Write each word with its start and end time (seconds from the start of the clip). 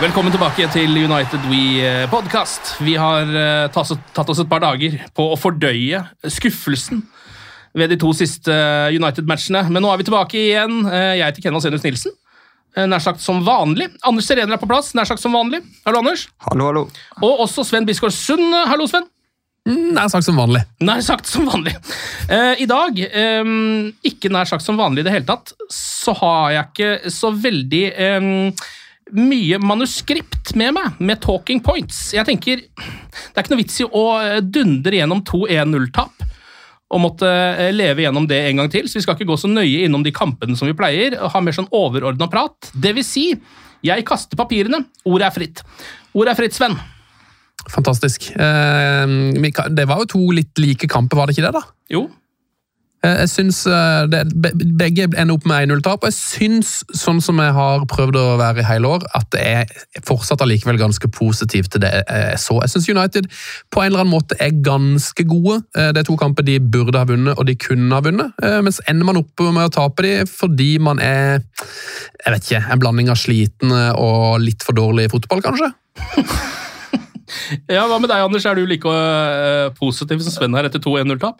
Velkommen 0.00 0.32
tilbake 0.32 0.64
til 0.72 0.94
United 0.96 1.42
We 1.50 1.82
podcast. 2.08 2.70
Vi 2.80 2.94
har 2.96 3.28
eh, 3.28 3.66
tatt 3.72 4.28
oss- 4.32 4.40
et 4.40 4.48
par 4.48 4.62
dager 4.62 4.96
på 5.16 5.26
å 5.34 5.36
fordøye 5.38 6.00
skuffelsen 6.24 7.02
ved 7.76 7.92
de 7.92 7.98
to 8.00 8.12
siste 8.16 8.54
United-matchene. 8.96 9.66
Men 9.68 9.84
nå 9.84 9.90
er 9.92 10.00
vi 10.00 10.06
tilbake 10.08 10.40
igjen. 10.40 10.80
Eh, 10.88 11.18
Jeg 11.20 11.26
heter 11.26 11.42
Kenneth 11.44 11.66
Senus 11.66 11.84
Nilsen. 11.84 12.12
eh, 12.76 12.86
Nær 12.86 12.98
sagt 13.04 13.20
som 13.20 13.44
vanlig. 13.44 13.90
Anders 14.02 14.24
Serener 14.26 14.54
er 14.56 14.62
på 14.62 14.68
plass, 14.70 14.94
nær 14.94 15.04
sagt 15.04 15.20
som 15.20 15.32
vanlig. 15.36 15.60
Hallo, 15.84 15.98
Anders. 16.00 16.28
Hallo, 16.48 16.66
hallo. 16.70 16.86
Og 17.22 17.44
også 17.46 17.64
Sven 17.66 17.84
Bisgaard 17.84 18.12
Sund. 18.16 18.54
Hallo, 18.66 18.86
Sven. 18.86 19.04
Nær 19.68 20.08
sagt 20.08 20.24
som 20.24 20.36
vanlig. 20.40 20.64
Nær 20.80 21.02
sagt 21.04 21.26
som 21.28 21.44
vanlig. 21.46 21.76
Eh, 22.30 22.56
I 22.64 22.66
dag, 22.66 22.98
eh, 22.98 23.44
ikke 24.08 24.32
nær 24.32 24.48
sagt 24.48 24.64
som 24.64 24.78
vanlig 24.80 25.00
i 25.04 25.10
det 25.10 25.12
hele 25.12 25.26
tatt, 25.28 25.52
så 25.70 26.16
har 26.16 26.52
jeg 26.52 26.64
ikke 26.72 27.10
så 27.12 27.30
veldig 27.36 27.84
eh, 27.92 28.52
mye 29.16 29.58
manuskript 29.62 30.54
med 30.58 30.74
meg, 30.76 30.98
med 30.98 31.20
talking 31.22 31.62
points. 31.64 32.10
Jeg 32.16 32.26
tenker, 32.28 32.62
Det 32.62 33.36
er 33.36 33.44
ikke 33.44 33.54
noe 33.54 33.62
vits 33.62 33.80
i 33.82 33.86
å 33.86 34.04
eh, 34.20 34.40
dundre 34.42 35.00
gjennom 35.00 35.24
to 35.26 35.44
1-0-tap 35.46 36.26
og 36.90 37.02
måtte 37.04 37.28
eh, 37.30 37.70
leve 37.74 38.04
gjennom 38.04 38.26
det 38.30 38.40
en 38.48 38.62
gang 38.62 38.70
til, 38.72 38.88
så 38.90 38.98
vi 38.98 39.04
skal 39.04 39.18
ikke 39.18 39.28
gå 39.30 39.38
så 39.38 39.50
nøye 39.50 39.84
innom 39.86 40.02
de 40.06 40.14
kampene 40.14 40.58
som 40.58 40.66
vi 40.70 40.76
pleier, 40.78 41.16
og 41.20 41.30
ha 41.34 41.42
mer 41.44 41.54
sånn 41.54 41.70
overordna 41.76 42.26
prat. 42.30 42.72
Det 42.74 42.94
vil 42.96 43.06
si, 43.06 43.26
jeg 43.86 44.06
kaster 44.08 44.38
papirene, 44.40 44.82
ordet 45.06 45.28
er 45.28 45.36
fritt. 45.36 45.62
Ordet 46.18 46.34
er 46.34 46.40
fritt, 46.42 46.56
Sven. 46.58 46.74
Fantastisk. 47.70 48.32
Eh, 48.34 49.60
det 49.70 49.86
var 49.86 50.02
jo 50.02 50.10
to 50.16 50.24
litt 50.34 50.58
like 50.58 50.90
kamper, 50.90 51.20
var 51.20 51.30
det 51.30 51.38
ikke 51.38 51.46
det? 51.46 51.54
da? 51.60 51.62
Jo, 51.94 52.08
Jeg 53.00 53.28
synes 53.32 53.62
eh, 53.64 54.02
det, 54.12 54.18
Begge 54.76 55.06
ender 55.08 55.32
opp 55.32 55.46
med 55.48 55.70
1-0-tap, 55.70 56.02
og 56.04 56.10
jeg 56.10 56.16
syns, 56.18 56.72
sånn 56.92 57.22
som 57.24 57.38
jeg 57.40 57.54
har 57.56 57.86
prøvd 57.88 58.18
å 58.20 58.24
være 58.36 58.60
i 58.60 58.66
hele 58.68 58.90
år, 58.92 59.06
at 59.16 59.30
det 59.32 59.40
er 59.40 60.02
fortsatt 60.04 60.42
allikevel 60.44 60.76
ganske 60.80 61.08
positivt 61.16 61.72
til 61.72 61.80
det 61.86 61.94
jeg 61.96 62.40
så. 62.42 62.58
Jeg 62.60 62.74
syns 62.74 62.90
United 62.92 63.30
på 63.72 63.80
en 63.80 63.88
eller 63.88 64.04
annen 64.04 64.12
måte 64.12 64.36
er 64.36 64.52
ganske 64.66 65.24
gode. 65.24 65.62
Eh, 65.72 65.88
Det 65.96 66.02
er 66.02 66.08
to 66.10 66.18
kamper 66.20 66.44
de 66.44 66.58
burde 66.60 67.00
ha 67.00 67.08
vunnet, 67.08 67.38
og 67.40 67.48
de 67.48 67.56
kunne 67.56 67.94
ha 67.96 68.04
vunnet. 68.04 68.36
Eh, 68.42 68.60
Men 68.60 68.76
så 68.76 68.84
ender 68.92 69.08
man 69.08 69.22
opp 69.22 69.46
med 69.48 69.64
å 69.64 69.72
tape 69.72 70.04
de 70.04 70.12
fordi 70.28 70.78
man 70.78 71.00
er 71.00 71.40
jeg 72.20 72.34
vet 72.34 72.44
ikke, 72.44 72.62
en 72.68 72.80
blanding 72.82 73.08
av 73.08 73.16
sliten 73.16 73.72
og 73.72 74.40
litt 74.44 74.62
for 74.66 74.76
dårlig 74.76 75.08
i 75.08 75.12
fotball, 75.12 75.40
kanskje? 75.40 75.72
Ja, 77.70 77.84
Hva 77.86 78.00
med 78.02 78.10
deg, 78.10 78.24
Anders? 78.26 78.44
Er 78.44 78.58
du 78.58 78.66
like 78.66 78.92
positiv 79.78 80.18
som 80.24 80.34
Sven 80.34 80.54
her 80.58 80.66
etter 80.66 80.82
to 80.82 80.96
1-0-tap? 80.98 81.38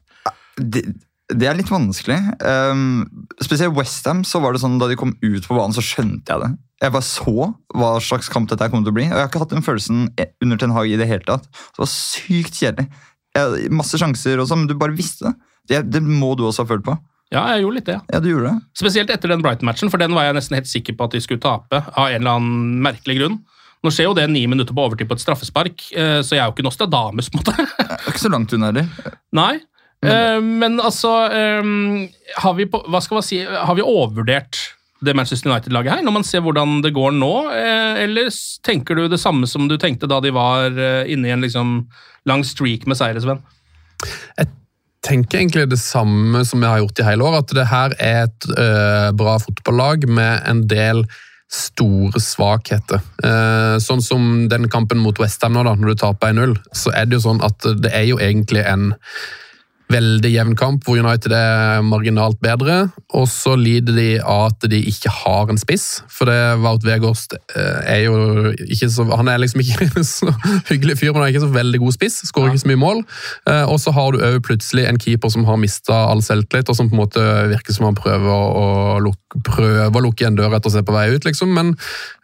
Det, 1.31 1.47
er 1.47 1.59
litt 1.59 1.71
vanskelig. 1.71 2.19
Um, 2.43 3.27
spesielt 3.43 3.77
Westham, 3.77 4.25
så 4.27 4.41
var 4.43 4.55
det 4.55 4.63
sånn 4.63 4.79
da 4.81 4.89
de 4.91 4.99
kom 4.99 5.15
ut 5.23 5.47
på 5.47 5.57
banen, 5.57 5.75
så 5.77 5.85
skjønte 5.85 6.33
jeg 6.33 6.43
det. 6.43 6.51
Jeg 6.81 6.95
bare 6.95 7.05
så 7.05 7.51
hva 7.77 7.91
slags 8.01 8.31
kamp 8.33 8.49
dette 8.51 8.71
kom 8.73 8.83
til 8.87 8.95
å 8.95 8.97
bli. 8.97 9.05
og 9.11 9.13
Jeg 9.15 9.21
har 9.21 9.29
ikke 9.29 9.43
hatt 9.43 9.53
den 9.53 9.65
følelsen 9.67 10.09
under 10.41 10.61
Ten 10.61 10.73
Hag 10.75 10.89
i 10.89 10.97
det 11.01 11.09
hele 11.11 11.27
tatt. 11.29 11.45
Det 11.53 11.83
var 11.83 11.91
sykt 11.93 12.57
kjedelig. 12.57 12.89
Jeg, 13.37 13.69
masse 13.77 14.01
sjanser 14.01 14.41
og 14.41 14.49
sånn, 14.51 14.65
men 14.65 14.71
du 14.71 14.79
bare 14.81 14.97
visste 14.97 15.29
det. 15.29 15.35
det. 15.71 15.83
Det 15.99 16.03
må 16.07 16.33
du 16.39 16.47
også 16.49 16.65
ha 16.65 16.71
følt 16.73 16.87
på. 16.89 16.97
Ja, 17.31 17.45
jeg 17.53 17.63
gjorde 17.63 17.77
litt 17.77 17.87
det. 17.87 17.99
ja. 18.01 18.03
Ja, 18.17 18.21
du 18.25 18.31
gjorde 18.33 18.51
det. 18.51 18.67
Spesielt 18.81 19.13
etter 19.15 19.31
den 19.31 19.45
Brighton-matchen, 19.45 19.93
for 19.93 20.03
den 20.03 20.17
var 20.17 20.27
jeg 20.27 20.35
nesten 20.41 20.57
helt 20.59 20.71
sikker 20.71 20.97
på 20.99 21.07
at 21.07 21.15
de 21.15 21.23
skulle 21.23 21.43
tape. 21.43 21.85
av 21.95 22.09
en 22.09 22.17
eller 22.19 22.41
annen 22.41 22.81
merkelig 22.83 23.21
grunn. 23.21 23.39
Nå 23.81 23.93
skjer 23.95 24.11
jo 24.11 24.17
det 24.17 24.27
ni 24.29 24.43
minutter 24.51 24.77
på 24.77 24.83
overtid 24.85 25.09
på 25.09 25.17
et 25.17 25.23
straffespark, 25.23 25.85
eh, 25.97 26.19
så 26.27 26.37
jeg 26.37 26.43
er 26.43 26.49
jo 26.51 26.57
ikke 26.57 26.67
Nostradamus. 26.67 27.31
på 27.33 27.39
en 27.39 27.45
måte. 27.45 27.69
Ikke 28.11 28.25
så 28.25 28.33
langt 28.33 28.53
unna 28.57 28.73
heller. 28.73 29.15
Nei, 29.37 29.61
eh, 30.07 30.41
men 30.41 30.81
altså 30.81 31.15
eh, 31.29 31.73
har, 32.41 32.55
vi 32.59 32.69
på, 32.71 32.83
hva 32.89 33.01
skal 33.05 33.21
man 33.21 33.27
si, 33.27 33.41
har 33.45 33.77
vi 33.79 33.87
overvurdert 33.87 34.61
det 35.01 35.15
Manchester 35.17 35.49
United-laget 35.49 35.97
her, 35.97 36.05
når 36.05 36.17
man 36.19 36.27
ser 36.29 36.45
hvordan 36.45 36.83
det 36.85 36.93
går 36.97 37.15
nå? 37.17 37.33
eh, 37.57 38.03
Eller 38.05 38.29
tenker 38.67 38.99
du 38.99 39.07
det 39.09 39.21
samme 39.21 39.49
som 39.49 39.69
du 39.69 39.79
tenkte 39.81 40.11
da 40.11 40.21
de 40.21 40.33
var 40.37 40.69
inne 41.09 41.31
i 41.31 41.35
en 41.35 41.45
liksom 41.45 41.79
lang 42.29 42.45
streak 42.45 42.85
med 42.89 43.01
seire, 43.01 43.23
Sven? 43.25 43.41
tenker 45.07 45.41
egentlig 45.41 45.69
det 45.71 45.81
samme 45.81 46.45
som 46.45 46.63
jeg 46.63 46.71
har 46.71 46.83
gjort 46.83 47.01
i 47.01 47.09
hele 47.09 47.27
år, 47.27 47.41
at 47.41 47.55
det 47.57 47.67
her 47.71 47.97
er 47.99 48.23
et 48.29 48.49
øh, 48.53 49.11
bra 49.17 49.39
fotballag 49.41 50.07
med 50.09 50.45
en 50.49 50.65
del 50.69 51.05
store 51.51 52.21
svakheter. 52.23 53.01
Eh, 53.27 53.77
sånn 53.83 54.03
som 54.05 54.27
den 54.53 54.69
kampen 54.71 55.01
mot 55.03 55.19
Westham 55.19 55.57
nå, 55.57 55.65
da, 55.67 55.75
når 55.75 55.95
du 55.95 56.03
taper 56.05 56.35
1-0, 56.35 56.55
så 56.77 56.93
er 56.95 57.09
det 57.09 57.19
jo 57.19 57.27
sånn 57.27 57.43
at 57.47 57.67
det 57.83 57.91
er 57.97 58.07
jo 58.13 58.21
egentlig 58.23 58.63
en 58.69 58.93
veldig 59.91 60.31
jevn 60.33 60.55
kamp 60.59 60.85
hvor 60.87 60.99
United 61.01 61.33
er 61.35 61.83
marginalt 61.87 62.39
bedre, 62.43 62.91
og 63.17 63.27
så 63.31 63.57
lider 63.59 63.97
de 63.97 64.09
av 64.21 64.51
at 64.51 64.67
de 64.71 64.79
ikke 64.91 65.11
har 65.13 65.51
en 65.51 65.59
spiss. 65.61 66.03
For 66.11 66.31
det 66.31 66.39
Wout 66.63 66.85
Weghorst 66.87 67.35
eh, 67.35 67.81
er 67.97 68.01
jo 68.07 68.53
ikke 68.67 68.91
så 68.93 69.07
Han 69.11 69.29
er 69.29 69.41
liksom 69.43 69.63
ikke 69.65 70.05
så 70.07 70.31
hyggelig 70.71 70.99
fyr, 71.01 71.13
men 71.13 71.23
han 71.23 71.29
er 71.29 71.35
ikke 71.35 71.45
så 71.47 71.53
veldig 71.55 71.81
god 71.83 71.97
spiss. 71.97 72.21
Skårer 72.29 72.53
ikke 72.53 72.63
så 72.65 72.71
mye 72.71 72.81
mål. 72.81 73.03
Eh, 73.51 73.65
Og 73.67 73.81
så 73.83 73.95
har 73.97 74.13
du 74.13 74.23
òg 74.23 74.39
plutselig 74.47 74.87
en 74.89 75.01
keeper 75.01 75.33
som 75.33 75.47
har 75.49 75.59
mista 75.61 76.05
all 76.11 76.23
selvtillit, 76.25 76.71
og 76.71 76.79
som 76.79 76.91
på 76.91 76.97
en 76.97 77.03
måte 77.03 77.25
virker 77.51 77.77
som 77.77 77.89
han 77.89 77.99
prøver 77.99 78.31
å, 78.31 78.69
lukke, 79.03 79.43
prøver 79.47 79.99
å 80.01 80.05
lukke 80.07 80.29
en 80.29 80.39
dør 80.39 80.57
etter 80.59 80.71
å 80.71 80.75
se 80.77 80.85
på 80.87 80.95
vei 80.95 81.09
ut, 81.15 81.27
liksom, 81.27 81.53
men 81.57 81.75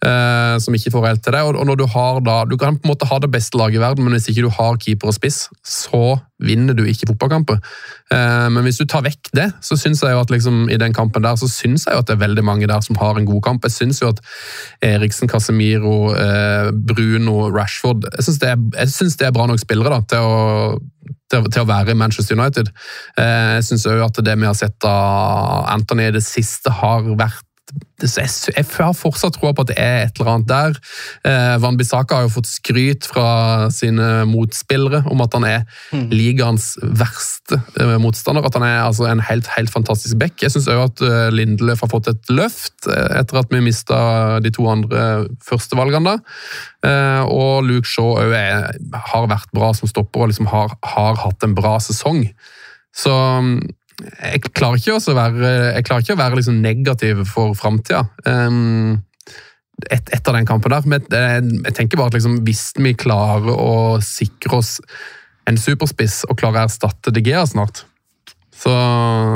eh, 0.06 0.56
som 0.62 0.76
ikke 0.76 0.94
får 0.94 1.10
helt 1.10 1.24
til 1.26 1.36
det. 1.36 1.42
Og, 1.46 1.58
og 1.58 1.68
når 1.70 1.82
du 1.82 1.86
har 1.96 2.22
da 2.26 2.38
Du 2.46 2.56
kan 2.60 2.78
på 2.78 2.86
en 2.86 2.94
måte 2.94 3.08
ha 3.10 3.18
det 3.22 3.32
beste 3.32 3.58
laget 3.58 3.80
i 3.80 3.82
verden, 3.82 4.06
men 4.06 4.14
hvis 4.16 4.30
ikke 4.30 4.46
du 4.46 4.52
har 4.54 4.78
keeper 4.82 5.10
og 5.10 5.16
spiss, 5.16 5.46
så 5.66 6.18
vinner 6.42 6.74
du 6.76 6.82
ikke 6.84 7.06
fotballkamper. 7.08 7.56
Eh, 8.12 8.48
men 8.52 8.62
hvis 8.66 8.76
du 8.80 8.84
tar 8.84 9.04
vekk 9.06 9.30
det, 9.36 9.46
så 9.64 9.76
syns 9.80 10.02
jeg 10.04 10.12
jo 10.12 10.20
at 10.20 10.30
liksom, 10.34 10.66
i 10.70 10.76
den 10.76 10.92
kampen 10.96 11.24
der, 11.24 11.36
så 11.40 11.48
syns 11.48 11.86
jeg 11.86 11.94
jo 11.96 12.02
at 12.02 12.10
det 12.10 12.16
er 12.18 12.24
veldig 12.26 12.44
mange 12.44 12.68
der 12.68 12.80
som 12.84 12.98
har 13.00 13.16
en 13.16 13.24
god 13.28 13.40
kamp. 13.46 13.64
Jeg 13.64 13.72
syns 13.72 14.02
jo 14.02 14.10
at 14.12 14.20
Eriksen, 14.84 15.28
Casemiro, 15.32 16.12
eh, 16.14 16.70
Bruno, 16.72 17.48
Rashford 17.54 18.04
Jeg 18.16 18.24
syns 18.28 18.38
det, 18.42 18.52
synes 18.92 19.16
det 19.16 19.26
er 19.30 19.32
bra 19.32 19.46
nok 19.48 19.62
spillere 19.64 19.96
da, 19.96 20.02
til 20.12 20.18
å 20.26 20.78
til, 21.30 21.42
å- 21.62 21.66
være 21.66 21.90
i 21.90 21.94
Manchester 21.98 22.36
United. 22.38 22.68
Eh, 23.18 23.56
Jeg 23.56 23.64
syns 23.66 23.86
òg 23.90 24.04
at 24.04 24.20
det 24.24 24.36
vi 24.38 24.46
har 24.46 24.54
sett 24.54 24.84
av 24.86 25.64
Anthony 25.72 26.04
i 26.06 26.12
det 26.14 26.22
siste, 26.22 26.70
har 26.70 27.02
vært 27.18 27.42
jeg, 28.02 28.66
har 28.76 28.92
fortsatt 28.96 29.38
troa 29.38 29.54
på 29.56 29.64
at 29.64 29.70
det 29.72 29.78
er 29.80 30.06
et 30.06 30.18
eller 30.20 30.32
annet 30.34 30.50
der. 30.50 30.80
Eh, 31.24 31.56
Van 31.62 31.78
Bissaka 31.78 32.18
har 32.18 32.26
jo 32.26 32.34
fått 32.36 32.50
skryt 32.50 33.08
fra 33.08 33.70
sine 33.72 34.26
motspillere 34.28 35.04
om 35.10 35.24
at 35.24 35.36
han 35.38 35.44
er 35.48 35.62
Mm. 35.92 36.08
ligaens 36.10 36.74
verste 36.82 37.58
eh, 37.80 37.96
motstander. 38.02 38.44
At 38.44 38.56
han 38.58 38.64
er 38.66 38.82
altså, 38.84 39.06
en 39.06 39.20
helt, 39.22 39.46
helt 39.54 39.70
fantastisk 39.70 40.18
back. 40.18 40.42
Jeg 40.42 40.52
syns 40.54 40.68
òg 40.72 40.82
at 40.84 41.02
eh, 41.06 41.28
Lindeløf 41.34 41.84
har 41.84 41.92
fått 41.92 42.10
et 42.10 42.32
løft 42.32 42.88
eh, 42.90 43.20
etter 43.20 43.40
at 43.40 43.52
vi 43.52 43.62
mista 43.64 43.98
de 44.42 44.50
to 44.54 44.66
andre 44.70 45.26
førstevalgene. 45.46 46.18
Eh, 46.86 47.22
og 47.30 47.64
Luke 47.68 47.88
Shaw 47.88 48.16
òg 48.24 48.34
har 49.12 49.30
vært 49.30 49.52
bra 49.56 49.72
som 49.76 49.90
stopper 49.90 50.24
og 50.26 50.32
liksom 50.32 50.50
har, 50.50 50.74
har 50.96 51.18
hatt 51.22 51.46
en 51.46 51.56
bra 51.56 51.76
sesong. 51.82 52.26
Så 52.96 53.12
mm, 53.12 53.60
jeg 53.96 54.52
klarer 54.52 54.80
ikke, 54.80 54.98
å 54.98 55.16
være, 55.16 55.50
ikke 55.80 56.14
å 56.14 56.20
være 56.20 56.38
liksom 56.38 56.60
negativ 56.64 57.22
for 57.30 57.56
framtida. 57.56 58.04
Um, 58.28 59.02
et, 59.90 60.08
etter 60.14 60.36
den 60.36 60.48
kampen 60.48 60.72
der. 60.72 60.86
Men 60.88 61.04
jeg, 61.10 61.44
jeg 61.68 61.76
tenker 61.76 62.00
bare 62.00 62.12
at 62.12 62.18
liksom, 62.18 62.40
hvis 62.46 62.70
vi 62.78 62.94
klarer 62.98 63.52
å 63.52 63.98
sikre 64.04 64.60
oss 64.60 64.76
en 65.46 65.58
superspiss 65.60 66.24
og 66.26 66.38
klarer 66.40 66.64
å 66.64 66.66
erstatte 66.66 67.12
De 67.14 67.22
Gea 67.24 67.44
snart, 67.48 67.84
så 68.56 68.72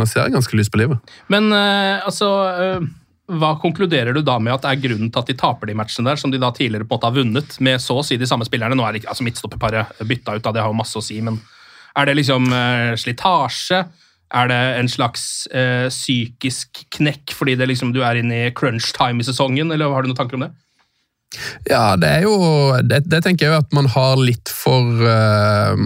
ser 0.08 0.24
jeg 0.24 0.34
ganske 0.34 0.56
lyst 0.58 0.72
på 0.72 0.80
livet. 0.80 1.12
Men 1.32 1.50
uh, 1.52 2.00
altså 2.08 2.28
uh, 2.56 2.88
Hva 3.30 3.52
konkluderer 3.62 4.16
du 4.16 4.22
da 4.26 4.38
med 4.42 4.56
at 4.56 4.66
er 4.66 4.80
grunnen 4.80 5.12
til 5.12 5.22
at 5.22 5.30
de 5.30 5.36
taper 5.38 5.70
de 5.70 5.76
matchene 5.78 6.08
der, 6.08 6.20
som 6.20 6.32
de 6.32 6.40
da 6.40 6.50
tidligere 6.56 6.88
på 6.88 6.96
en 6.96 6.98
måte 6.98 7.10
har 7.10 7.18
vunnet 7.20 7.56
med 7.62 7.82
så 7.82 8.00
å 8.00 8.04
si 8.06 8.18
de 8.20 8.28
samme 8.28 8.48
spillerne? 8.48 8.76
Nå 8.76 8.86
er 8.86 8.96
det 8.96 9.06
altså 9.06 9.26
Midtstopperparet 9.26 10.00
bytta 10.08 10.36
ut, 10.36 10.44
da, 10.44 10.54
det 10.56 10.64
har 10.64 10.72
jo 10.72 10.80
masse 10.80 10.98
å 10.98 11.04
si, 11.04 11.20
men 11.24 11.38
er 11.98 12.08
det 12.08 12.16
liksom 12.20 12.48
uh, 12.52 12.96
slitasje? 12.98 13.84
Er 14.30 14.50
det 14.50 14.58
en 14.78 14.88
slags 14.90 15.22
eh, 15.50 15.88
psykisk 15.90 16.84
knekk 16.94 17.34
fordi 17.34 17.56
liksom, 17.58 17.94
du 17.94 18.02
er 18.06 18.20
inne 18.20 18.46
i 18.46 18.52
crunch 18.54 18.92
time 18.96 19.22
i 19.22 19.26
sesongen, 19.26 19.72
eller 19.74 19.90
har 19.90 20.02
du 20.02 20.10
noen 20.10 20.18
tanker 20.18 20.38
om 20.38 20.46
det? 20.46 20.52
Ja, 21.70 21.94
det 21.94 22.08
er 22.10 22.24
jo 22.24 22.34
Det, 22.82 23.04
det 23.06 23.20
tenker 23.22 23.46
jeg 23.46 23.52
jo 23.52 23.62
at 23.62 23.74
man 23.76 23.86
har 23.92 24.18
litt 24.18 24.50
for 24.50 25.04
eh, 25.06 25.84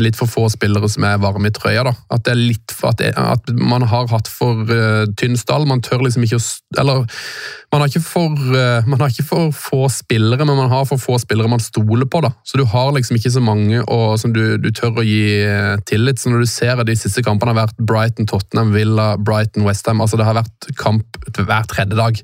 Litt 0.00 0.16
for 0.18 0.26
få 0.26 0.48
spillere 0.50 0.88
som 0.90 1.04
er 1.06 1.20
varme 1.22 1.48
i 1.48 1.54
trøya. 1.54 1.84
da. 1.86 1.92
At 2.10 2.24
det 2.26 2.32
er 2.34 2.40
litt 2.40 2.74
for, 2.74 2.90
at, 2.90 2.98
det, 2.98 3.12
at 3.14 3.52
man 3.54 3.84
har 3.86 4.08
hatt 4.10 4.28
for 4.30 4.66
uh, 4.66 5.04
tynn 5.18 5.38
stall. 5.38 5.66
Man 5.70 5.82
tør 5.84 6.02
liksom 6.02 6.24
ikke 6.26 6.40
å 6.40 6.46
Eller 6.80 7.04
man 7.70 7.82
har, 7.82 7.90
ikke 7.90 8.02
for, 8.06 8.34
uh, 8.54 8.86
man 8.86 9.00
har 9.02 9.10
ikke 9.10 9.26
for 9.26 9.54
få 9.54 9.88
spillere, 9.90 10.46
men 10.46 10.58
man 10.58 10.70
har 10.70 10.84
for 10.90 11.00
få 11.00 11.18
spillere 11.22 11.50
man 11.50 11.62
stoler 11.62 12.06
på. 12.10 12.20
da. 12.26 12.32
Så 12.42 12.58
du 12.58 12.64
har 12.70 12.92
liksom 12.94 13.18
ikke 13.18 13.32
så 13.34 13.42
mange 13.42 13.80
og, 13.84 14.18
som 14.20 14.34
du, 14.34 14.42
du 14.58 14.70
tør 14.74 15.00
å 15.00 15.06
gi 15.06 15.40
eh, 15.42 15.74
tillit. 15.86 16.20
Så 16.20 16.30
når 16.30 16.44
du 16.44 16.50
ser 16.50 16.78
at 16.78 16.86
de 16.90 16.98
siste 16.98 17.22
kampene 17.26 17.54
har 17.54 17.64
vært 17.64 17.78
Brighton, 17.78 18.28
Tottenham, 18.30 18.74
Villa, 18.74 19.14
Brighton, 19.18 19.66
Westham 19.66 20.02
altså 20.02 20.18
Det 20.18 20.28
har 20.28 20.38
vært 20.38 20.70
kamp 20.80 21.18
hver 21.38 21.66
tredje 21.70 21.98
dag. 21.98 22.20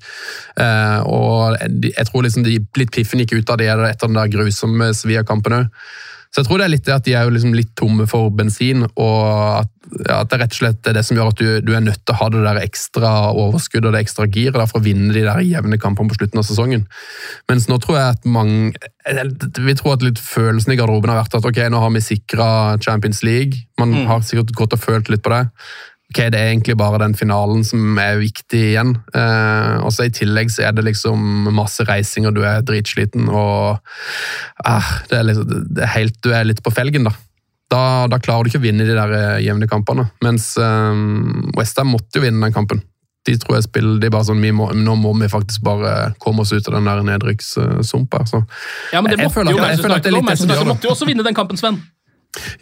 Uh, 0.58 1.00
og 1.06 1.58
jeg, 1.58 1.94
jeg 1.94 2.10
tror 2.10 2.26
liksom 2.26 2.46
de 2.46 2.58
litt 2.78 2.94
piffen 2.94 3.22
gikk 3.22 3.38
ut 3.38 3.54
av 3.54 3.60
det 3.62 3.70
etter 3.70 4.06
den 4.06 4.18
der 4.18 4.30
grusomme 4.32 4.92
Sevilla-kampen 4.96 5.60
òg. 5.62 5.82
Så 6.30 6.42
jeg 6.42 6.46
tror 6.46 6.60
det 6.60 6.66
er 6.68 6.72
litt 6.76 6.86
det 6.86 6.94
at 6.94 7.06
de 7.06 7.14
er 7.18 7.26
jo 7.26 7.32
liksom 7.34 7.54
litt 7.58 7.72
tomme 7.78 8.04
for 8.06 8.30
bensin, 8.30 8.84
og 8.86 9.22
at, 9.58 9.70
ja, 10.04 10.20
at 10.20 10.30
det 10.30 10.38
rett 10.38 10.54
og 10.54 10.58
slett 10.60 10.86
er 10.86 10.94
det 10.94 11.02
som 11.06 11.18
gjør 11.18 11.32
at 11.32 11.40
du, 11.40 11.48
du 11.66 11.72
er 11.74 11.82
nødt 11.82 12.04
til 12.04 12.14
å 12.14 12.18
ha 12.20 12.28
det 12.30 12.42
der 12.44 12.60
ekstra 12.62 13.10
overskuddet 13.32 13.88
og 13.90 13.96
det 13.96 14.04
ekstra 14.04 14.28
giret 14.30 14.70
for 14.70 14.78
å 14.78 14.84
vinne 14.84 15.10
de 15.16 15.24
der 15.26 15.42
jevne 15.42 15.80
kampene 15.82 16.12
på 16.12 16.20
slutten 16.20 16.38
av 16.38 16.46
sesongen. 16.46 16.86
Mens 17.50 17.66
nå 17.66 17.80
tror 17.82 17.98
jeg 17.98 18.14
at 18.14 18.30
mange 18.30 18.70
Vi 19.10 19.74
tror 19.74 19.96
at 19.96 20.04
litt 20.06 20.20
følelsen 20.22 20.74
i 20.74 20.78
garderoben 20.78 21.10
har 21.10 21.22
vært 21.24 21.34
at 21.40 21.46
ok, 21.50 21.64
nå 21.72 21.82
har 21.82 21.90
vi 21.96 22.04
sikra 22.04 22.48
Champions 22.84 23.24
League. 23.26 23.64
Man 23.80 24.04
har 24.06 24.22
sikkert 24.22 24.54
gått 24.54 24.76
og 24.76 24.84
følt 24.84 25.10
litt 25.10 25.24
på 25.24 25.32
det. 25.34 25.48
Ok, 26.10 26.18
Det 26.32 26.34
er 26.40 26.48
egentlig 26.50 26.74
bare 26.76 26.98
den 26.98 27.14
finalen 27.14 27.62
som 27.64 27.98
er 28.02 28.16
viktig 28.18 28.60
igjen. 28.72 28.96
Eh, 29.14 29.76
og 29.84 29.92
så 29.94 30.08
I 30.08 30.10
tillegg 30.14 30.50
så 30.50 30.64
er 30.66 30.72
det 30.74 30.82
liksom 30.88 31.50
masse 31.54 31.84
reising, 31.86 32.26
og 32.26 32.34
du 32.34 32.42
er 32.42 32.62
dritsliten. 32.66 33.28
og 33.30 33.78
eh, 34.66 34.90
det 35.10 35.18
er 35.20 35.26
liksom, 35.28 35.66
det 35.70 35.84
er 35.86 35.92
helt, 35.94 36.16
Du 36.22 36.32
er 36.34 36.44
litt 36.48 36.62
på 36.66 36.72
felgen, 36.74 37.04
da. 37.06 37.12
Da, 37.70 37.82
da 38.10 38.18
klarer 38.18 38.42
du 38.42 38.50
ikke 38.50 38.58
å 38.58 38.66
vinne 38.66 38.82
de 38.88 38.96
der 38.98 39.12
eh, 39.14 39.42
jevne 39.46 39.68
kampene. 39.70 40.08
Mens 40.26 40.56
eh, 40.58 41.02
Westham 41.56 41.92
måtte 41.94 42.18
jo 42.18 42.24
vinne 42.26 42.42
den 42.42 42.56
kampen. 42.56 42.82
De 43.28 43.36
tror 43.38 43.58
jeg 43.58 43.68
spiller, 43.68 44.00
de 44.00 44.10
bare 44.10 44.24
sånn, 44.26 44.40
vi 44.42 44.50
må, 44.56 44.70
Nå 44.74 44.94
må 44.98 45.12
vi 45.20 45.28
faktisk 45.30 45.62
bare 45.62 46.14
komme 46.18 46.42
oss 46.42 46.50
ut 46.56 46.66
av 46.66 46.74
den 46.78 46.88
der 46.88 47.02
nedrykkssumpa. 47.06 48.24
Ja, 48.90 49.02
men 49.02 49.12
det 49.12 49.18
Jeg 49.20 49.28
måtte 49.28 49.34
føler 49.36 49.52
jo 49.52 49.58
at- 49.62 49.70
jeg 49.76 49.84
føler 49.84 49.96
at 49.96 50.02
det 50.02 50.10
er 50.10 50.16
litt 50.16 50.26
det 50.26 50.38
som 50.40 50.48
gjør 50.48 50.64
det. 50.64 50.66
måtte 50.72 50.88
jo 50.88 50.90
også 50.96 51.06
vinne 51.06 51.22
den 51.28 51.34
kampen, 51.38 51.56
Sven. 51.60 51.78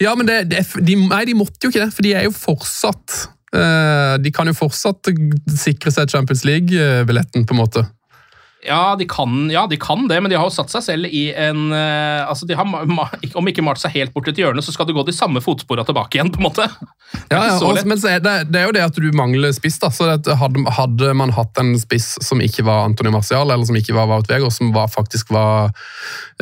Ja, 0.01 0.15
men 0.17 0.27
det, 0.27 0.49
det, 0.51 0.67
de, 0.85 0.97
nei, 1.09 1.25
de 1.25 1.35
måtte 1.37 1.63
jo 1.65 1.71
ikke 1.71 1.85
det, 1.87 1.93
for 1.95 2.03
de 2.03 2.13
er 2.17 2.25
jo 2.25 2.31
fortsatt 2.35 3.29
De 3.49 4.31
kan 4.35 4.49
jo 4.51 4.53
fortsatt 4.57 5.09
sikre 5.57 5.93
seg 5.95 6.11
Champions 6.13 6.43
League-billetten, 6.45 7.47
på 7.49 7.57
en 7.57 7.61
måte. 7.63 7.85
Ja 8.67 8.97
de, 8.99 9.07
kan, 9.07 9.51
ja, 9.51 9.67
de 9.71 9.77
kan 9.77 10.09
det, 10.09 10.21
men 10.21 10.31
de 10.31 10.37
har 10.37 10.49
jo 10.49 10.53
satt 10.53 10.73
seg 10.73 10.83
selv 10.83 11.13
i 11.15 11.29
en 11.31 11.71
eh, 11.71 12.25
altså 12.27 12.47
de 12.49 12.57
har, 12.59 12.67
Om 13.39 13.51
ikke 13.51 13.63
malt 13.63 13.79
seg 13.79 13.95
helt 13.95 14.13
bort 14.15 14.27
til 14.27 14.35
et 14.35 14.41
hjørne, 14.43 14.65
så 14.65 14.75
skal 14.75 14.89
du 14.89 14.95
gå 14.97 15.05
de 15.07 15.15
samme 15.15 15.43
fotspora 15.45 15.85
tilbake 15.87 16.19
igjen. 16.19 16.33
på 16.35 16.43
en 16.43 16.49
måte. 16.49 16.67
Ja, 17.31 17.39
ja, 17.39 17.55
også, 17.69 17.87
men 17.87 18.03
er 18.03 18.19
det, 18.25 18.35
det 18.51 18.61
er 18.61 18.67
jo 18.67 18.75
det 18.75 18.85
at 18.89 18.99
du 18.99 19.09
mangler 19.15 19.55
spiss. 19.55 19.79
da, 19.79 19.93
så 19.95 20.11
hadde, 20.11 20.67
hadde 20.75 21.15
man 21.17 21.33
hatt 21.37 21.63
en 21.63 21.77
spiss 21.79 22.17
som 22.25 22.43
ikke 22.43 22.67
var 22.67 22.89
Antonio 22.89 23.15
Marcial, 23.15 23.47
eller 23.47 23.69
som 23.69 23.79
ikke 23.79 23.95
var 23.97 24.11
Wout 24.11 24.31
Weger, 24.31 24.51
som 24.55 24.75
var, 24.75 24.91
faktisk 24.91 25.31
var 25.35 25.71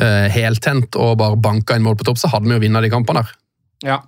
eh, 0.01 0.25
heltent 0.33 0.97
og 0.97 1.19
bare 1.21 1.37
banka 1.37 1.77
inn 1.77 1.85
mål 1.85 1.99
på 2.01 2.09
topp, 2.09 2.21
så 2.21 2.33
hadde 2.33 2.49
vi 2.49 2.57
jo 2.57 2.65
vunnet 2.65 2.87
de 2.87 2.93
kampene 2.93 3.21
der. 3.21 3.35
Ja. 3.85 4.01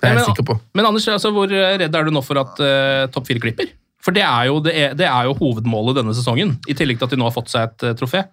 Det 0.00 0.08
er 0.08 0.14
jeg 0.14 0.22
men, 0.22 0.26
sikker 0.32 0.48
på. 0.48 0.56
men 0.74 0.88
Anders, 0.88 1.06
altså, 1.12 1.30
hvor 1.36 1.50
redd 1.52 1.84
er 1.84 2.08
du 2.08 2.12
nå 2.14 2.24
for 2.24 2.40
at 2.40 2.60
uh, 2.64 3.04
topp 3.12 3.28
fire 3.28 3.42
klipper? 3.42 3.68
For 4.00 4.16
det 4.16 4.24
er, 4.24 4.46
jo, 4.48 4.60
det, 4.64 4.72
er, 4.72 4.94
det 4.96 5.04
er 5.04 5.28
jo 5.28 5.36
hovedmålet 5.36 6.00
denne 6.00 6.14
sesongen, 6.16 6.54
i 6.64 6.76
tillegg 6.76 7.00
til 7.00 7.10
at 7.10 7.12
de 7.12 7.20
nå 7.20 7.28
har 7.28 7.36
fått 7.36 7.52
seg 7.52 7.68
et 7.68 7.90
uh, 7.90 7.96
trofé. 8.00 8.24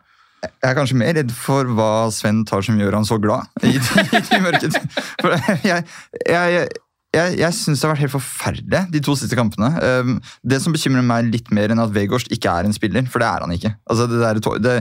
Jeg 0.46 0.70
er 0.70 0.76
kanskje 0.78 0.98
mer 1.00 1.16
redd 1.18 1.32
for 1.34 1.68
hva 1.76 1.92
Sven 2.14 2.44
tar 2.48 2.64
som 2.64 2.78
gjør 2.78 3.00
han 3.00 3.08
så 3.10 3.18
glad 3.20 3.50
i, 3.66 3.74
i, 3.76 4.22
i 4.38 4.42
mørket. 4.44 4.78
For 5.20 5.34
jeg, 5.34 5.58
jeg, 5.66 5.88
jeg, 6.30 6.68
jeg, 7.16 7.38
jeg 7.42 7.58
syns 7.58 7.82
det 7.82 7.88
har 7.88 7.94
vært 7.96 8.06
helt 8.06 8.16
forferdelig, 8.16 8.82
de 8.94 9.02
to 9.04 9.16
siste 9.20 9.38
kampene. 9.40 9.72
Um, 9.82 10.18
det 10.48 10.62
som 10.64 10.76
bekymrer 10.76 11.06
meg 11.06 11.32
litt 11.34 11.52
mer 11.56 11.74
enn 11.74 11.84
at 11.84 11.94
Vegårst 11.96 12.32
ikke 12.34 12.54
er 12.54 12.70
en 12.70 12.76
spiller, 12.76 13.08
for 13.12 13.24
det 13.24 13.30
er 13.30 13.46
han 13.46 13.56
ikke. 13.56 13.74
Altså, 13.90 14.08
det, 14.12 14.22
der, 14.24 14.42
det, 14.64 14.78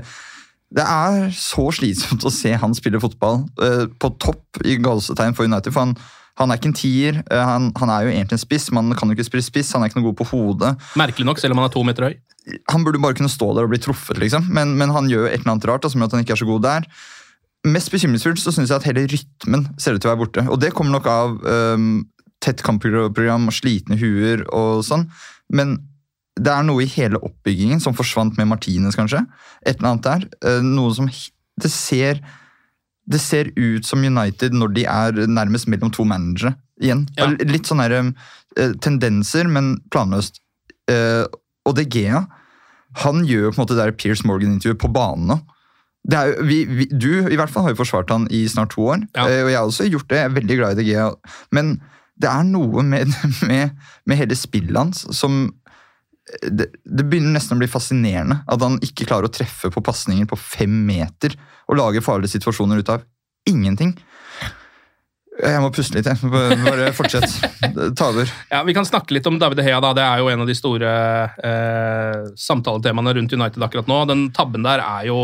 det 0.77 0.87
er 0.87 1.33
så 1.37 1.67
slitsomt 1.75 2.27
å 2.27 2.35
se 2.35 2.53
han 2.63 2.77
spille 2.77 3.03
fotball 3.03 3.45
uh, 3.63 3.87
på 3.91 4.13
topp 4.23 4.63
i 4.67 4.79
galsetegn 4.83 5.37
for 5.39 5.49
United. 5.49 5.73
for 5.73 5.89
han 5.89 5.97
han 6.37 6.53
er 6.53 6.61
ikke 6.61 6.71
en 6.71 6.77
tier, 6.77 7.21
eh, 7.33 7.43
han, 7.49 7.71
han 7.81 7.93
er 7.93 8.07
jo 8.07 8.13
egentlig 8.13 8.37
en 8.37 8.45
spiss. 8.45 8.71
Man 8.75 8.93
kan 8.99 9.09
jo 9.09 9.17
ikke 9.17 9.29
spille 9.29 9.45
spiss, 9.47 9.73
han 9.73 9.85
er 9.85 9.91
ikke 9.91 10.01
noe 10.01 10.11
god 10.11 10.19
på 10.21 10.29
hodet 10.35 10.73
Merkelig 11.01 11.29
nok, 11.29 11.41
selv 11.41 11.57
om 11.57 11.63
han 11.63 11.71
er 11.71 11.75
to 11.75 11.85
meter 11.87 12.11
høy. 12.11 12.17
han 12.71 12.85
burde 12.87 13.01
bare 13.03 13.17
kunne 13.19 13.33
stå 13.33 13.49
der 13.57 13.67
og 13.67 13.73
bli 13.73 13.81
truffet, 13.83 14.21
liksom. 14.23 14.51
Men, 14.55 14.77
men 14.79 14.93
han 14.95 15.09
gjør 15.11 15.25
jo 15.25 15.31
et 15.31 15.41
eller 15.41 15.57
annet 15.57 15.71
rart 15.71 15.87
altså 15.87 15.97
som 15.97 16.05
gjør 16.05 16.13
at 16.13 16.19
han 16.19 16.27
ikke 16.27 16.37
er 16.37 16.43
så 16.43 16.51
god 16.51 16.67
der. 16.67 16.91
Mest 17.67 17.91
bekymringsfullt 17.91 18.39
så 18.39 18.53
syns 18.55 18.71
jeg 18.71 18.79
at 18.79 18.87
hele 18.87 19.09
rytmen 19.11 19.67
ser 19.81 19.97
ut 19.97 20.05
til 20.05 20.11
å 20.11 20.13
være 20.13 20.23
borte. 20.23 20.45
Og 20.53 20.61
det 20.63 20.71
kommer 20.77 20.95
nok 20.95 21.09
av 21.11 21.35
um, 21.43 22.05
tett 22.45 22.63
kampprogram 22.63 23.49
og 23.51 23.57
slitne 23.57 23.99
huer 23.99 24.45
og 24.55 24.85
sånn. 24.87 25.09
Men 25.51 25.79
det 26.37 26.53
er 26.53 26.67
noe 26.69 26.85
i 26.85 26.91
hele 26.93 27.21
oppbyggingen 27.25 27.81
som 27.83 27.97
forsvant 27.97 28.37
med 28.39 28.51
Martinez, 28.51 28.97
kanskje. 28.99 29.23
Et 29.65 29.79
eller 29.79 29.95
annet 29.95 30.07
der. 30.07 30.27
Eh, 30.45 30.63
noe 30.65 30.93
som 30.95 31.09
Det 31.57 31.71
ser 31.73 32.21
det 33.07 33.21
ser 33.23 33.51
ut 33.57 33.87
som 33.87 34.03
United 34.05 34.55
når 34.57 34.73
de 34.75 34.85
er 34.91 35.21
nærmest 35.31 35.69
mellom 35.71 35.93
to 35.95 36.05
managere 36.09 36.55
igjen. 36.83 37.05
Ja. 37.17 37.29
Litt 37.47 37.69
sånne 37.71 37.87
her, 37.87 38.13
eh, 38.59 38.73
tendenser, 38.83 39.47
men 39.49 39.77
planløst. 39.95 40.41
Eh, 40.91 41.25
og 41.67 41.77
De 41.79 41.85
Gea 41.91 42.25
han 43.03 43.25
gjør 43.29 43.51
på 43.53 43.59
en 43.59 43.63
måte 43.65 43.77
det 43.77 43.97
Piers 44.01 44.23
Morgan-intervjuet 44.25 44.79
på 44.81 44.89
banen 44.95 45.27
nå. 45.29 45.37
Det 46.07 46.17
er 46.17 46.29
jo, 46.31 46.45
vi, 46.47 46.59
vi, 46.71 46.85
du 46.87 47.09
i 47.27 47.37
hvert 47.37 47.51
fall 47.51 47.65
har 47.67 47.73
jo 47.75 47.81
forsvart 47.81 48.13
han 48.15 48.29
i 48.31 48.45
snart 48.49 48.71
to 48.77 48.85
år, 48.93 49.01
Ja. 49.17 49.25
eh, 49.27 49.43
og 49.43 49.51
jeg 49.51 49.59
har 49.59 49.67
også 49.67 49.89
gjort 49.91 50.09
det. 50.09 50.21
Jeg 50.21 50.31
er 50.31 50.37
veldig 50.37 50.57
glad 50.61 50.73
i 50.77 50.83
De 50.83 50.89
Gea. 50.91 51.09
Men 51.53 51.73
det 52.23 52.31
er 52.31 52.45
noe 52.47 52.83
med, 52.87 53.11
med, 53.51 53.75
med 54.07 54.17
hele 54.21 54.39
spillet 54.39 54.77
hans 54.79 55.03
som 55.19 55.51
det, 56.27 56.67
det 56.83 57.07
begynner 57.07 57.37
nesten 57.37 57.57
å 57.57 57.61
bli 57.61 57.69
fascinerende 57.71 58.41
at 58.51 58.63
han 58.65 58.81
ikke 58.83 59.07
klarer 59.07 59.29
å 59.29 59.33
treffe 59.33 59.71
på 59.71 59.83
pasninger 59.85 60.27
på 60.27 60.39
fem 60.41 60.73
meter 60.89 61.37
og 61.71 61.79
lage 61.79 62.03
farlige 62.05 62.35
situasjoner 62.37 62.83
ut 62.83 62.91
av 62.93 63.05
ingenting. 63.47 63.95
Jeg 65.37 65.61
må 65.61 65.69
puste 65.75 65.99
litt, 65.99 66.07
jeg. 66.09 66.31
Bare 66.33 66.89
fortsett. 66.97 67.29
Ta 67.99 68.09
over. 68.09 68.31
Ja, 68.51 68.63
Vi 68.65 68.75
kan 68.77 68.87
snakke 68.89 69.15
litt 69.15 69.27
om 69.29 69.37
David 69.39 69.61
Hea. 69.67 69.81
da. 69.85 69.93
Det 69.97 70.05
er 70.05 70.23
jo 70.23 70.31
en 70.33 70.43
av 70.43 70.49
de 70.49 70.57
store 70.57 70.93
eh, 71.45 72.23
samtaletemaene 72.41 73.13
rundt 73.19 73.35
United 73.37 73.63
akkurat 73.67 73.91
nå. 73.91 74.01
Den 74.09 74.27
tabben 74.37 74.65
der 74.65 74.81
er 74.81 75.11
jo 75.11 75.19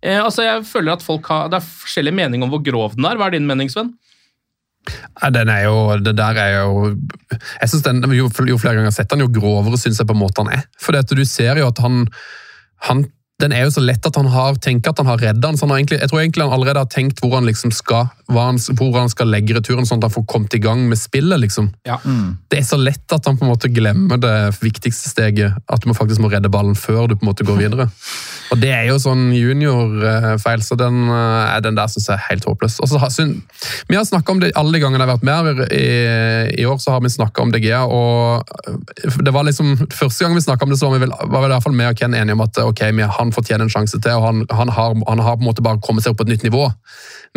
eh, 0.00 0.18
altså 0.22 0.46
Jeg 0.46 0.64
føler 0.70 0.96
at 0.96 1.04
folk 1.04 1.28
har, 1.28 1.52
Det 1.52 1.60
er 1.60 1.68
forskjellig 1.68 2.14
mening 2.16 2.46
om 2.46 2.52
hvor 2.54 2.64
grov 2.64 2.96
den 2.96 3.08
er. 3.10 3.20
Hva 3.20 3.28
er 3.28 3.36
din 3.36 3.48
mening, 3.48 3.70
Sven? 3.72 3.92
Ja, 4.90 5.30
den 5.30 5.50
er 5.52 5.64
jo, 5.68 5.96
det 6.02 6.16
der 6.18 6.38
er 6.42 6.54
jo 6.62 6.92
jeg 7.60 7.68
synes 7.70 7.84
den, 7.86 8.02
jo, 8.16 8.28
jo 8.48 8.58
flere 8.58 8.74
ganger 8.74 8.88
jeg 8.88 8.92
har 8.92 8.98
sett 8.98 9.12
den, 9.12 9.24
jo 9.24 9.32
grovere 9.32 9.78
syns 9.78 10.00
jeg 10.00 10.08
på 10.08 10.16
en 10.16 10.22
måte 10.22 10.42
han 10.42 10.54
er. 10.58 10.64
For 10.82 10.96
du 10.96 11.24
ser 11.28 11.60
jo 11.60 11.68
at 11.70 11.82
han, 11.82 12.06
han 12.88 13.04
Den 13.42 13.50
er 13.50 13.64
jo 13.64 13.72
så 13.74 13.82
lett 13.82 14.04
at 14.06 14.14
han 14.14 14.28
har 14.30 14.58
tenker 14.62 14.92
at 14.92 14.98
han 15.00 15.08
har 15.10 15.18
redda 15.18 15.48
den. 15.48 15.56
Så 15.58 15.66
jeg 15.66 16.08
tror 16.10 16.20
egentlig 16.20 16.44
han 16.44 16.52
allerede 16.54 16.78
har 16.78 16.90
tenkt 16.90 17.18
hvor 17.18 17.34
han 17.34 17.46
liksom 17.48 17.72
skal, 17.74 18.06
han, 18.40 18.56
hvor 18.78 18.98
han 18.98 19.08
skal 19.08 19.26
legge 19.28 19.54
returen, 19.54 19.84
sånn 19.86 19.98
at 19.98 20.04
han 20.08 20.14
får 20.14 20.26
kommet 20.26 20.54
i 20.54 20.58
gang 20.58 20.88
med 20.88 20.98
spillet. 20.98 21.40
liksom. 21.40 21.70
Ja. 21.86 21.98
Det 22.50 22.58
er 22.58 22.62
så 22.64 22.76
lett 22.80 23.12
at 23.12 23.26
han 23.26 23.36
på 23.36 23.44
en 23.44 23.50
måte 23.52 23.68
glemmer 23.72 24.16
det 24.20 24.54
viktigste 24.62 25.08
steget, 25.10 25.52
at 25.68 25.80
du 25.84 25.92
faktisk 25.94 26.20
må 26.20 26.30
redde 26.32 26.48
ballen 26.48 26.74
før 26.74 27.08
du 27.08 27.16
på 27.16 27.26
en 27.26 27.30
måte 27.34 27.44
går 27.44 27.56
videre. 27.58 27.88
Og 28.52 28.58
Det 28.60 28.68
er 28.68 28.84
jo 28.90 28.98
sånn 29.00 29.30
juniorfeil, 29.32 30.60
så 30.62 30.76
den, 30.76 31.08
eh, 31.08 31.60
den 31.64 31.74
der 31.78 31.88
syns 31.88 32.08
jeg 32.10 32.18
er 32.18 32.26
helt 32.28 32.44
håpløs. 32.44 32.78
Og 32.84 32.88
så 32.88 32.98
har- 33.00 33.08
syn- 33.10 33.42
Vi 33.88 33.96
har 33.96 34.04
snakket 34.04 34.28
om 34.30 34.40
det 34.40 34.52
alle 34.56 34.72
de 34.72 34.80
gangene 34.80 35.00
jeg 35.00 35.08
har 35.08 35.16
vært 35.16 35.22
med 35.22 35.34
her. 35.34 35.72
I, 35.72 36.60
i 36.62 36.64
år 36.68 36.76
så 36.78 36.90
har 36.92 37.00
vi 37.00 37.08
snakka 37.08 37.40
om 37.42 37.50
DG, 37.52 37.72
og 37.72 38.44
eh, 38.68 39.10
det 39.24 39.32
var 39.32 39.44
liksom, 39.44 39.76
første 39.90 40.24
gang 40.24 40.34
vi 40.34 40.40
snakka 40.44 40.62
om 40.64 40.70
det, 40.70 40.78
så 40.78 40.90
var 40.90 40.98
vi 40.98 41.06
vel, 41.06 41.14
var 41.32 41.40
vel 41.40 41.50
i 41.50 41.54
hvert 41.54 41.62
fall 41.64 41.72
med 41.72 41.88
og 41.88 41.96
Ken 41.96 42.14
enige 42.14 42.32
om 42.36 42.40
at 42.44 42.58
ok, 42.58 42.80
vi- 42.92 43.02
han 43.18 43.32
fortjener 43.32 43.62
en 43.62 43.70
sjanse 43.72 44.00
til, 44.00 44.12
og 44.12 44.22
han, 44.26 44.46
han, 44.50 44.68
har, 44.68 44.94
han 45.08 45.18
har 45.18 45.36
på 45.36 45.40
en 45.42 45.48
måte 45.48 45.62
bare 45.64 45.80
kommet 45.80 46.02
seg 46.04 46.12
opp 46.12 46.18
på 46.20 46.28
et 46.28 46.34
nytt 46.36 46.44
nivå. 46.44 46.68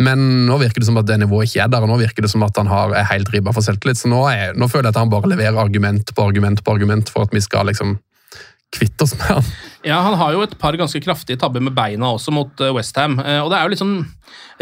Men 0.02 0.24
nå 0.44 0.58
virker 0.60 0.82
det 0.82 0.88
som 0.90 0.98
at 1.00 1.06
det 1.08 1.16
nivået 1.22 1.48
ikke 1.48 1.62
er 1.64 1.70
der, 1.72 1.84
og 1.84 1.88
nå 1.88 1.96
virker 2.02 2.26
det 2.26 2.28
som 2.32 2.44
at 2.44 2.58
han 2.60 2.68
har, 2.68 2.92
er 2.92 3.06
helt 3.08 3.30
ribba 3.32 3.54
for 3.56 3.64
selvtillit. 3.64 4.00
Så 4.00 4.10
nå, 4.12 4.18
er, 4.28 4.52
nå 4.52 4.68
føler 4.68 4.90
jeg 4.90 4.96
at 4.96 5.00
han 5.00 5.12
bare 5.12 5.30
leverer 5.32 5.56
argument 5.62 6.12
på 6.12 6.26
argument 6.26 6.60
på 6.64 6.74
argument 6.76 7.12
for 7.12 7.24
at 7.24 7.32
vi 7.32 7.40
skal 7.44 7.70
liksom 7.70 7.96
kvitte 8.76 9.06
oss 9.06 9.14
med 9.16 9.28
han. 9.30 9.48
Ja, 9.86 10.00
Han 10.02 10.18
har 10.18 10.34
jo 10.34 10.42
et 10.44 10.56
par 10.58 10.76
ganske 10.76 11.00
kraftige 11.00 11.38
tabber 11.40 11.62
med 11.62 11.72
beina 11.76 12.10
også 12.16 12.34
mot 12.34 12.60
Westham. 12.76 13.16
Og 13.20 13.48
det 13.52 13.56
er 13.56 13.62
jo 13.62 13.72
litt 13.72 13.80
sånn 13.80 13.98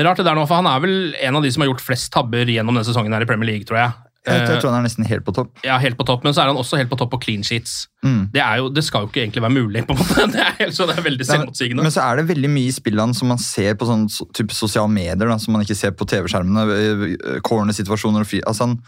rart 0.05 0.21
det 0.21 0.27
der 0.29 0.37
nå, 0.39 0.45
for 0.47 0.61
han 0.61 0.69
er 0.71 0.83
vel 0.85 0.97
en 1.17 1.39
av 1.39 1.43
de 1.43 1.51
som 1.55 1.65
har 1.65 1.73
gjort 1.73 1.83
flest 1.83 2.13
tabber 2.15 2.51
gjennom 2.51 2.77
denne 2.77 2.87
sesongen 2.87 3.15
her 3.17 3.25
i 3.25 3.29
Premier 3.29 3.55
League, 3.55 3.67
tror 3.67 3.81
jeg. 3.81 4.04
Jeg, 4.25 4.41
Eh, 4.41 4.61
tror 4.61 4.71
han 4.73 4.81
er 4.81 4.87
nesten 4.89 5.05
helt 5.05 5.25
på 5.27 5.35
topp. 5.37 5.59
Ja, 5.67 5.77
helt 5.79 5.99
på 5.99 6.05
topp, 6.09 6.25
men 6.25 6.33
så 6.33 6.43
er 6.43 6.47
han 6.49 6.57
også 6.57 6.79
helt 6.81 6.89
på 6.89 6.97
topp 6.97 7.11
på 7.13 7.21
clean 7.27 7.43
sheets. 7.45 7.89
Mm. 8.05 8.31
Det, 8.33 8.41
jo, 8.59 8.71
det 8.73 8.85
skal 8.87 9.05
jo 9.05 9.11
ikke 9.11 9.21
egentlig 9.21 9.43
være 9.45 9.53
mulig, 9.53 9.83
på 9.87 9.93
en 9.93 10.01
måte. 10.01 10.27
Det 10.35 10.41
er, 10.41 10.55
helt, 10.63 10.77
så 10.77 10.87
det 10.89 10.97
er 10.97 11.05
veldig 11.05 11.27
selvmotsigende. 11.29 11.85
Men 11.85 11.93
så 11.93 12.01
er 12.07 12.17
det 12.17 12.29
veldig 12.33 12.51
mye 12.51 12.71
i 12.71 12.75
spillene 12.75 13.15
som 13.17 13.29
man 13.29 13.41
ser 13.43 13.77
på 13.77 13.89
sånn 13.89 14.07
type 14.37 14.57
sosiale 14.57 14.89
medier, 14.89 15.29
da, 15.29 15.37
som 15.39 15.53
man 15.57 15.65
ikke 15.67 15.77
ser 15.77 15.93
på 15.93 16.09
TV-skjermene. 16.09 16.65
eh, 16.73 17.41
Corner-situasjoner 17.45 18.25
og 18.25 18.31
fri... 18.31 18.41
Altså 18.49 18.71
han, 18.71 18.79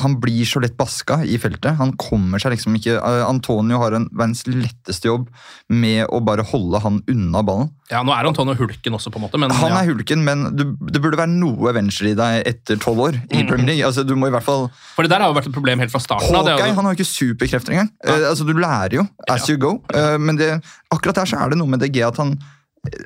han 0.00 0.14
blir 0.22 0.46
så 0.48 0.60
lett 0.62 0.72
baska 0.78 1.18
i 1.28 1.34
feltet. 1.36 1.74
Han 1.76 1.90
kommer 2.00 2.40
seg 2.40 2.54
liksom 2.54 2.72
ikke 2.78 2.94
eh, 2.96 3.22
Antonio 3.28 3.76
har 3.82 3.92
en 3.92 4.06
verdens 4.08 4.40
letteste 4.48 5.10
jobb 5.10 5.26
med 5.68 6.06
å 6.08 6.20
bare 6.24 6.46
holde 6.48 6.80
han 6.80 7.02
unna 7.12 7.42
ballen. 7.44 7.68
Ja, 7.92 8.00
Nå 8.06 8.14
er 8.16 8.24
Antonio 8.30 8.54
hulken 8.56 8.96
også, 8.96 9.12
på 9.12 9.20
en 9.20 9.26
måte. 9.26 9.36
Men, 9.42 9.52
Han 9.58 9.74
ja. 9.74 9.82
er 9.82 9.90
hulken, 9.90 10.22
men 10.24 10.46
du, 10.56 10.64
det 10.88 11.02
burde 11.04 11.20
være 11.20 11.34
noe 11.34 11.74
venture 11.76 12.08
i 12.08 12.16
deg 12.16 12.48
etter 12.48 12.80
tolv 12.80 13.02
år 13.10 13.18
i 13.36 13.42
Premier 13.44 13.68
League. 13.74 13.84
Altså, 13.84 14.00
du 14.08 14.14
må 14.16 14.30
i 14.30 14.32
hvert 14.32 14.46
fall 14.46 14.70
For 14.94 15.04
det 15.04 15.12
der 15.12 15.26
har 15.26 15.28
jo 15.32 15.36
vært 15.36 15.50
et 15.50 15.56
problem 15.58 15.84
helt 15.84 15.92
fra 15.92 16.00
starten 16.00 16.32
jo- 16.32 16.40
Hawkeye 16.40 16.72
han 16.72 16.88
har 16.88 16.96
jo 16.96 17.00
ikke 17.02 17.10
superkrefter 17.12 17.76
engang. 17.76 17.90
Eh, 18.06 18.24
altså, 18.30 18.46
du 18.48 18.54
lærer 18.56 18.96
jo 19.02 19.04
as 19.28 19.44
you 19.52 19.58
go. 19.60 19.74
Eh, 19.92 20.16
men 20.16 20.40
det, 20.40 20.54
akkurat 20.94 21.20
der 21.20 21.28
så 21.28 21.42
er 21.44 21.52
det 21.52 21.60
noe 21.60 21.68
med 21.68 21.84
DG 21.84 22.00
at 22.08 22.16
han, 22.22 22.32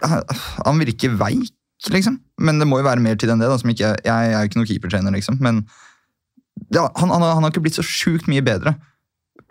han, 0.06 0.22
han 0.62 0.78
virker 0.86 1.18
veik, 1.18 1.50
liksom. 1.90 2.20
Men 2.38 2.62
det 2.62 2.70
må 2.70 2.78
jo 2.78 2.86
være 2.86 3.02
mer 3.02 3.18
til 3.18 3.34
enn 3.34 3.42
det. 3.42 3.50
da, 3.50 3.58
som 3.58 3.74
ikke, 3.74 3.90
Jeg, 4.06 4.06
jeg 4.06 4.38
er 4.38 4.46
jo 4.46 4.52
ikke 4.52 4.62
noen 4.62 4.70
keepertrener, 4.70 5.18
liksom. 5.18 5.42
Men 5.42 5.64
det, 6.56 6.80
han, 6.80 7.10
han, 7.12 7.22
har- 7.22 7.34
han 7.38 7.42
har 7.46 7.50
ikke 7.52 7.62
blitt 7.66 7.78
så 7.78 7.84
sjukt 7.86 8.28
mye 8.30 8.42
bedre 8.44 8.75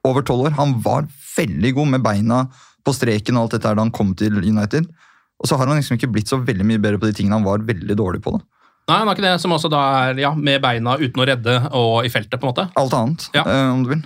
over 0.05 0.21
tolv 0.25 0.47
år. 0.49 0.55
Han 0.59 0.77
var 0.85 1.07
veldig 1.37 1.73
god 1.77 1.87
med 1.95 2.03
beina 2.05 2.43
på 2.85 2.93
streken 2.93 3.37
og 3.37 3.47
alt 3.47 3.55
dette 3.57 3.71
da 3.75 3.81
han 3.81 3.93
kom 3.93 4.13
til 4.17 4.37
United. 4.41 4.85
Og 5.41 5.49
så 5.49 5.57
har 5.59 5.67
han 5.67 5.77
liksom 5.79 5.97
ikke 5.97 6.11
blitt 6.13 6.29
så 6.31 6.37
veldig 6.39 6.65
mye 6.69 6.79
bedre 6.81 6.99
på 7.01 7.09
de 7.09 7.15
tingene 7.17 7.35
han 7.39 7.45
var 7.47 7.63
veldig 7.65 7.95
dårlig 7.99 8.21
på. 8.23 8.35
da. 8.37 8.43
Nei, 8.87 8.99
han 9.01 9.07
har 9.09 9.15
ikke 9.17 9.25
det, 9.25 9.37
som 9.41 9.51
også 9.55 9.69
da 9.73 9.79
er 10.11 10.19
ja, 10.21 10.29
med 10.37 10.61
beina 10.61 10.93
uten 11.01 11.23
å 11.23 11.25
redde 11.25 11.55
og 11.73 12.05
i 12.05 12.11
feltet, 12.13 12.37
på 12.39 12.45
en 12.45 12.51
måte. 12.53 12.67
Alt 12.77 12.93
annet, 12.93 13.25
Ja. 13.33 13.41
eh, 13.49 13.71
om 13.73 13.81
du 13.83 13.89
vil. 13.95 14.03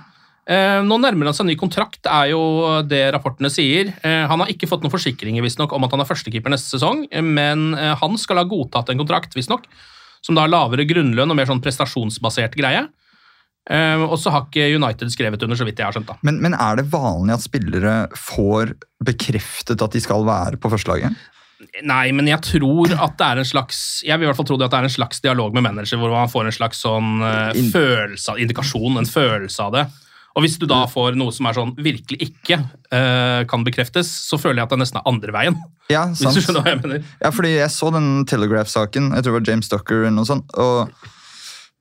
Eh, 0.49 0.79
nå 0.87 0.97
nærmer 1.03 1.27
han 1.29 1.35
seg 1.35 1.43
en 1.45 1.51
ny 1.51 1.57
kontrakt, 1.59 1.99
er 2.07 2.31
jo 2.31 2.39
det 2.87 3.01
rapportene 3.13 3.51
sier. 3.53 3.91
Eh, 4.01 4.23
han 4.31 4.39
har 4.39 4.47
ikke 4.49 4.69
fått 4.71 4.81
noen 4.81 4.93
forsikringer 4.95 5.43
visstnok, 5.43 5.73
om 5.75 5.83
at 5.83 5.91
han 5.91 5.99
er 6.01 6.07
førstekeeper 6.09 6.49
neste 6.55 6.71
sesong, 6.79 7.03
men 7.21 7.73
han 7.75 8.17
skal 8.17 8.37
ha 8.41 8.47
godtatt 8.49 8.89
en 8.89 8.97
kontrakt, 9.03 9.35
visstnok, 9.35 9.67
som 10.25 10.37
da 10.37 10.45
har 10.45 10.51
lavere 10.51 10.87
grunnlønn 10.89 11.31
og 11.31 11.37
mer 11.37 11.49
sånn 11.49 11.61
prestasjonsbasert 11.63 12.57
greie. 12.59 12.85
Uh, 13.69 14.07
og 14.07 14.15
så 14.17 14.31
har 14.33 14.47
ikke 14.47 14.71
United 14.79 15.11
skrevet 15.13 15.43
under, 15.45 15.57
så 15.59 15.67
vidt 15.67 15.77
jeg 15.77 15.85
har 15.85 15.93
skjønt. 15.93 16.09
da. 16.09 16.17
Men, 16.25 16.39
men 16.41 16.55
er 16.57 16.79
det 16.79 16.87
vanlig 16.89 17.35
at 17.35 17.45
spillere 17.45 17.97
får 18.17 18.73
bekreftet 19.05 19.83
at 19.85 19.93
de 19.93 20.01
skal 20.01 20.25
være 20.25 20.57
på 20.61 20.71
førstelaget? 20.73 21.13
Nei, 21.83 22.05
men 22.15 22.29
jeg 22.29 22.39
tror 22.45 22.93
at 22.95 23.17
det 23.19 23.25
er 23.25 23.39
en 23.41 23.47
slags 23.47 23.79
Jeg 24.07 24.15
vil 24.15 24.23
i 24.23 24.29
hvert 24.29 24.37
fall 24.37 24.47
tro 24.47 24.55
det 24.55 24.69
at 24.69 24.71
det 24.71 24.79
er 24.79 24.87
en 24.87 24.93
slags 24.93 25.19
dialog 25.19 25.51
med 25.53 25.65
manager, 25.65 25.99
hvor 25.99 26.13
man 26.15 26.31
får 26.31 26.47
en 26.47 26.55
slags 26.55 26.79
sånn 26.85 27.19
uh, 27.19 27.51
følelse 27.73 28.37
indikasjon, 28.39 29.01
en 29.01 29.09
følelse 29.09 29.65
av 29.67 29.75
det. 29.75 29.83
Og 30.39 30.45
hvis 30.45 30.55
du 30.55 30.63
da 30.71 30.85
får 30.87 31.17
noe 31.19 31.33
som 31.35 31.49
er 31.49 31.57
sånn 31.57 31.73
virkelig 31.75 32.29
ikke 32.29 32.61
uh, 32.63 33.43
kan 33.49 33.65
bekreftes, 33.67 34.07
så 34.07 34.39
føler 34.39 34.61
jeg 34.61 34.69
at 34.69 34.73
det 34.73 34.79
nesten 34.79 35.01
er 35.01 35.09
andre 35.11 35.35
veien. 35.35 35.57
Ja, 35.91 36.05
sant. 36.15 36.31
Hvis 36.31 36.45
du 36.45 36.47
skjønner 36.47 36.63
hva 36.63 36.71
jeg 36.71 36.79
mener. 36.79 37.07
Ja, 37.19 37.31
fordi 37.35 37.51
jeg 37.57 37.73
så 37.75 37.89
den 37.91 38.09
Telegraph-saken. 38.29 39.09
Jeg 39.17 39.25
tror 39.25 39.35
det 39.35 39.39
var 39.41 39.51
James 39.51 39.71
Ducker 39.73 40.05
eller 40.05 40.15
noe 40.15 40.29
sånt. 40.29 40.55
Og, 40.55 41.09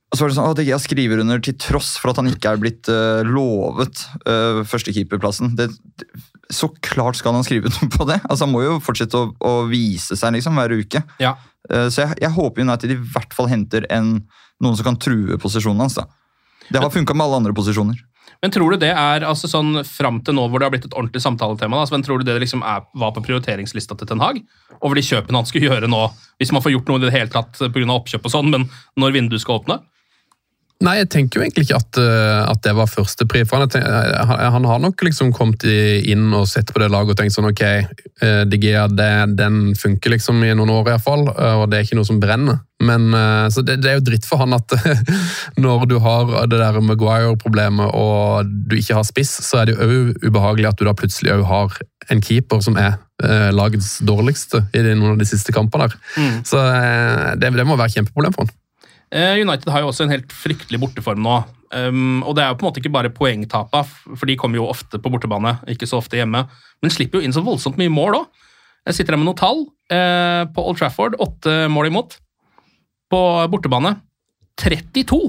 og 0.08 0.18
så 0.18 0.24
var 0.24 0.32
det 0.32 0.38
sånn, 0.40 0.56
at 0.56 0.64
Jeg 0.66 0.82
skriver 0.88 1.22
under 1.22 1.44
til 1.44 1.54
tross 1.62 1.92
for 2.02 2.10
at 2.10 2.18
han 2.18 2.32
ikke 2.32 2.56
er 2.56 2.64
blitt 2.64 2.90
uh, 2.90 3.22
lovet 3.28 4.02
uh, 4.24 4.64
førstekeeperplassen. 4.66 5.54
Det, 5.60 5.68
det, 6.02 6.10
så 6.50 6.72
klart 6.82 7.20
skal 7.20 7.38
han 7.38 7.46
skrive 7.46 7.68
under 7.70 7.94
på 7.94 8.10
det. 8.10 8.18
Altså, 8.26 8.48
Han 8.48 8.56
må 8.56 8.66
jo 8.66 8.76
fortsette 8.82 9.22
å, 9.22 9.30
å 9.38 9.54
vise 9.70 10.18
seg 10.18 10.34
liksom 10.34 10.58
hver 10.58 10.74
uke. 10.82 11.06
Ja. 11.22 11.36
Uh, 11.70 11.86
så 11.86 12.08
jeg, 12.08 12.18
jeg 12.26 12.34
håper 12.34 12.66
United 12.66 12.96
i 12.96 13.00
hvert 13.14 13.38
fall 13.38 13.52
henter 13.54 13.86
en, 13.94 14.16
noen 14.58 14.74
som 14.74 14.90
kan 14.90 14.98
true 14.98 15.38
posisjonen 15.38 15.86
hans. 15.86 16.00
da. 16.02 16.10
Det 16.68 16.82
har 16.82 16.90
funka 16.92 17.14
med 17.14 17.28
alle 17.28 17.44
andre 17.44 17.54
posisjoner. 17.56 18.00
Men 18.42 18.52
tror 18.54 18.70
du 18.70 18.78
det 18.84 18.92
er 18.94 19.24
altså 19.26 19.50
sånn 19.50 19.80
fram 19.86 20.20
til 20.22 20.36
nå 20.38 20.44
hvor 20.46 20.60
det 20.60 20.68
har 20.68 20.74
blitt 20.74 20.86
et 20.86 20.94
ordentlig 20.94 21.22
samtaletema, 21.24 21.80
da, 21.80 21.88
Sven, 21.90 22.04
tror 22.06 22.20
du 22.20 22.28
det 22.28 22.36
liksom 22.38 22.62
er, 22.62 22.84
var 22.94 23.10
på 23.16 23.24
prioriteringslista 23.26 23.96
til 23.98 24.10
Ten 24.10 24.22
Hag? 24.22 24.38
Over 24.78 24.98
de 24.98 25.02
kjøpene 25.02 25.40
han 25.40 25.48
skulle 25.48 25.66
gjøre 25.72 25.90
nå, 25.90 26.04
hvis 26.38 26.54
man 26.54 26.62
får 26.62 26.76
gjort 26.76 26.92
noe 26.92 27.02
i 27.02 27.08
det 27.08 27.14
hele 27.16 27.32
tatt 27.32 27.58
pga. 27.58 27.86
oppkjøp 27.96 28.28
og 28.28 28.34
sånn, 28.34 28.52
men 28.54 28.68
når 29.00 29.16
vinduet 29.16 29.42
skal 29.42 29.58
åpne? 29.58 29.80
Nei, 30.78 31.00
jeg 31.00 31.08
tenker 31.10 31.40
jo 31.40 31.42
egentlig 31.42 31.64
ikke 31.66 31.78
at, 31.80 31.98
eh, 31.98 32.40
at 32.52 32.60
det 32.62 32.72
var 32.78 32.86
førstepri. 32.86 33.40
For 33.50 33.58
han, 33.58 33.72
eh, 33.74 34.20
han, 34.30 34.42
han 34.54 34.66
har 34.70 34.78
nok 34.78 35.02
liksom 35.02 35.32
kommet 35.34 35.64
inn 35.66 36.28
og 36.38 36.46
sett 36.46 36.70
på 36.70 36.78
det 36.78 36.90
laget 36.94 37.16
og 37.16 37.18
tenkt 37.18 37.34
sånn 37.34 37.48
ok, 37.48 37.62
eh, 37.66 38.42
det, 38.46 39.10
den 39.40 39.56
funker 39.78 40.14
liksom 40.14 40.44
i 40.46 40.52
noen 40.54 40.70
år 40.70 40.92
iallfall, 40.92 41.26
og 41.34 41.64
det 41.70 41.80
er 41.80 41.88
ikke 41.88 41.98
noe 41.98 42.06
som 42.06 42.20
brenner. 42.22 42.60
Men 42.78 43.10
så 43.50 43.64
det, 43.66 43.80
det 43.82 43.90
er 43.90 43.96
jo 43.96 44.04
dritt 44.06 44.26
for 44.28 44.38
han 44.38 44.54
at 44.54 44.70
når 45.64 45.88
du 45.90 45.96
har 46.04 46.30
det 46.46 46.60
der 46.60 46.78
Maguire-problemet 46.78 47.90
og 47.98 48.46
du 48.46 48.76
ikke 48.78 49.00
har 49.00 49.08
spiss, 49.08 49.32
så 49.48 49.64
er 49.64 49.66
det 49.66 49.74
jo 49.74 49.88
òg 49.88 50.28
ubehagelig 50.28 50.70
at 50.70 50.78
du 50.78 50.86
da 50.86 50.94
plutselig 50.94 51.34
òg 51.34 51.42
har 51.50 51.74
en 52.14 52.22
keeper 52.22 52.62
som 52.62 52.78
er 52.78 53.00
lagets 53.50 53.96
dårligste 54.06 54.62
i 54.78 54.84
noen 54.92 55.16
av 55.16 55.18
de 55.18 55.26
siste 55.26 55.50
kampene 55.50 55.88
der. 55.88 55.98
Så 56.46 56.62
eh, 56.62 57.34
det, 57.42 57.50
det 57.58 57.66
må 57.66 57.74
være 57.74 57.90
et 57.90 57.98
kjempeproblem 57.98 58.38
for 58.38 58.46
han. 58.46 58.54
Eh, 59.14 59.40
United 59.40 59.70
har 59.72 59.84
jo 59.84 59.90
også 59.92 60.06
en 60.06 60.12
helt 60.12 60.32
fryktelig 60.34 60.80
borteform 60.82 61.22
nå. 61.24 61.38
Um, 61.68 62.22
og 62.24 62.32
det 62.36 62.44
er 62.44 62.52
jo 62.52 62.56
på 62.56 62.64
en 62.64 62.68
måte 62.70 62.80
ikke 62.80 62.92
bare 62.94 63.12
poengtapa, 63.12 63.82
for 64.16 64.28
de 64.28 64.38
kommer 64.40 64.56
jo 64.56 64.68
ofte 64.70 64.96
på 65.00 65.10
bortebane, 65.12 65.58
ikke 65.68 65.88
så 65.88 65.98
ofte 66.00 66.16
hjemme. 66.16 66.46
Men 66.80 66.92
slipper 66.92 67.20
jo 67.20 67.28
inn 67.28 67.34
så 67.36 67.44
voldsomt 67.44 67.76
mye 67.80 67.92
mål 67.92 68.22
òg. 68.22 68.46
Jeg 68.88 68.96
sitter 68.96 69.14
her 69.14 69.20
med 69.20 69.28
noen 69.28 69.40
tall. 69.40 69.66
Eh, 69.92 70.44
på 70.54 70.64
Old 70.64 70.80
Trafford 70.80 71.18
åtte 71.20 71.66
mål 71.72 71.90
imot. 71.90 72.16
På 73.12 73.20
bortebane 73.52 73.98
32! 74.60 75.20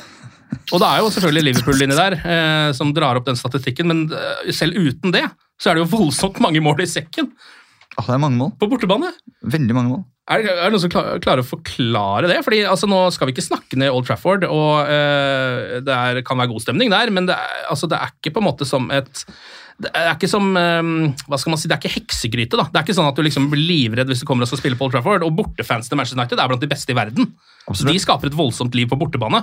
Og 0.72 0.80
det 0.82 0.86
er 0.88 1.00
jo 1.02 1.10
selvfølgelig 1.14 1.44
Liverpool 1.46 1.82
inni 1.84 1.98
der 1.98 2.16
eh, 2.18 2.70
som 2.74 2.90
drar 2.94 3.18
opp 3.18 3.26
den 3.28 3.38
statistikken, 3.38 3.86
men 3.90 4.02
eh, 4.10 4.50
selv 4.54 4.78
uten 4.78 5.14
det 5.14 5.24
så 5.60 5.70
er 5.70 5.76
det 5.78 5.84
jo 5.84 5.92
voldsomt 5.94 6.40
mange 6.42 6.60
mål 6.64 6.82
i 6.84 6.90
sekken 6.90 7.30
Ah, 7.96 8.04
det 8.04 8.12
er 8.12 8.20
mange 8.20 8.36
mål. 8.36 8.50
på 8.60 8.66
bortebane. 8.68 9.08
Veldig 9.40 9.72
mange 9.72 9.88
mål. 9.94 10.02
Er, 10.26 10.42
er 10.42 10.64
det 10.64 10.72
noen 10.74 10.82
som 10.82 10.90
klar, 10.90 11.12
klarer 11.22 11.44
å 11.44 11.46
forklare 11.46 12.30
det? 12.30 12.40
Fordi 12.42 12.64
altså, 12.66 12.88
Nå 12.90 13.04
skal 13.14 13.28
vi 13.28 13.36
ikke 13.36 13.46
snakke 13.46 13.78
ned 13.78 13.92
Old 13.94 14.08
Trafford, 14.08 14.46
og 14.50 14.88
uh, 14.88 15.76
det 15.86 15.94
er, 15.94 16.22
kan 16.26 16.40
være 16.40 16.50
god 16.50 16.64
stemning 16.64 16.90
der, 16.90 17.12
men 17.14 17.28
det 17.28 17.36
er, 17.38 17.62
altså, 17.70 17.86
det 17.90 18.00
er 18.00 18.10
ikke 18.10 18.34
på 18.34 18.42
en 18.42 18.48
måte 18.48 18.66
som 18.68 18.90
et 18.94 19.26
det 19.76 19.90
er 19.92 20.14
ikke 20.14 20.28
som 20.30 20.54
eh, 20.56 20.86
hva 21.28 21.36
skal 21.36 21.52
man 21.52 21.60
si, 21.60 21.68
det 21.68 21.74
er 21.76 21.82
ikke 21.82 21.98
heksegryte. 21.98 22.56
da. 22.56 22.64
Det 22.72 22.78
er 22.78 22.86
ikke 22.86 22.94
sånn 22.96 23.10
at 23.10 23.18
du 23.18 23.20
liksom 23.26 23.50
blir 23.52 23.60
livredd 23.60 24.08
hvis 24.08 24.22
du 24.22 24.28
kommer 24.28 24.46
og 24.46 24.48
skal 24.48 24.62
spille 24.62 24.78
på 24.80 24.86
Old 24.86 24.94
Trafford. 24.94 25.26
Og 25.26 25.34
bortefans 25.36 25.90
til 25.90 26.00
Manchester 26.00 26.16
United 26.16 26.40
er 26.40 26.48
blant 26.48 26.64
de 26.64 26.70
beste 26.70 26.94
i 26.94 26.96
verden. 26.96 27.28
Absolutt. 27.66 27.92
De 27.92 28.00
skaper 28.00 28.30
et 28.30 28.38
voldsomt 28.38 28.78
liv 28.78 28.88
på 28.88 28.96
bortebane. 28.96 29.42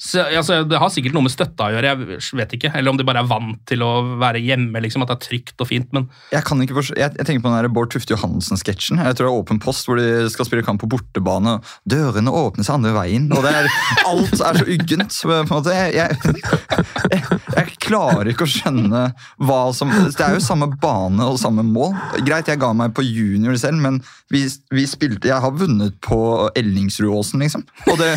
Så, 0.00 0.22
altså, 0.24 0.62
det 0.64 0.78
har 0.80 0.88
sikkert 0.88 1.12
noe 1.12 1.26
med 1.26 1.32
støtta 1.34 1.66
å 1.68 1.74
gjøre, 1.74 1.90
jeg 1.90 2.36
vet 2.38 2.54
ikke. 2.56 2.70
Eller 2.72 2.88
om 2.88 2.96
de 2.96 3.04
bare 3.04 3.20
er 3.20 3.28
vant 3.28 3.58
til 3.68 3.82
å 3.84 3.90
være 4.20 4.40
hjemme, 4.40 4.80
liksom, 4.80 5.04
at 5.04 5.10
det 5.12 5.16
er 5.18 5.26
trygt 5.26 5.60
og 5.60 5.68
fint. 5.68 5.90
Men 5.92 6.06
Jeg 6.32 6.40
forstå, 6.46 6.96
jeg, 6.96 7.12
jeg 7.18 7.28
tenker 7.28 7.44
på 7.44 7.52
den 7.52 7.58
der 7.58 7.74
Bård 7.76 7.92
Tufte 7.92 8.14
Johansen-sketsjen. 8.14 9.02
Jeg 9.04 9.18
tror 9.18 9.28
det 9.28 9.32
er 9.34 9.40
Åpen 9.42 9.60
post 9.60 9.88
hvor 9.88 10.00
de 10.00 10.24
skal 10.32 10.48
spille 10.48 10.64
kamp 10.64 10.80
på 10.80 10.88
bortebane. 10.88 11.58
Dørene 11.84 12.32
åpnes 12.32 12.72
andre 12.72 12.94
veien. 12.96 13.28
og 13.36 13.44
det 13.44 13.52
er, 13.60 13.68
Alt 14.10 14.40
er 14.40 14.60
så 14.62 14.64
uggent. 14.64 15.20
på 15.20 15.36
en 15.36 15.52
måte. 15.52 15.76
Jeg, 15.76 15.92
jeg 16.00 17.68
klarer 17.90 18.30
ikke 18.30 18.46
å 18.46 18.50
skjønne 18.50 19.02
hva 19.42 19.60
som 19.76 19.90
Det 19.90 20.22
er 20.24 20.36
jo 20.36 20.42
samme 20.44 20.68
bane 20.80 21.26
og 21.26 21.38
samme 21.42 21.64
mål. 21.66 21.94
Greit, 22.26 22.48
jeg 22.50 22.60
ga 22.62 22.70
meg 22.76 22.94
på 22.96 23.04
junior 23.04 23.56
selv, 23.60 23.80
men 23.82 23.98
vi, 24.32 24.44
vi 24.72 24.86
spilte 24.88 25.30
Jeg 25.30 25.42
har 25.42 25.54
vunnet 25.56 25.96
på 26.04 26.20
Ellingsrudåsen, 26.58 27.42
liksom. 27.42 27.66
Og 27.90 27.98
det, 28.00 28.12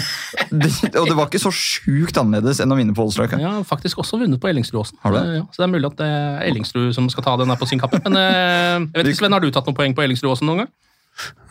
det, 0.51 0.71
og 0.99 1.09
det 1.09 1.17
var 1.17 1.29
ikke 1.29 1.41
så 1.43 1.51
sjukt 1.53 2.17
annerledes 2.21 2.61
enn 2.63 2.73
å 2.73 2.79
vinne 2.79 2.95
på 2.95 3.05
Old 3.05 3.17
Jeg 3.17 3.43
har 3.43 3.65
faktisk 3.67 4.03
også 4.03 4.21
vunnet 4.21 4.41
på 4.41 4.51
Ellingsrudåsen. 4.51 4.99
Eh, 5.03 5.19
Ja, 5.39 5.43
så 5.49 5.63
det 5.63 5.67
er 5.67 5.73
mulig 5.73 5.89
at 5.89 5.99
det 5.99 6.07
er 6.07 6.47
Ellingsrud 6.51 6.93
som 6.95 7.09
skal 7.11 7.25
ta 7.25 7.35
den 7.41 7.51
her 7.51 7.59
på 7.59 7.69
sin 7.69 7.81
kappe. 7.81 7.99
Men 8.05 8.19
eh, 8.19 8.79
jeg 8.93 8.99
vet 9.01 9.11
ikke, 9.13 9.23
Sven, 9.23 9.35
har 9.35 9.43
du 9.43 9.51
tatt 9.51 9.69
noen 9.69 9.77
poeng 9.77 9.97
på 9.97 10.05
Ellingsrudåsen 10.05 10.49
noen 10.49 10.63
gang? 10.65 10.73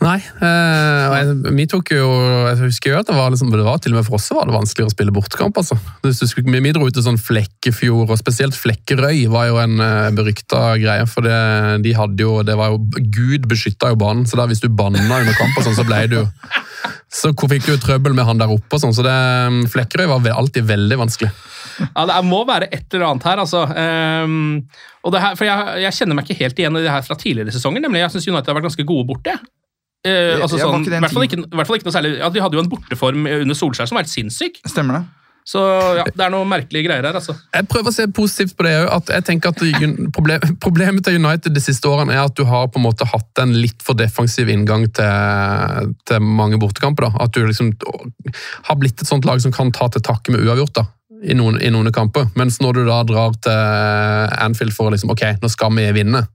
Nei. 0.03 0.17
Eh, 0.19 1.13
jeg, 1.13 1.35
vi 1.55 1.65
tok 1.71 1.93
jo, 1.95 2.07
jeg 2.49 2.57
husker 2.65 2.91
jo 2.91 2.97
at 2.99 3.07
det 3.07 3.15
var, 3.15 3.31
liksom, 3.31 3.53
det 3.53 3.63
var 3.63 3.79
til 3.81 3.93
og 3.93 4.01
med 4.01 4.07
for 4.07 4.17
oss 4.17 4.27
var 4.35 4.49
det 4.49 4.55
vanskeligere 4.55 4.91
å 4.91 4.93
spille 4.93 5.13
bortekamp. 5.15 5.59
altså. 5.61 5.77
Skulle, 6.11 6.59
vi 6.59 6.73
dro 6.75 6.89
ut 6.89 6.95
til 6.95 7.05
sånn 7.05 7.19
Flekkefjord, 7.21 8.11
og 8.11 8.19
spesielt 8.19 8.57
Flekkerøy 8.59 9.23
var 9.31 9.47
jo 9.47 9.61
en 9.63 9.79
eh, 9.79 10.09
berykta 10.17 10.75
greie. 10.81 11.07
For 11.09 11.25
det, 11.25 11.39
de 11.85 11.95
hadde 11.95 12.25
jo, 12.25 12.41
det 12.43 12.57
var 12.59 12.73
jo, 12.73 12.81
Gud 13.15 13.47
beskytta 13.51 13.93
jo 13.93 14.01
banen, 14.03 14.27
så 14.27 14.39
der 14.41 14.51
hvis 14.51 14.63
du 14.63 14.67
banna 14.67 15.03
under 15.07 15.39
kamp, 15.39 15.55
sånn, 15.63 15.77
så 15.79 15.87
ble 15.87 16.03
du 16.11 16.19
Så 17.13 17.29
fikk 17.31 17.67
du 17.67 17.75
jo 17.75 17.79
trøbbel 17.79 18.15
med 18.17 18.25
han 18.27 18.39
der 18.41 18.51
oppe, 18.51 18.79
sånn, 18.81 18.95
så 18.95 19.05
det, 19.05 19.17
Flekkerøy 19.71 20.09
var 20.09 20.31
alltid 20.33 20.67
veldig 20.67 20.97
vanskelig. 21.05 21.31
Ja, 21.79 22.05
Det 22.09 22.23
må 22.27 22.43
være 22.47 22.67
et 22.73 22.91
eller 22.93 23.11
annet 23.11 23.27
her, 23.29 23.41
altså. 23.45 23.63
Ehm, 23.69 24.65
og 25.03 25.11
det 25.11 25.19
her, 25.23 25.35
for 25.35 25.47
jeg, 25.47 25.81
jeg 25.83 25.97
kjenner 25.99 26.17
meg 26.17 26.29
ikke 26.29 26.39
helt 26.39 26.61
igjen 26.61 26.79
i 26.79 26.83
det 26.85 26.93
her 26.93 27.03
fra 27.03 27.17
tidligere 27.19 27.51
sesonger. 27.51 27.83
nemlig 27.83 28.05
Jeg 28.05 28.13
syns 28.13 28.29
United 28.29 28.51
har 28.51 28.59
vært 28.59 28.69
ganske 28.69 28.85
gode 28.87 29.07
borte. 29.09 29.35
Eh, 30.03 30.37
altså 30.39 30.59
sånn, 30.59 30.85
i 30.87 30.95
hvert 30.95 31.15
fall 31.15 31.27
ikke, 31.27 31.43
hvert 31.47 31.69
fall 31.69 31.79
ikke 31.79 31.87
noe 31.87 31.95
særlig 31.95 32.09
ja, 32.17 32.27
De 32.27 32.41
hadde 32.43 32.57
jo 32.57 32.59
en 32.59 32.67
borteform 32.67 33.23
under 33.23 33.55
Solskjær 33.55 33.87
som 33.87 33.99
var 33.99 34.03
helt 34.03 34.11
sinnssyk. 34.11 34.59
Stemmer 34.67 34.99
det? 34.99 35.03
Så 35.47 35.59
ja, 35.97 36.05
det 36.07 36.23
er 36.23 36.31
noen 36.31 36.47
merkelige 36.47 36.85
greier 36.87 37.03
her, 37.03 37.17
altså. 37.19 37.35
Jeg 37.51 37.67
prøver 37.71 37.91
å 37.91 37.95
se 37.95 38.05
positivt 38.15 38.55
på 38.55 38.63
det 38.63 38.77
òg. 38.79 38.87
at 38.95 39.11
Jeg 39.17 39.25
tenker 39.27 39.51
at 39.51 40.11
problem, 40.15 40.55
Problemet 40.63 41.03
til 41.03 41.19
United 41.19 41.51
de 41.51 41.63
siste 41.63 41.89
årene 41.89 42.15
er 42.15 42.23
at 42.23 42.35
du 42.39 42.45
har 42.47 42.69
på 42.71 42.79
en 42.79 42.85
måte 42.85 43.07
hatt 43.11 43.43
en 43.43 43.51
litt 43.51 43.83
for 43.83 43.99
defensiv 43.99 44.51
inngang 44.51 44.87
til, 44.95 45.91
til 46.07 46.23
mange 46.23 46.59
bortekamper. 46.63 47.09
da. 47.09 47.25
At 47.27 47.35
du 47.35 47.43
liksom 47.43 47.73
har 48.69 48.79
blitt 48.79 49.03
et 49.03 49.09
sånt 49.09 49.27
lag 49.27 49.43
som 49.43 49.51
kan 49.55 49.71
ta 49.75 49.89
til 49.91 50.03
takke 50.05 50.31
med 50.31 50.47
uavgjort 50.47 50.77
da, 50.79 50.87
i 51.23 51.33
noen, 51.37 51.59
i 51.63 51.69
noen 51.71 51.91
kamper. 51.95 52.27
Mens 52.39 52.59
når 52.63 52.79
du 52.79 52.85
da 52.87 53.01
drar 53.07 53.35
til 53.43 54.37
Anfield 54.43 54.73
for 54.75 54.91
liksom, 54.93 55.11
ok, 55.13 55.23
nå 55.41 55.49
skal 55.51 55.71
vi 55.77 55.87
vinne, 55.95 56.25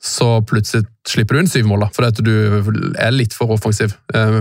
så 0.00 0.38
plutselig 0.48 0.86
slipper 1.08 1.36
du 1.36 1.42
inn 1.42 1.50
syv 1.50 1.66
mål. 1.68 1.80
da, 1.84 1.90
Fordi 1.92 2.08
at 2.08 2.20
du 2.24 2.94
er 3.00 3.12
litt 3.12 3.34
for 3.36 3.52
offensiv. 3.52 3.96
Eh, 4.14 4.40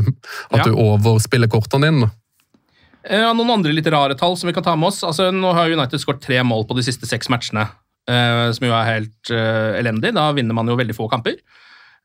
At 0.51 0.61
Ja. 0.61 0.63
du 0.63 0.71
overspiller 0.75 1.47
kortene 1.51 1.89
dine. 1.91 2.11
Eh, 3.03 3.33
noen 3.33 3.49
andre 3.57 3.73
litt 3.73 3.87
rare 3.87 4.15
tall 4.15 4.35
som 4.37 4.47
vi 4.47 4.53
kan 4.53 4.63
ta 4.63 4.75
med 4.75 4.87
oss. 4.87 5.03
Altså, 5.03 5.31
nå 5.33 5.53
har 5.53 5.69
United 5.71 5.99
skåret 5.99 6.21
tre 6.21 6.41
mål 6.43 6.65
på 6.67 6.75
de 6.75 6.83
siste 6.83 7.07
seks 7.07 7.27
matchene, 7.31 7.67
eh, 8.07 8.51
som 8.51 8.67
jo 8.67 8.73
er 8.73 8.85
helt 8.99 9.31
eh, 9.31 9.79
elendig. 9.81 10.13
Da 10.13 10.31
vinner 10.33 10.53
man 10.53 10.67
jo 10.67 10.75
veldig 10.79 10.95
få 10.95 11.09
kamper. 11.09 11.35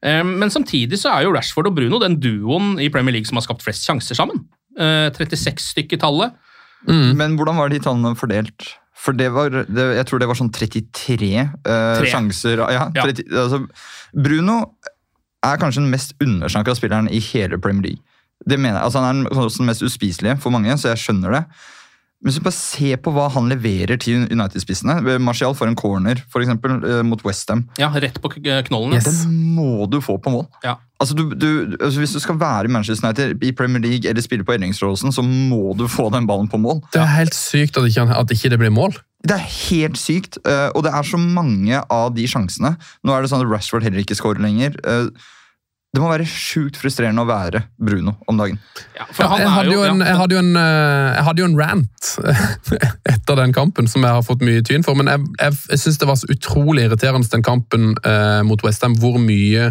Eh, 0.03 0.23
men 0.23 0.51
samtidig 0.51 0.99
så 0.99 1.15
er 1.17 1.25
jo 1.25 1.33
Rashford 1.33 1.67
og 1.71 1.75
Bruno 1.77 1.99
den 1.99 2.19
duoen 2.21 2.79
i 2.81 2.89
Premier 2.91 3.13
League 3.13 3.27
som 3.27 3.37
har 3.37 3.43
skapt 3.47 3.63
flest 3.63 3.87
sjanser 3.87 4.15
sammen. 4.19 4.45
Eh, 4.79 5.11
36 5.15 5.63
stykk 5.75 5.93
i 5.95 6.01
tallet. 6.03 6.35
Men 6.89 7.37
hvordan 7.39 7.57
var 7.61 7.73
de 7.73 7.81
tallene 7.83 8.15
fordelt? 8.19 8.75
For 9.05 9.13
det 9.17 9.29
var, 9.35 9.51
det, 9.69 9.85
jeg 9.99 10.07
tror 10.09 10.23
det 10.23 10.29
var 10.31 10.39
sånn 10.39 10.53
33 10.55 11.31
uh, 11.69 12.05
sjanser. 12.09 12.63
Ja, 12.73 12.89
Ja. 12.95 13.05
altså, 13.05 13.65
Bruno 14.17 14.59
er 15.45 15.61
kanskje 15.61 15.83
den 15.83 15.93
mest 15.93 16.15
undersnakka 16.25 16.75
spilleren 16.79 17.11
i 17.13 17.21
hele 17.21 17.59
Premier 17.61 17.91
League. 17.91 18.03
Det 18.49 18.59
mener 18.59 18.79
jeg, 18.79 18.85
altså 18.85 19.01
Han 19.01 19.27
er 19.27 19.31
den 19.31 19.51
den 19.59 19.69
mest 19.69 19.83
uspiselige 19.83 20.39
for 20.41 20.51
mange, 20.51 20.73
så 20.79 20.93
jeg 20.93 21.03
skjønner 21.05 21.37
det. 21.37 21.43
Men 22.25 22.33
hvis 22.33 22.41
du 22.41 22.45
bare 22.47 22.57
ser 22.57 23.01
på 23.05 23.13
hva 23.13 23.27
han 23.35 23.51
leverer 23.53 23.99
til 24.01 24.23
United-spissene 24.33 25.19
Martial 25.21 25.53
får 25.53 25.69
en 25.69 25.77
corner 25.77 26.23
for 26.33 26.41
eksempel, 26.41 26.79
eh, 26.81 27.03
mot 27.05 27.21
Westham. 27.27 27.67
Ja, 27.77 27.91
rett 27.93 28.17
på 28.23 28.31
knollen. 28.33 28.95
Yes. 28.97 29.05
Den 29.27 29.35
må 29.53 29.85
du 29.93 30.01
få 30.01 30.17
på 30.17 30.33
mål. 30.33 30.47
Ja. 30.65 30.79
Altså, 31.03 31.13
du, 31.19 31.35
du, 31.37 31.77
altså 31.77 32.01
Hvis 32.01 32.15
du 32.17 32.21
skal 32.25 32.39
være 32.41 32.65
i 32.65 32.73
Manchester 32.73 33.11
United 33.11 33.45
i 33.45 33.53
Premier 33.53 33.83
League 33.85 34.09
eller 34.09 34.25
spille 34.25 34.47
på 34.47 34.57
Ellingsråsen, 34.57 35.13
så 35.13 35.21
må 35.21 35.75
du 35.77 35.85
få 35.91 36.09
den 36.15 36.25
ballen 36.27 36.49
på 36.49 36.57
mål. 36.57 36.81
Det 36.95 37.03
er 37.03 37.13
helt 37.19 37.37
sykt 37.37 37.77
at 37.77 37.91
ikke, 37.91 38.09
at 38.17 38.33
ikke 38.33 38.55
det 38.55 38.61
blir 38.63 38.73
mål. 38.73 38.97
Det 39.25 39.37
er 39.37 39.45
helt 39.69 40.01
sykt, 40.01 40.41
eh, 40.49 40.71
og 40.73 40.85
det 40.89 40.95
er 40.97 41.05
så 41.05 41.21
mange 41.21 41.85
av 41.93 42.15
de 42.17 42.25
sjansene. 42.29 42.75
Nå 43.05 43.13
er 43.13 43.21
det 43.21 43.33
sånn 43.33 43.45
at 43.45 43.53
Rashford 43.53 43.85
heller 43.85 44.01
ikke 44.01 44.17
skårer 44.17 44.41
lenger. 44.41 44.81
Det 45.95 46.03
må 46.03 46.09
være 46.11 46.25
sjukt 46.27 46.75
frustrerende 46.81 47.23
å 47.23 47.29
være 47.29 47.61
Bruno 47.79 48.17
om 48.27 48.39
dagen. 48.41 48.57
Ja, 48.97 49.05
for 49.15 49.31
jeg, 49.39 49.51
hadde 49.55 49.77
jo 49.77 49.85
en, 49.87 50.03
jeg, 50.03 50.17
hadde 50.19 50.35
jo 50.35 50.41
en, 50.43 50.51
eh, 50.59 51.11
jeg 51.15 51.27
hadde 51.29 51.45
jo 51.45 51.47
en 51.47 51.55
rant 51.61 52.09
etter 53.15 53.39
den 53.39 53.55
kampen 53.55 53.91
som 53.91 54.03
jeg 54.03 54.17
har 54.17 54.27
fått 54.27 54.43
mye 54.43 54.65
tyn 54.67 54.83
for. 54.87 54.99
Men 54.99 55.13
jeg, 55.13 55.23
jeg, 55.39 55.61
jeg 55.71 55.83
syns 55.85 56.01
det 56.03 56.11
var 56.11 56.19
så 56.19 56.31
utrolig 56.35 56.89
irriterende 56.89 57.31
den 57.31 57.47
kampen 57.47 57.93
eh, 58.03 58.43
mot 58.47 58.67
Westham 58.67 58.99
hvor 58.99 59.21
mye 59.23 59.71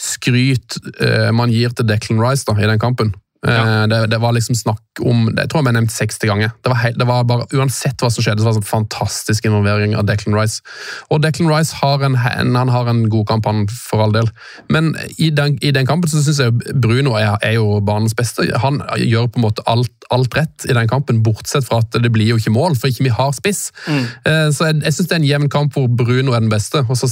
skryt 0.00 0.80
eh, 0.98 1.30
man 1.30 1.54
gir 1.54 1.70
til 1.70 1.86
Declan 1.86 2.18
Rice 2.18 2.48
da, 2.50 2.58
i 2.58 2.66
den 2.66 2.82
kampen. 2.82 3.14
Eh, 3.46 3.54
Ja. 3.54 3.86
det, 3.86 4.06
det 4.12 4.18
var 4.20 4.32
liksom 4.36 4.54
snakk 4.54 4.82
om 5.00 5.30
Jeg 5.32 5.48
tror 5.48 5.62
jeg 5.62 5.64
ble 5.64 5.72
nevnt 5.72 5.92
60 5.94 6.28
ganger. 6.28 6.50
Det 6.60 6.68
var, 6.68 6.76
helt, 6.82 6.98
det 7.00 7.06
var 7.08 7.22
bare, 7.24 7.46
Uansett 7.56 8.02
hva 8.02 8.10
som 8.12 8.20
skjedde, 8.20 8.42
så 8.42 8.50
var 8.50 8.52
det 8.52 8.60
sånn 8.60 8.68
fantastisk 8.68 9.46
involvering 9.48 9.94
av 9.96 10.04
Declan 10.04 10.36
Rice. 10.36 10.60
Og 11.08 11.22
Declan 11.24 11.48
Rice 11.48 11.78
har 11.80 12.04
en, 12.04 12.18
en, 12.18 12.50
han 12.58 12.68
har 12.68 12.90
en 12.90 13.06
god 13.08 13.26
kamp, 13.30 13.48
han, 13.48 13.62
for 13.72 14.04
all 14.04 14.12
del. 14.12 14.28
Men 14.68 14.92
i 15.16 15.30
den, 15.32 15.56
i 15.64 15.72
den 15.72 15.88
kampen 15.88 16.10
så 16.12 16.20
syns 16.20 16.42
jeg 16.42 16.76
Bruno 16.84 17.14
er, 17.16 17.38
er 17.40 17.56
jo 17.56 17.78
banens 17.86 18.12
beste. 18.18 18.44
Han 18.60 18.82
gjør 19.00 19.30
på 19.32 19.40
en 19.40 19.46
måte 19.46 19.64
alt, 19.70 19.94
alt 20.12 20.36
rett 20.36 20.68
i 20.68 20.76
den 20.76 20.90
kampen, 20.90 21.22
bortsett 21.24 21.64
fra 21.64 21.80
at 21.80 21.96
det 21.96 22.12
blir 22.12 22.34
jo 22.34 22.36
ikke 22.42 22.52
mål, 22.52 22.76
for 22.76 22.92
ikke 22.92 23.06
vi 23.08 23.14
har 23.14 23.32
spiss. 23.32 23.70
Mm. 23.86 24.04
Så 24.52 24.68
jeg, 24.68 24.82
jeg 24.84 24.96
syns 24.98 25.08
det 25.08 25.16
er 25.16 25.22
en 25.22 25.28
jevn 25.30 25.48
kamp 25.52 25.78
hvor 25.78 25.88
Bruno 25.88 26.36
er 26.36 26.44
den 26.44 26.52
beste. 26.52 26.84
Og 26.84 26.98
så 27.00 27.08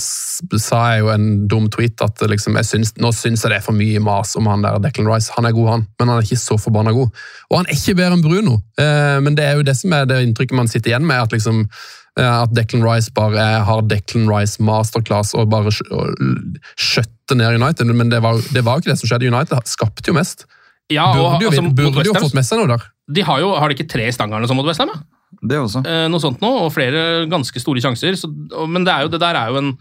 sa 0.61 0.85
jeg 0.93 1.07
jo 1.07 1.13
en 1.15 1.29
dum 1.49 1.71
tweet 1.73 2.05
at 2.05 2.21
liksom, 2.29 2.59
syns, 2.69 2.93
nå 3.01 3.15
syns 3.17 3.47
jeg 3.47 3.55
det 3.55 3.63
er 3.63 3.65
for 3.65 3.79
mye 3.79 4.03
mas 4.03 4.37
om 4.37 4.51
han 4.51 4.67
der 4.67 4.77
Declan 4.85 5.09
Rice. 5.09 5.33
Han 5.39 5.49
er 5.49 5.57
god, 5.57 5.73
han, 5.73 5.89
men 5.97 6.13
han 6.13 6.18
er 6.21 6.27
ikke 6.29 6.41
så 6.41 6.59
forbanna 6.61 6.93
god. 6.97 7.11
Og 7.51 7.57
han 7.61 7.67
er 7.69 7.77
ikke 7.79 7.97
bedre 7.99 8.17
enn 8.19 8.25
Bruno, 8.25 8.59
eh, 8.81 9.19
men 9.25 9.35
det 9.39 9.45
er 9.47 9.57
jo 9.61 9.67
det 9.67 9.77
som 9.79 9.93
er 9.97 10.05
det 10.11 10.21
inntrykket 10.27 10.57
man 10.59 10.69
sitter 10.71 10.93
igjen 10.93 11.07
med. 11.09 11.23
At 11.29 11.33
liksom 11.37 11.65
eh, 12.19 12.43
at 12.43 12.53
Declan 12.57 12.85
Rice 12.85 13.13
bare 13.15 13.39
er- 13.39 13.65
har 13.69 13.83
Declan 13.91 14.29
Rice 14.31 14.59
masterclass 14.63 15.35
og 15.39 15.49
bare 15.53 15.71
skj- 15.75 16.59
skjøtter 16.79 17.39
ned 17.39 17.61
United. 17.63 17.87
Men 17.95 18.09
det 18.13 18.23
var, 18.25 18.41
det 18.53 18.65
var 18.67 18.79
jo 18.79 18.85
ikke 18.85 18.93
det 18.95 18.99
som 19.03 19.11
skjedde. 19.13 19.31
United 19.33 19.69
skapte 19.71 20.09
jo 20.11 20.17
mest. 20.17 20.47
ja, 20.91 21.05
og, 21.13 21.39
Burde 21.39 21.45
jo, 21.45 21.51
altså, 21.53 21.75
burde 21.77 22.07
jo 22.09 22.15
fått 22.17 22.35
med 22.39 22.47
seg 22.49 22.59
noe 22.63 22.71
der. 22.77 22.87
De 23.09 23.23
har 23.25 23.41
jo 23.41 23.55
har 23.57 23.69
de 23.69 23.77
ikke 23.77 23.89
tre 23.89 24.09
i 24.09 24.13
sånn 24.13 24.57
mot 24.57 24.67
Westham? 24.69 24.91
Det 25.45 25.59
også. 25.61 25.83
Eh, 25.85 26.07
noe 26.09 26.21
sånt 26.21 26.41
nå, 26.41 26.49
og 26.65 26.73
flere 26.73 27.27
ganske 27.29 27.61
store 27.61 27.83
sjanser. 27.85 28.17
Så, 28.17 28.31
og, 28.57 28.69
men 28.73 28.85
det, 28.85 28.93
er 28.95 29.05
jo, 29.05 29.11
det 29.13 29.21
der 29.21 29.37
er 29.37 29.53
jo 29.53 29.61
en 29.61 29.75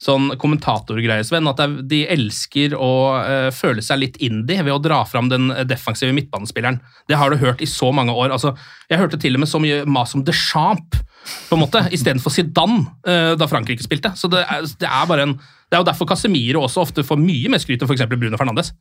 sånn 0.00 0.30
kommentatorgreie, 0.40 1.24
Sven, 1.28 1.48
at 1.50 1.60
de 1.90 2.00
elsker 2.08 2.72
å 2.72 2.92
uh, 3.20 3.50
føle 3.52 3.84
seg 3.84 4.00
litt 4.00 4.16
indie 4.24 4.62
ved 4.64 4.72
å 4.72 4.80
dra 4.80 5.02
fram 5.08 5.28
den 5.28 5.50
defensive 5.68 6.14
midtbanespilleren. 6.16 6.80
Det 7.10 7.18
har 7.20 7.30
du 7.30 7.40
hørt 7.42 7.60
i 7.60 7.68
så 7.68 7.90
mange 7.92 8.14
år. 8.16 8.32
Altså, 8.32 8.54
jeg 8.88 9.00
hørte 9.02 9.20
til 9.20 9.36
og 9.36 9.44
med 9.44 9.50
så 9.50 9.60
mye 9.60 9.84
mas 9.84 10.16
om 10.16 10.24
Deschamps 10.24 11.04
på 11.50 11.56
en 11.56 11.60
måte, 11.60 11.82
istedenfor 11.92 12.32
Zidane 12.32 12.86
uh, 13.04 13.32
da 13.36 13.48
Frankrike 13.50 13.84
spilte. 13.84 14.14
Så 14.16 14.30
det 14.32 14.40
er, 14.40 14.64
det 14.80 14.88
er 14.88 15.08
bare 15.10 15.28
en 15.28 15.40
det 15.70 15.78
er 15.78 15.84
jo 15.84 15.86
derfor 15.86 16.08
Casemiro 16.10 16.64
også 16.66 16.82
ofte 16.82 17.04
får 17.06 17.18
mye 17.20 17.50
mer 17.52 17.60
skryt 17.62 17.84
enn 17.84 17.86
f.eks. 17.86 18.02
Bruno 18.10 18.38
Fernandes. 18.40 18.72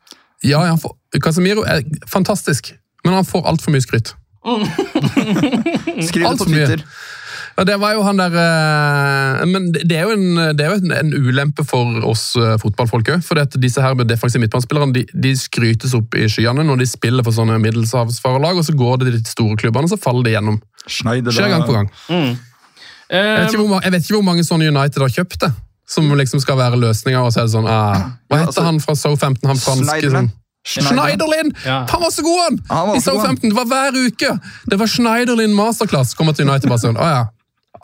Ja, 0.41 0.63
ja, 0.65 0.73
for, 0.81 0.95
Casemiro 1.21 1.61
er 1.61 1.83
fantastisk, 2.09 2.71
men 3.05 3.13
han 3.13 3.27
får 3.29 3.45
altfor 3.51 3.75
mye 3.75 3.85
skryt. 3.85 4.15
Skriv 6.09 6.23
det 6.25 6.31
på 6.39 6.47
Twitter. 6.47 6.81
mye. 6.81 7.18
Ja, 7.57 7.65
det 7.67 7.75
var 7.81 7.93
jo 7.97 8.03
han 8.05 8.19
der 8.19 8.35
eh, 8.39 9.45
Men 9.49 9.69
det 9.73 9.95
er 9.97 10.07
jo 10.07 10.15
en, 10.15 10.55
det 10.57 10.65
er 10.65 10.73
jo 10.73 10.79
en, 10.81 10.93
en 10.95 11.13
ulempe 11.13 11.65
for 11.67 12.03
oss 12.07 12.33
eh, 12.39 12.55
fotballfolk 12.61 13.11
òg. 13.15 13.23
For 13.25 13.39
disse 13.59 13.83
her 13.83 13.97
med 13.99 14.09
defensive 14.11 14.43
midtbanespillerne 14.43 14.95
de, 14.95 15.05
de 15.13 15.33
skrytes 15.39 15.95
opp 15.97 16.15
i 16.19 16.27
skyene 16.31 16.63
når 16.67 16.83
de 16.83 16.89
spiller 16.89 17.25
for 17.25 17.35
sånne 17.35 17.57
middelshavsfarerlag, 17.63 18.59
og 18.61 18.67
så 18.67 18.75
går 18.77 19.01
det 19.01 19.09
til 19.11 19.17
de 19.19 19.33
store 19.33 19.57
klubbene, 19.63 19.89
og 19.89 19.93
så 19.95 19.99
faller 20.01 20.27
de 20.29 20.35
gjennom. 20.37 20.61
Schneider, 20.89 21.35
Skjer 21.35 21.51
gang 21.53 21.65
på 21.67 21.75
gang. 21.75 21.89
Eh, 22.09 23.17
Jeg 23.17 23.47
vet 23.49 23.57
hvor, 23.57 23.79
jeg 23.83 23.93
vet 23.95 24.05
ikke 24.05 24.17
hvor 24.19 24.27
mange 24.27 24.45
sånne 24.45 24.69
United 24.69 25.01
har 25.05 25.15
kjøpt 25.19 25.39
det. 25.45 25.51
Som 25.89 26.05
liksom 26.13 26.37
skal 26.43 26.59
være 26.59 26.77
løsninga, 26.77 27.23
og 27.25 27.31
så 27.33 27.41
er 27.41 27.47
det 27.47 27.53
sånn 27.55 27.65
ah, 27.65 28.11
Hva 28.29 28.37
Ja, 28.37 28.43
heter 28.43 28.51
altså, 28.51 28.65
han 28.67 28.77
fra 28.83 28.93
So15? 28.93 29.47
Han 29.49 29.57
franske 29.57 29.87
Schneiderlin. 29.87 30.27
sånn 30.29 30.35
Schneiderlin! 30.69 31.49
Ja. 31.65 31.79
Han 31.89 32.01
var 32.03 32.11
så 32.13 32.21
god, 32.21 32.39
han! 32.43 32.59
Han 32.69 32.89
var 32.91 32.99
I 32.99 33.01
So15! 33.01 33.41
Det 33.47 33.55
var 33.57 33.65
hver 33.71 33.97
uke! 33.97 34.33
Det 34.69 34.77
var 34.77 34.91
Schneiderlin 34.91 35.55
masterclass. 35.57 36.13
Kommer 36.19 36.37
til 36.37 36.45
United 36.45 36.69
bare 36.69 36.83
sånn 36.83 36.99
Å 36.99 37.07
ja. 37.09 37.23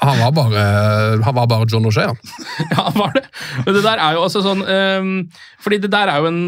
Han 0.02 0.20
var 0.20 0.32
bare, 0.36 0.64
han 1.24 1.36
var 1.38 1.48
bare 1.48 1.68
John 1.72 1.88
O'Shea, 1.88 2.12
han. 2.12 2.20
Ja, 2.76 2.90
var 2.96 3.14
det. 3.16 3.24
Men 3.66 3.78
det 3.78 3.84
der 3.86 4.02
er 4.02 4.18
jo 4.18 4.26
også 4.26 4.42
sånn 4.44 4.64
um, 4.66 5.12
Fordi 5.64 5.80
det 5.84 5.92
der 5.94 6.12
er 6.12 6.24
jo 6.24 6.30
en, 6.30 6.42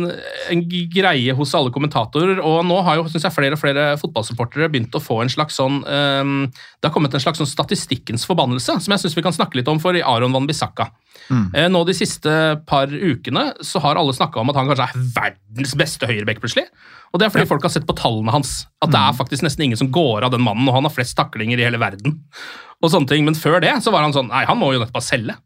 en 0.53 0.63
greie 0.91 1.36
hos 1.38 1.55
alle 1.57 1.71
kommentatorer, 1.75 2.41
og 2.43 2.62
nå 2.67 2.81
har 2.88 2.99
jo 2.99 3.07
synes 3.07 3.27
jeg, 3.27 3.36
flere 3.36 3.57
og 3.57 3.62
flere 3.62 3.89
fotballsupportere 4.01 4.69
begynt 4.73 4.95
å 4.97 5.03
få 5.03 5.21
en 5.23 5.31
slags 5.31 5.60
sånn 5.60 5.81
um, 5.83 6.38
Det 6.51 6.89
har 6.89 6.95
kommet 6.95 7.15
en 7.15 7.23
slags 7.23 7.39
sånn 7.41 7.49
statistikkens 7.49 8.27
forbannelse, 8.27 8.79
som 8.83 8.95
jeg 8.95 9.05
syns 9.05 9.17
vi 9.17 9.25
kan 9.25 9.36
snakke 9.36 9.60
litt 9.60 9.71
om 9.71 9.81
for 9.83 9.95
i 9.97 10.05
Aron 10.05 10.36
Van 10.36 10.49
Bissaka. 10.49 10.91
Eh, 11.27 11.67
nå 11.71 11.81
De 11.88 11.95
siste 11.95 12.31
par 12.69 12.91
ukene 12.91 13.49
så 13.65 13.81
har 13.83 13.99
alle 13.99 14.15
snakka 14.15 14.39
om 14.41 14.51
at 14.51 14.60
han 14.60 14.69
kanskje 14.69 14.88
er 14.88 15.10
verdens 15.17 15.75
beste 15.79 16.07
høyreback 16.10 16.39
plutselig. 16.43 16.67
Og 17.12 17.19
det 17.19 17.27
er 17.27 17.33
fordi 17.33 17.49
folk 17.49 17.65
har 17.65 17.73
sett 17.73 17.88
på 17.88 17.95
tallene 17.97 18.33
hans. 18.36 18.62
At 18.83 18.91
det 18.93 18.99
er 18.99 19.17
faktisk 19.17 19.45
nesten 19.45 19.67
ingen 19.67 19.79
som 19.79 19.91
går 19.93 20.27
av 20.27 20.33
den 20.33 20.43
mannen, 20.43 20.67
og 20.67 20.75
han 20.77 20.88
har 20.88 20.93
flest 20.93 21.17
taklinger 21.19 21.60
i 21.60 21.67
hele 21.67 21.79
verden. 21.81 22.19
Og 22.84 22.94
sånne 22.94 23.10
ting. 23.10 23.26
Men 23.28 23.38
før 23.38 23.62
det 23.63 23.74
så 23.84 23.94
var 23.94 24.06
han 24.06 24.16
sånn 24.16 24.32
Nei, 24.32 24.46
han 24.48 24.60
må 24.60 24.74
jo 24.74 24.82
nettopp 24.82 25.00
bare 25.00 25.10
selge. 25.10 25.38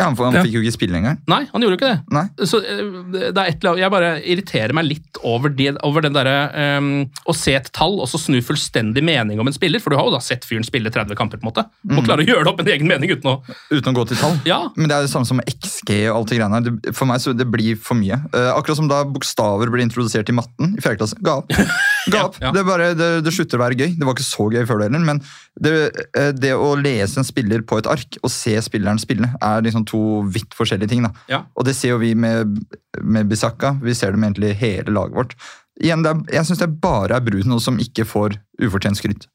Ja, 0.00 0.06
han, 0.08 0.16
han 0.16 0.46
fikk 0.46 0.54
jo 0.54 0.62
ikke 0.64 0.72
spille 0.72 0.96
engang. 0.96 1.18
Nei, 1.28 1.42
han 1.50 1.64
gjorde 1.64 1.76
jo 1.76 1.78
ikke 1.78 1.90
det. 1.90 1.98
Nei. 2.14 2.22
Så 2.48 2.60
eh, 2.64 2.78
det 3.12 3.30
er 3.34 3.50
et, 3.50 3.66
Jeg 3.82 3.92
bare 3.92 4.10
irriterer 4.22 4.72
meg 4.76 4.86
litt 4.86 5.20
over, 5.26 5.52
det, 5.52 5.74
over 5.84 6.06
den 6.06 6.14
derre 6.16 6.78
um, 6.80 6.90
Å 7.28 7.34
se 7.36 7.52
et 7.58 7.68
tall 7.76 7.98
og 8.00 8.08
så 8.08 8.20
snu 8.20 8.38
fullstendig 8.44 9.02
mening 9.04 9.42
om 9.42 9.50
en 9.50 9.56
spiller, 9.56 9.82
for 9.82 9.92
du 9.92 9.98
har 9.98 10.08
jo 10.08 10.14
da 10.14 10.22
sett 10.24 10.46
fyren 10.48 10.64
spille 10.64 10.92
30 10.92 11.18
kamper. 11.18 11.40
på 11.42 11.44
en 11.44 11.50
måte. 11.50 11.66
Må 11.90 12.00
mm. 12.00 12.06
klare 12.08 12.24
å 12.24 12.28
gjøre 12.30 12.46
det 12.46 12.52
opp 12.54 12.64
en 12.64 12.72
egen 12.72 12.88
mening 12.88 13.12
uten 13.12 13.32
å 13.34 13.36
Uten 13.70 13.92
å 13.92 13.96
gå 14.00 14.06
til 14.08 14.20
tall. 14.22 14.38
Ja. 14.48 14.62
Men 14.78 14.88
det 14.88 14.96
er 14.96 15.04
det 15.04 15.12
samme 15.12 15.28
som 15.28 15.42
XG 15.44 15.92
og 16.08 16.22
alt 16.22 16.32
det 16.32 16.40
greiene 16.40 16.62
her. 16.62 16.94
For 16.96 17.10
meg 17.10 17.20
så 17.22 17.36
det 17.36 17.48
blir 17.50 17.76
for 17.80 17.98
mye. 17.98 18.22
Uh, 18.32 18.54
akkurat 18.54 18.80
som 18.80 18.88
da 18.90 19.02
bokstaver 19.04 19.72
ble 19.72 19.84
introdusert 19.84 20.32
i 20.32 20.36
matten 20.36 20.78
i 20.78 20.84
fjerde 20.84 21.02
klasse. 21.02 21.20
Ga 21.20 21.40
opp. 21.42 21.52
Ga 22.14 22.24
opp. 22.28 22.36
ja. 22.40 22.50
Det, 22.54 22.60
er 22.60 22.66
bare, 22.68 22.88
det, 22.98 23.08
det 23.26 23.32
slutter 23.34 23.58
å 23.58 23.62
være 23.64 23.78
gøy. 23.80 23.94
Det 23.98 24.06
var 24.08 24.16
ikke 24.16 24.26
så 24.26 24.46
gøy 24.52 24.66
før 24.68 24.80
det 24.82 24.88
heller, 24.90 25.04
men 25.06 25.22
det, 25.60 25.72
eh, 26.18 26.30
det 26.36 26.52
å 26.56 26.70
lese 26.80 27.20
en 27.20 27.28
spiller 27.28 27.62
på 27.66 27.78
et 27.80 27.88
ark 27.90 28.18
og 28.22 28.30
se 28.34 28.54
spilleren 28.66 28.98
spille, 29.02 29.30
er 29.40 29.62
liksom 29.66 29.86
to 29.88 30.02
vidt 30.30 30.54
forskjellige 30.58 30.88
ting. 30.94 31.06
Ja. 31.30 31.44
Og 31.56 31.66
det 31.68 31.74
ser 31.78 31.94
jo 31.94 31.98
vi 32.02 32.14
med, 32.14 32.58
med 33.02 33.28
Bisakka. 33.30 33.76
Vi 33.82 33.94
ser 33.94 34.12
det 34.14 34.20
med 34.22 34.32
egentlig 34.32 34.54
hele 34.60 34.94
laget 34.96 35.16
vårt. 35.20 35.36
Igjen, 35.80 36.04
er, 36.04 36.18
jeg 36.34 36.44
syns 36.48 36.60
det 36.60 36.72
bare 36.82 37.16
er 37.16 37.24
Bruno 37.24 37.60
som 37.62 37.78
ikke 37.80 38.04
får 38.08 38.34
ufortjent 38.60 38.98
skryt. 39.00 39.28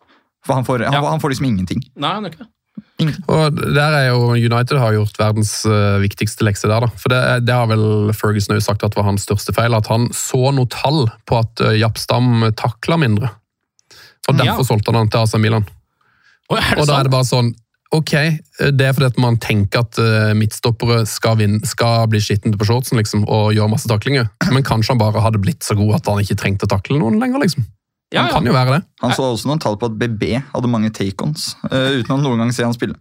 For 0.46 0.54
han 0.54 0.66
får, 0.68 0.84
han, 0.86 0.94
Ja. 0.94 1.02
han 1.10 1.20
får 1.24 1.34
liksom 1.34 1.48
ingenting. 1.50 1.82
Nei, 1.98 2.12
han 2.14 2.24
gjør 2.28 2.36
ikke 2.36 2.44
det. 2.44 2.52
Og 3.28 3.58
der 3.76 3.92
er 3.98 4.06
jo 4.08 4.30
United 4.38 4.78
har 4.80 4.94
gjort 4.96 5.18
verdens 5.20 5.52
eh, 5.68 5.98
viktigste 6.04 6.46
lekse 6.48 6.70
der, 6.72 6.86
da. 6.86 6.90
For 7.00 7.12
det, 7.12 7.20
det 7.48 7.56
har 7.56 7.68
vel 7.68 8.14
Ferguson 8.16 8.56
også 8.56 8.72
sagt 8.72 8.86
at 8.88 8.96
var 8.96 9.08
hans 9.10 9.26
største 9.28 9.54
feil. 9.56 9.76
At 9.76 9.90
han 9.92 10.08
så 10.16 10.52
noe 10.56 10.70
tall 10.72 11.04
på 11.28 11.42
at 11.42 11.64
uh, 11.66 11.74
Japp 11.76 12.00
Stam 12.00 12.48
takla 12.56 12.98
mindre. 13.02 13.34
Og 14.30 14.40
derfor 14.40 14.64
Ja. 14.64 14.70
solgte 14.72 14.94
han 14.94 15.02
han 15.04 15.12
til 15.12 15.20
AC 15.26 15.36
Milan. 15.44 15.68
Det 16.50 16.62
Og 16.80 16.88
da 16.88 17.00
er 17.00 17.08
det 17.08 17.14
bare 17.14 17.28
sånn 17.28 17.54
Ok, 17.94 18.12
det 18.76 18.82
er 18.84 18.96
fordi 18.98 19.06
at 19.08 19.20
man 19.22 19.38
tenker 19.40 19.84
at 19.86 19.98
eh, 20.02 20.32
midtstoppere 20.36 21.04
skal, 21.08 21.38
vinne, 21.40 21.62
skal 21.70 22.10
bli 22.12 22.20
skitne 22.20 22.58
på 22.58 22.66
shortsen 22.68 22.98
liksom, 23.00 23.22
og 23.30 23.54
gjøre 23.56 23.72
masse 23.72 23.88
taklinger. 23.88 24.26
Men 24.52 24.66
kanskje 24.68 24.92
han 24.92 25.00
bare 25.00 25.22
hadde 25.24 25.40
blitt 25.40 25.64
så 25.64 25.78
god 25.78 25.94
at 26.00 26.10
han 26.10 26.20
ikke 26.20 26.36
trengte 26.42 26.68
å 26.68 26.72
takle 26.74 26.98
noen 27.00 27.22
lenger. 27.22 27.40
liksom. 27.46 27.64
Ja, 28.16 28.24
Han 28.24 28.32
ja. 28.32 28.36
kan 28.38 28.48
jo 28.48 28.56
være 28.56 28.78
det. 28.78 28.84
Han 29.04 29.16
så 29.16 29.28
også 29.34 29.50
noen 29.50 29.62
tall 29.62 29.76
på 29.80 29.90
at 29.90 29.98
BB 30.00 30.24
hadde 30.54 30.72
mange 30.72 30.92
take-ons, 30.96 31.54
uh, 31.68 31.98
uten 32.00 32.16
å 32.16 32.22
noen 32.24 32.46
gang 32.46 32.54
se 32.56 32.64
han 32.64 32.76
spille. 32.76 32.96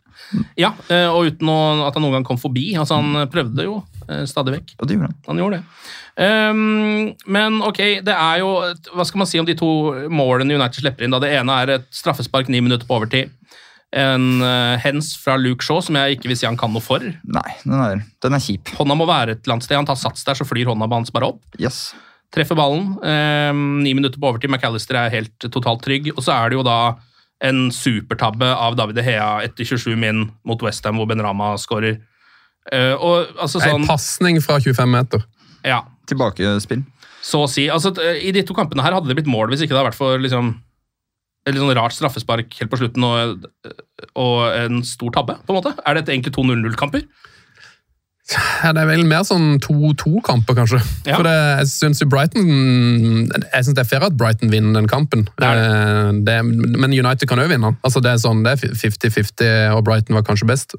Ja, 0.59 0.73
eh, 0.91 1.07
og 1.11 1.29
uten 1.31 1.51
å, 1.51 1.59
at 1.87 1.95
han 1.95 2.03
noen 2.03 2.19
gang 2.19 2.27
kom 2.27 2.39
forbi. 2.41 2.73
Altså, 2.81 2.99
han 2.99 3.29
prøvde 3.31 3.67
jo 3.67 3.77
uh, 4.09 4.25
stadig 4.29 4.57
vekk. 4.57 4.75
Og 4.81 4.89
det 4.89 4.97
gjorde 4.97 5.11
han. 5.11 5.19
Han 5.29 5.43
gjorde 5.43 5.61
det. 5.61 5.85
Um, 6.15 7.13
men 7.37 7.59
ok, 7.67 7.81
det 8.07 8.15
er 8.15 8.37
jo 8.39 8.53
Hva 8.95 9.03
skal 9.03 9.19
man 9.19 9.27
si 9.27 9.41
om 9.41 9.47
de 9.49 9.57
to 9.59 9.69
målene 10.15 10.55
United 10.55 10.79
slipper 10.79 11.03
inn? 11.03 11.11
da? 11.11 11.19
Det 11.19 11.33
ene 11.35 11.57
er 11.65 11.73
et 11.75 11.89
straffespark 11.91 12.51
ni 12.53 12.63
minutter 12.63 12.87
på 12.87 12.99
overtid. 13.01 13.35
En 13.95 14.43
uh, 14.43 14.75
hens 14.83 15.13
fra 15.19 15.37
Luke 15.39 15.67
Shaw 15.67 15.83
som 15.85 15.99
jeg 15.99 16.17
ikke 16.17 16.31
vil 16.31 16.39
si 16.39 16.49
han 16.49 16.59
kan 16.59 16.73
noe 16.75 16.83
for. 16.83 17.03
Nei, 17.03 17.51
den 17.63 17.79
er, 17.79 18.03
den 18.23 18.39
er 18.39 18.43
kjip. 18.43 18.75
Hånda 18.79 18.99
må 18.99 19.07
være 19.11 19.37
et 19.37 19.45
eller 19.45 19.59
annet 19.59 19.69
sted. 19.69 19.79
Han 19.79 19.91
tar 19.91 20.01
sats 20.01 20.27
der, 20.27 20.39
så 20.39 20.47
flyr 20.47 20.71
hånda 20.71 20.91
hans 20.91 21.15
bare 21.15 21.35
opp. 21.35 21.43
Yes. 21.63 21.93
Treffer 22.35 22.59
ballen. 22.59 22.97
ehm, 23.07 23.83
ni 23.85 23.93
minutter 23.95 24.19
på 24.19 24.29
overtid. 24.33 24.51
McAllister 24.51 24.99
er 24.99 25.13
helt 25.15 25.39
totalt 25.55 25.85
trygg. 25.85 26.09
Og 26.17 26.23
så 26.25 26.35
er 26.35 26.51
det 26.51 26.59
jo 26.59 26.65
da 26.67 26.97
en 27.45 27.69
supertabbe 27.75 28.47
av 28.49 28.75
David 28.79 28.99
Hea 29.07 29.29
etter 29.47 29.65
27 29.69 29.95
min 30.01 30.25
mot 30.47 30.61
Westham, 30.65 30.97
hvor 30.99 31.07
Ben 31.11 31.23
Rama 31.23 31.53
skårer. 31.61 32.01
Eh, 32.73 32.95
og 32.97 33.29
altså 33.39 33.61
En 33.63 33.79
sånn 33.79 33.87
pasning 33.87 34.41
fra 34.43 34.59
25 34.59 34.91
meter. 34.91 35.25
Ja, 35.65 35.83
Tilbakespill. 36.09 36.83
så 37.23 37.45
å 37.45 37.49
si. 37.51 37.69
Altså, 37.71 37.93
I 38.01 38.33
de 38.33 38.43
to 38.43 38.55
kampene 38.57 38.83
her 38.83 38.93
hadde 38.97 39.09
det 39.09 39.17
blitt 39.19 39.31
mål 39.31 39.49
hvis 39.53 39.63
ikke 39.65 39.75
det 39.75 39.81
hadde 39.81 39.91
vært 39.93 40.01
for 40.01 40.19
liksom, 40.19 40.55
et 41.47 41.55
litt 41.55 41.61
sånn 41.63 41.77
rart 41.77 41.93
straffespark 41.93 42.53
helt 42.59 42.73
på 42.73 42.81
slutten 42.81 43.05
og, 43.05 43.47
og 44.17 44.41
en 44.57 44.83
stor 44.83 45.13
tabbe. 45.13 45.37
på 45.45 45.53
en 45.55 45.61
måte. 45.61 45.75
Er 45.85 45.95
dette 46.01 46.13
egentlig 46.13 46.33
to 46.35 46.43
0-0-kamper? 46.43 47.05
Ja, 48.33 48.71
det 48.73 48.81
er 48.81 48.89
vel 48.89 49.03
mer 49.05 49.21
sånn 49.29 49.59
2-2-kamper, 49.61 50.57
kanskje. 50.57 50.79
Ja. 51.05 51.19
For 51.19 51.27
det, 51.27 51.35
jeg 51.35 51.69
syns 51.69 52.01
Brighton 52.09 52.47
Jeg 53.29 53.67
synes 53.67 53.75
det 53.77 53.83
er 53.83 53.89
fair 53.91 54.07
at 54.07 54.17
Brighton 54.17 54.49
vinner 54.53 54.79
den 54.79 54.89
kampen. 54.89 55.27
Det 55.37 55.51
er 55.51 55.61
Eh, 55.65 56.13
det, 56.25 56.39
men 56.45 56.93
United 56.93 57.29
kan 57.29 57.41
òg 57.43 57.51
vinne. 57.53 57.75
Altså, 57.85 58.01
det 58.05 58.15
er 58.15 58.23
sånn, 58.23 58.43
det 58.47 58.55
er 58.55 58.75
50-50, 58.81 59.75
og 59.77 59.85
Brighton 59.87 60.17
var 60.17 60.25
kanskje 60.27 60.49
best. 60.49 60.77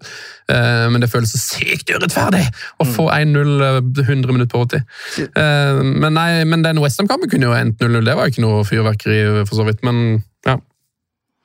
Eh, 0.49 0.87
men 0.89 1.01
det 1.03 1.11
føles 1.13 1.31
så 1.35 1.41
sykt 1.41 1.93
urettferdig 1.93 2.43
å 2.81 2.87
få 2.89 3.07
1-0 3.13 3.53
eh, 3.69 3.79
100 4.05 4.33
minutter 4.33 4.51
på 4.51 4.63
overtid. 4.63 4.85
Eh, 5.21 5.81
men 5.85 6.17
nei, 6.17 6.29
men 6.49 6.65
den 6.65 6.81
Westham-kampen 6.81 7.29
kunne 7.31 7.49
jo 7.51 7.57
endt 7.57 7.81
0-0. 7.81 8.01
Det 8.05 8.17
var 8.17 8.25
jo 8.25 8.35
ikke 8.35 8.45
noe 8.45 8.65
fyrverkeri, 8.67 9.19
for 9.45 9.61
så 9.61 9.67
vidt. 9.69 9.85
Men. 9.85 10.23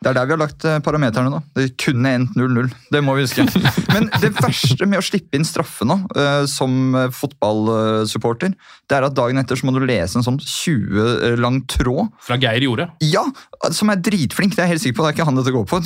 Det 0.01 0.09
er 0.09 0.17
der 0.17 0.29
vi 0.31 0.33
har 0.33 0.41
lagt 0.41 0.65
eh, 0.65 0.79
parameterne 0.81 1.29
nå. 1.29 1.39
Det 1.53 1.75
kunne 1.77 2.09
endt 2.17 2.37
0-0. 2.39 2.71
Det 2.95 3.03
må 3.05 3.13
vi 3.19 3.27
huske. 3.27 3.45
Men 3.93 4.07
det 4.23 4.31
verste 4.39 4.87
med 4.89 4.97
å 4.97 5.05
slippe 5.05 5.37
inn 5.37 5.45
straffe 5.45 5.85
nå, 5.85 5.99
eh, 6.17 6.47
som 6.49 6.95
eh, 6.97 7.11
fotballsupporter, 7.13 8.55
det 8.89 8.97
er 8.97 9.07
at 9.11 9.17
dagen 9.19 9.37
etter 9.43 9.61
så 9.61 9.69
må 9.69 9.75
du 9.77 9.83
lese 9.85 10.17
en 10.17 10.25
sånn 10.25 10.39
20 10.41 11.37
lang 11.43 11.61
tråd. 11.69 12.09
Fra 12.25 12.39
Geir 12.41 12.65
Jorde. 12.65 12.89
Ja, 13.05 13.27
som 13.77 13.93
er 13.93 14.01
dritflink. 14.01 14.57
Det 14.57 14.65
er 14.65 14.71
jeg 14.71 14.79
helt 14.79 14.87
sikker 14.87 14.99
på. 15.03 15.05
Det 15.05 15.13
er 15.13 15.19
ikke 15.19 15.29
han 15.29 15.41
dette 15.43 15.53
går 15.59 15.69
på. 15.69 15.83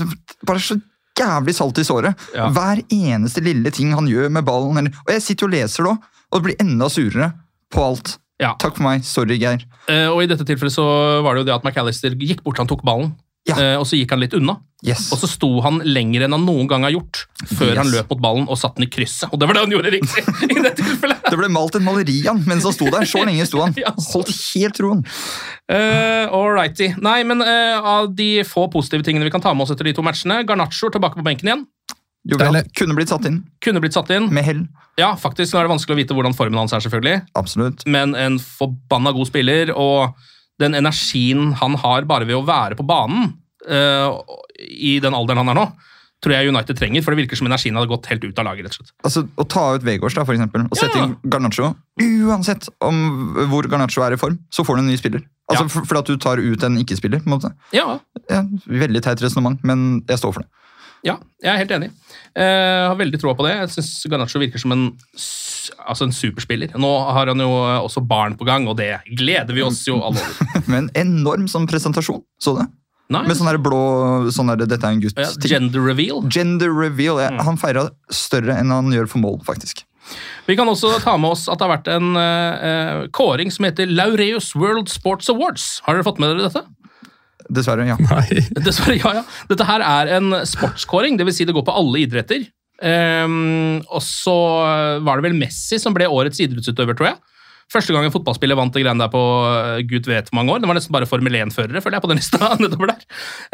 Bare 0.47 0.63
så 0.63 0.79
jævlig 1.19 1.57
salt 1.59 1.83
i 1.83 1.87
såret. 1.91 2.25
Ja. 2.39 2.47
Hver 2.55 2.85
eneste 2.95 3.43
lille 3.43 3.75
ting 3.75 3.93
han 3.99 4.07
gjør 4.11 4.31
med 4.35 4.47
ballen. 4.47 4.79
eller- 4.79 4.95
Og 5.09 5.11
jeg 5.17 5.27
sitter 5.27 5.51
og 5.51 5.57
leser 5.59 5.83
det 5.83 5.91
òg, 5.91 5.99
og 6.31 6.39
det 6.39 6.45
blir 6.47 6.63
enda 6.63 6.87
surere 6.87 7.33
på 7.75 7.83
alt. 7.83 8.15
Ja. 8.43 8.55
Takk 8.59 8.79
for 8.79 8.83
meg. 8.87 9.03
Sorry, 9.07 9.37
Geir. 9.39 9.63
Uh, 9.91 10.11
og 10.15 10.23
i 10.23 10.27
dette 10.31 10.47
tilfellet 10.47 10.75
så 10.75 10.87
var 11.23 11.35
det 11.35 11.45
jo 11.45 11.51
det 11.51 11.55
at 11.55 11.67
McAllister 11.67 12.15
gikk 12.19 12.43
bort, 12.47 12.59
han 12.59 12.71
tok 12.71 12.83
ballen. 12.87 13.13
Ja. 13.49 13.57
eh, 13.61 13.75
og 13.77 13.85
så 13.85 13.99
gikk 13.99 14.11
han 14.15 14.23
litt 14.23 14.33
unna. 14.39 14.55
Yes. 14.85 15.07
Og 15.13 15.19
så 15.21 15.29
sto 15.29 15.49
han 15.65 15.79
lenger 15.85 16.27
enn 16.27 16.33
han 16.37 16.43
noen 16.45 16.69
gang 16.69 16.83
har 16.85 16.93
gjort, 16.93 17.23
før 17.49 17.71
Yes. 17.73 17.79
han 17.79 17.91
løp 17.93 18.11
mot 18.13 18.21
ballen 18.21 18.47
og 18.53 18.57
satte 18.61 18.77
den 18.81 18.87
i 18.87 18.91
krysset. 18.93 19.31
Og 19.33 19.41
det 19.41 19.49
var 19.49 19.57
det 19.57 19.63
han 19.65 19.73
gjorde 19.73 19.93
riktig 19.95 20.25
i 20.57 20.63
det 20.65 20.73
tilfellet. 20.81 21.23
Det 21.31 21.39
ble 21.41 21.49
malt 21.53 21.77
et 21.77 21.85
maleri 21.85 22.19
av 22.29 22.35
han 22.37 22.45
mens 22.49 22.65
han 22.69 22.73
sto 22.77 22.89
der. 22.93 23.05
Så 23.09 23.25
lenge 23.25 23.47
sto 23.49 23.61
han. 23.65 23.73
Holdt 24.13 24.33
helt 24.55 24.81
roen. 24.85 25.05
Uh, 25.73 26.29
Alrighty. 26.37 26.91
Nei, 27.01 27.23
men 27.25 27.41
uh, 27.41 27.81
av 27.81 28.11
de 28.17 28.43
få 28.49 28.67
positive 28.73 29.05
tingene 29.07 29.25
vi 29.25 29.33
kan 29.33 29.41
ta 29.45 29.55
med 29.57 29.65
oss 29.65 29.73
etter 29.73 29.89
de 29.89 29.95
to 29.97 30.05
matchene 30.05 30.43
Garnaccio 30.49 30.91
tilbake 30.93 31.17
på 31.21 31.25
benken 31.25 31.49
igjen. 31.49 31.65
Jo, 32.25 32.39
kunne 32.73 32.95
blitt 32.97 33.11
satt 33.13 33.27
inn 33.29 33.43
Kunne 33.61 33.83
blitt 33.85 33.93
satt 33.93 34.09
inn. 34.17 34.31
med 34.33 34.45
hell. 34.47 34.63
Ja, 34.97 35.11
faktisk. 35.21 35.53
Nå 35.53 35.61
er 35.61 35.67
det 35.67 35.75
vanskelig 35.75 35.93
å 35.97 35.99
vite 35.99 36.15
hvordan 36.17 36.37
formen 36.37 36.57
hans 36.57 36.73
er, 36.73 36.81
selvfølgelig. 36.81 37.19
Absolutt. 37.37 37.83
Men 37.85 38.15
en 38.17 38.39
forbanna 38.41 39.13
god 39.13 39.29
spiller, 39.29 39.73
og 39.77 40.15
den 40.61 40.75
energien 40.79 41.53
han 41.61 41.75
har 41.83 42.05
bare 42.07 42.27
ved 42.29 42.37
å 42.39 42.45
være 42.47 42.77
på 42.79 42.87
banen 42.87 43.33
uh, 43.69 44.21
i 44.61 44.99
den 45.03 45.15
alderen 45.17 45.39
han 45.43 45.49
er 45.51 45.59
nå, 45.59 45.65
tror 46.25 46.35
jeg 46.37 46.49
United 46.49 46.79
trenger. 46.79 47.03
For 47.05 47.13
det 47.13 47.25
virker 47.25 47.37
som 47.37 47.49
energien 47.51 47.75
hadde 47.77 47.91
gått 47.91 48.07
helt 48.07 48.25
ut 48.25 48.39
av 48.39 48.47
laget. 48.47 48.65
rett 48.69 48.77
og 48.79 48.79
slett. 48.87 48.95
Altså, 49.05 49.25
Å 49.37 49.45
ta 49.51 49.65
ut 49.75 49.83
Vegårs 49.85 50.15
da, 50.17 50.25
for 50.25 50.35
eksempel, 50.37 50.65
og 50.71 50.79
sette 50.79 50.97
Ja. 50.97 51.05
inn 51.05 51.17
Garnaccio 51.29 51.75
Uansett 52.01 52.69
om 52.81 53.35
hvor 53.51 53.67
Garnaccio 53.69 54.03
er 54.07 54.15
i 54.15 54.17
form, 54.21 54.39
så 54.51 54.65
får 54.65 54.77
du 54.77 54.83
en 54.85 54.89
ny 54.89 54.97
spiller. 54.97 55.23
Altså, 55.51 55.65
Ja. 55.65 55.69
for, 55.69 55.85
Fordi 55.85 55.99
at 56.01 56.07
du 56.07 56.17
tar 56.17 56.37
ut 56.39 56.63
en 56.65 56.79
ikke-spiller. 56.81 57.21
på 57.21 57.29
en 57.29 57.39
måte. 57.39 57.53
Ja, 57.73 57.99
Ja, 58.31 58.43
veldig 58.67 59.03
teit 59.03 59.21
resonnement, 59.21 59.61
men 59.65 60.03
jeg 60.09 60.19
står 60.19 60.33
for 60.33 60.41
det. 60.41 60.49
Ja, 61.05 61.19
jeg 61.45 61.51
er 61.53 61.61
helt 61.61 61.75
enig. 61.77 61.91
Jeg 62.35 62.87
har 62.89 62.97
veldig 62.99 63.19
troa 63.23 63.35
på 63.39 63.45
det. 63.47 63.53
Jeg 63.59 63.73
syns 63.77 63.91
Garnaccio 64.11 64.41
virker 64.43 64.63
som 64.63 64.73
en, 64.75 64.87
altså 65.85 66.09
en 66.09 66.15
superspiller. 66.17 66.73
Nå 66.81 66.93
har 67.15 67.31
han 67.31 67.43
jo 67.45 67.51
også 67.85 68.03
barn 68.09 68.39
på 68.41 68.49
gang, 68.49 68.67
og 68.71 68.79
det 68.81 68.91
gleder 69.13 69.55
vi 69.55 69.63
oss 69.67 69.85
jo 69.87 70.01
alle 70.01 70.23
over. 70.23 70.65
Men 70.73 70.89
enorm 70.99 71.47
sånn 71.51 71.69
presentasjon. 71.71 72.25
Så 72.43 72.57
det? 72.59 72.67
Nei, 73.13 73.21
Med 73.29 73.37
sånn 73.37 73.51
blå 73.61 73.81
sånn 74.33 74.49
der, 74.55 74.65
Dette 74.65 74.89
er 74.89 74.97
en 74.97 75.03
gutt. 75.03 75.19
ja, 75.21 75.29
Gender 75.45 75.83
reveal. 75.85 76.23
Gender 76.33 76.73
reveal. 76.73 77.21
Mm. 77.21 77.37
Ja, 77.37 77.45
Han 77.51 77.61
feira 77.61 77.89
større 78.09 78.57
enn 78.57 78.73
han 78.73 78.89
gjør 78.95 79.11
for 79.13 79.21
mål, 79.21 79.43
faktisk. 79.45 79.85
Vi 80.49 80.57
kan 80.57 80.69
også 80.69 80.91
ta 81.01 81.15
med 81.21 81.33
oss 81.33 81.47
at 81.49 81.61
det 81.61 81.65
har 81.67 81.73
vært 81.79 81.91
en 81.93 82.17
eh, 82.21 82.65
eh, 82.69 83.03
kåring 83.17 83.53
som 83.53 83.65
heter 83.69 83.89
Laureus 83.89 84.51
World 84.57 84.91
Sports 84.93 85.31
Awards. 85.33 85.69
Har 85.85 85.97
dere 85.97 86.07
fått 86.07 86.21
med 86.21 86.33
dere 86.33 86.49
dette? 86.49 86.65
Dessverre, 87.53 87.87
ja. 87.89 87.97
Nei. 88.01 88.45
Dessverre, 88.67 88.97
ja, 89.01 89.15
ja. 89.21 89.25
Dette 89.51 89.67
her 89.69 89.85
er 89.85 90.17
en 90.19 90.33
sportskåring, 90.49 91.19
dvs. 91.21 91.41
Si 91.41 91.49
det 91.49 91.57
går 91.57 91.67
på 91.67 91.75
alle 91.77 92.05
idretter. 92.05 92.47
Um, 92.85 93.79
og 93.87 94.03
så 94.03 94.35
var 95.07 95.21
det 95.21 95.29
vel 95.29 95.37
Messi 95.39 95.79
som 95.81 95.95
ble 95.95 96.09
årets 96.11 96.43
idrettsutøver, 96.43 96.99
tror 96.99 97.13
jeg. 97.13 97.21
Første 97.73 97.95
gang 97.95 98.05
en 98.07 98.13
fotballspiller 98.13 98.59
vant 98.59 98.75
det 98.75 98.83
greiene 98.85 99.01
der 99.01 99.11
på 99.13 99.21
eh, 99.49 99.79
gud 99.89 100.07
vet 100.11 100.29
hvor 100.29 100.37
mange 100.37 100.53
år. 100.53 100.61
Det 100.61 100.69
var 100.69 100.77
nesten 100.77 100.93
bare 100.95 101.09
Formel 101.09 101.39
1-førere, 101.39 101.81
føler 101.83 101.97
jeg, 101.97 102.05
på 102.05 102.11
den 102.11 102.21
lista 102.21 102.51
nedover 102.63 102.93
der. 102.93 103.07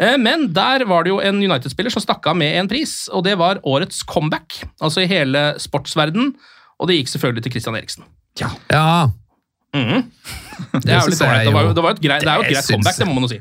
Eh, 0.03 0.17
men 0.21 0.49
der 0.53 0.83
var 0.89 1.07
det 1.07 1.13
jo 1.13 1.21
en 1.23 1.39
United-spiller 1.39 1.93
som 1.93 2.03
stakk 2.03 2.27
av 2.29 2.37
med 2.37 2.57
en 2.59 2.69
pris, 2.71 3.05
og 3.13 3.23
det 3.27 3.37
var 3.39 3.61
årets 3.63 4.03
comeback. 4.07 4.59
Altså 4.83 5.05
i 5.05 5.09
hele 5.09 5.53
sportsverden, 5.63 6.33
og 6.81 6.91
det 6.91 6.99
gikk 6.99 7.13
selvfølgelig 7.13 7.47
til 7.47 7.55
Christian 7.55 7.79
Eriksen. 7.79 8.07
Ja, 8.41 8.51
Mhm. 9.71 10.01
Det, 10.83 10.91
er 10.91 10.99
jo 10.99 11.11
litt 11.13 11.21
ålreit. 11.23 11.45
det, 11.47 11.53
var 11.55 11.63
jo, 11.63 11.69
et 11.71 12.01
det 12.03 12.11
er 12.11 12.35
jo 12.35 12.43
et 12.43 12.49
greit 12.51 12.67
comeback, 12.67 12.97
det 12.99 13.07
må 13.07 13.13
man 13.15 13.23
jo 13.23 13.29
si. 13.31 13.37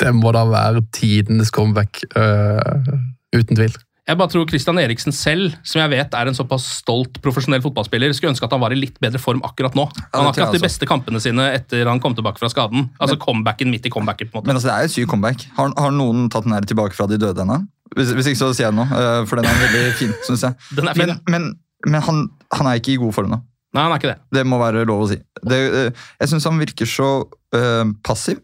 Det 0.00 0.10
må 0.16 0.32
da 0.36 0.46
være 0.48 0.86
tidenes 0.96 1.52
comeback, 1.54 2.02
Uh, 2.16 2.98
uten 3.36 3.56
tvil. 3.56 3.76
Jeg 4.10 4.18
bare 4.18 4.32
tror 4.32 4.46
Christian 4.50 4.78
Eriksen 4.82 5.14
selv, 5.14 5.52
som 5.62 5.78
jeg 5.84 5.90
vet 5.92 6.14
er 6.18 6.26
en 6.26 6.34
såpass 6.34 6.64
stolt 6.80 7.20
profesjonell 7.22 7.62
fotballspiller, 7.62 8.10
skulle 8.16 8.32
ønske 8.32 8.46
at 8.48 8.54
han 8.56 8.62
var 8.62 8.74
i 8.74 8.78
litt 8.78 8.96
bedre 9.02 9.20
form 9.22 9.42
akkurat 9.46 9.76
nå. 9.78 9.84
Han 10.16 10.26
har 10.26 10.32
ikke 10.32 10.48
hatt 10.48 10.56
de 10.56 10.62
beste 10.64 10.88
kampene 10.88 11.20
sine 11.22 11.46
etter 11.54 11.86
han 11.86 12.02
kom 12.02 12.16
tilbake 12.18 12.42
fra 12.42 12.50
skaden. 12.50 12.88
Altså 12.98 13.20
comebacken 13.22 13.70
midt 13.70 13.86
i 13.86 13.92
comebacken, 13.94 14.32
på 14.32 14.34
en 14.34 14.40
måte. 14.40 14.50
Men 14.50 14.58
altså, 14.58 14.72
det 14.72 14.74
er 14.74 14.88
jo 14.88 14.90
et 14.90 14.96
sykt 14.96 15.12
comeback. 15.12 15.46
Har, 15.60 15.70
har 15.78 15.94
noen 15.94 16.26
tatt 16.32 16.48
den 16.48 16.56
her 16.56 16.66
tilbake 16.66 16.98
fra 16.98 17.06
de 17.10 17.20
døde 17.22 17.44
ennå? 17.44 17.60
Hvis, 17.94 18.10
hvis 18.16 18.32
ikke 18.32 18.42
så 18.42 18.50
sier 18.56 18.68
jeg 18.70 18.78
noe, 18.80 18.88
nå. 18.90 19.12
for 19.30 19.38
den 19.38 19.46
er 19.50 19.62
veldig 19.62 19.94
fin, 20.00 20.12
syns 20.26 20.46
jeg. 20.48 20.58
Den 20.80 20.90
er 20.90 20.98
fin, 20.98 21.14
Men, 21.14 21.22
men, 21.30 21.48
men 21.86 22.06
han, 22.08 22.26
han 22.56 22.70
er 22.72 22.82
ikke 22.82 22.96
i 22.96 23.00
god 23.04 23.14
form 23.14 23.30
nå. 23.36 23.42
Nei, 23.70 23.84
han 23.84 23.94
er 23.94 24.00
ikke 24.02 24.10
det. 24.10 24.18
Det 24.34 24.46
må 24.50 24.58
være 24.58 24.82
lov 24.88 25.04
å 25.04 25.10
si. 25.12 25.20
Det, 25.46 25.58
eh, 25.84 26.06
jeg 26.18 26.32
syns 26.32 26.48
han 26.48 26.58
virker 26.58 26.88
så 26.90 27.10
øh, 27.54 27.92
passiv, 28.06 28.42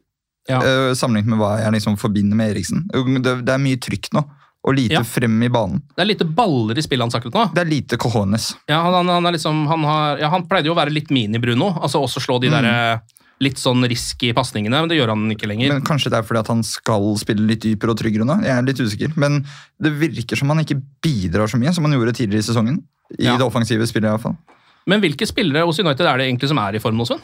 Ja. 0.48 0.60
eh, 0.62 0.92
sammenlignet 0.94 1.32
med 1.34 1.38
hva 1.40 1.52
jeg 1.60 1.72
liksom 1.78 1.96
forbinder 1.98 2.36
med 2.38 2.52
Eriksen. 2.54 2.84
Det, 2.92 3.32
det 3.46 3.52
er 3.54 3.58
mye 3.62 3.76
trykk 3.82 4.12
nå, 4.14 4.22
og 4.66 4.74
lite 4.74 4.92
Ja. 4.98 5.02
frem 5.02 5.42
i 5.42 5.48
banen. 5.48 5.82
Det 5.96 6.02
er 6.04 6.10
lite 6.12 6.24
baller 6.24 6.78
i 6.78 6.82
spillet 6.82 7.02
hans 7.06 7.14
akkurat 7.18 7.34
nå. 7.34 7.44
Det 7.54 7.62
er 7.64 7.70
lite 7.70 7.96
cojones. 7.98 8.52
Ja, 8.68 8.82
han, 8.82 8.94
han, 9.06 9.24
han, 9.24 9.32
liksom, 9.34 9.66
han, 9.70 9.84
har, 9.84 10.18
ja, 10.22 10.28
han 10.30 10.46
pleide 10.46 10.66
jo 10.70 10.74
å 10.74 10.78
være 10.78 10.94
litt 10.94 11.10
mini-Bruno. 11.10 11.72
Altså 11.82 12.00
også 12.02 12.22
slå 12.22 12.40
de 12.42 12.50
der 12.50 12.64
eh, 12.70 12.98
litt 13.44 13.58
sånn 13.60 13.82
risky 13.84 14.30
pasningene, 14.32 14.78
men 14.80 14.88
det 14.88 14.96
gjør 14.96 15.12
han 15.12 15.26
ikke 15.34 15.46
lenger. 15.50 15.74
Men 15.74 15.82
Kanskje 15.84 16.08
det 16.14 16.18
er 16.22 16.26
fordi 16.26 16.40
at 16.40 16.48
han 16.54 16.62
skal 16.64 17.10
spille 17.20 17.44
litt 17.46 17.60
dypere 17.66 17.92
og 17.92 17.98
tryggere 18.00 18.24
nå? 18.24 18.38
Jeg 18.46 18.54
er 18.56 18.62
litt 18.64 18.80
usikker. 18.80 19.12
Men 19.20 19.42
det 19.82 19.92
virker 20.00 20.36
som 20.40 20.48
han 20.54 20.62
ikke 20.64 20.78
bidrar 21.04 21.50
så 21.52 21.58
mye 21.60 21.74
som 21.76 21.84
han 21.84 21.92
gjorde 21.98 22.14
tidligere 22.16 22.40
i 22.40 22.48
sesongen. 22.48 22.78
I 23.18 23.26
Ja. 23.28 23.36
det 23.36 23.44
offensive 23.46 23.86
spillet, 23.86 24.08
i 24.08 24.14
hvert 24.16 24.22
fall. 24.24 24.38
Men 24.86 25.00
hvilke 25.02 25.26
spillere 25.26 25.66
hos 25.66 25.78
United 25.78 26.06
er 26.06 26.16
det 26.18 26.26
egentlig 26.30 26.48
som 26.48 26.58
er 26.58 26.74
i 26.74 26.80
form 26.82 26.96
nå, 26.96 27.04
Sven? 27.06 27.20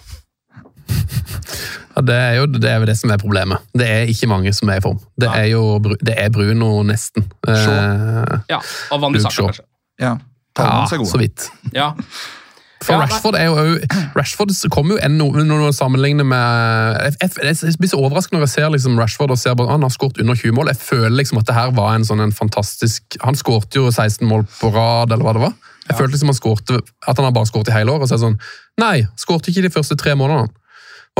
Ja, 1.92 2.02
det, 2.08 2.16
er 2.16 2.34
jo, 2.40 2.46
det 2.46 2.70
er 2.70 2.84
det 2.88 2.96
som 2.98 3.10
er 3.12 3.20
problemet. 3.20 3.64
Det 3.76 3.88
er 3.88 4.10
ikke 4.10 4.28
mange 4.30 4.52
som 4.56 4.70
er 4.72 4.80
i 4.80 4.84
form. 4.84 5.00
Det 5.20 5.28
ja. 5.28 5.42
er 5.42 5.50
jo 5.52 5.78
det 5.80 6.14
er 6.16 6.30
Bruno, 6.32 6.82
nesten. 6.88 7.26
Eh, 7.48 8.38
Ja, 8.50 8.60
og 8.90 9.02
Van 9.02 9.12
Bissaka, 9.12 9.48
kanskje. 9.50 9.66
Ja, 10.00 10.16
ja, 10.58 10.86
så 10.86 11.18
vidt. 11.20 11.50
Ja. 11.74 11.92
For 12.82 12.92
Ja. 12.96 13.04
Rashford 13.04 13.36
er 13.38 13.44
jo 13.46 13.78
Rashford 14.16 14.50
kommer 14.70 14.96
jo 14.96 15.00
ennå 15.06 15.28
når 15.46 15.66
du 15.66 15.72
sammenligner 15.76 16.26
med 16.26 17.12
jeg, 17.22 17.30
jeg, 17.44 17.56
jeg 17.62 17.74
blir 17.78 17.90
så 17.92 18.00
overrasket 18.00 18.34
når 18.34 18.46
jeg 18.46 18.52
ser 18.56 18.72
liksom 18.74 18.98
Rashford 18.98 19.30
og 19.30 19.38
ser 19.38 19.54
at 19.54 19.70
han 19.70 19.82
har 19.86 19.92
skåret 19.94 20.18
under 20.18 20.34
20 20.34 20.56
mål. 20.56 20.72
Jeg 20.72 20.80
føler 20.82 21.16
liksom 21.20 21.38
at 21.38 21.46
det 21.46 21.54
her 21.54 21.70
var 21.76 21.94
en 21.94 22.06
sånn 22.08 22.24
en 22.24 22.34
fantastisk 22.34 23.18
Han 23.22 23.38
skårte 23.38 23.78
jo 23.78 23.90
16 23.90 24.26
mål 24.26 24.48
på 24.58 24.72
rad, 24.74 25.12
eller 25.12 25.22
hva 25.22 25.36
det 25.36 25.44
var. 25.44 25.54
Jeg 25.88 25.98
følte 25.98 26.16
liksom 26.16 26.30
han 26.32 26.38
skårte, 26.38 26.80
at 27.06 27.16
han 27.16 27.26
har 27.26 27.34
bare 27.34 27.50
skåret 27.50 27.70
i 27.70 27.76
hele 27.76 27.94
år. 27.94 28.02
Og 28.02 28.08
så 28.08 28.16
er 28.16 28.20
det 28.20 28.26
sånn 28.26 28.40
Nei, 28.82 28.96
skårte 29.20 29.52
ikke 29.52 29.66
de 29.66 29.72
første 29.74 29.98
tre 29.98 30.16
månedene. 30.18 30.50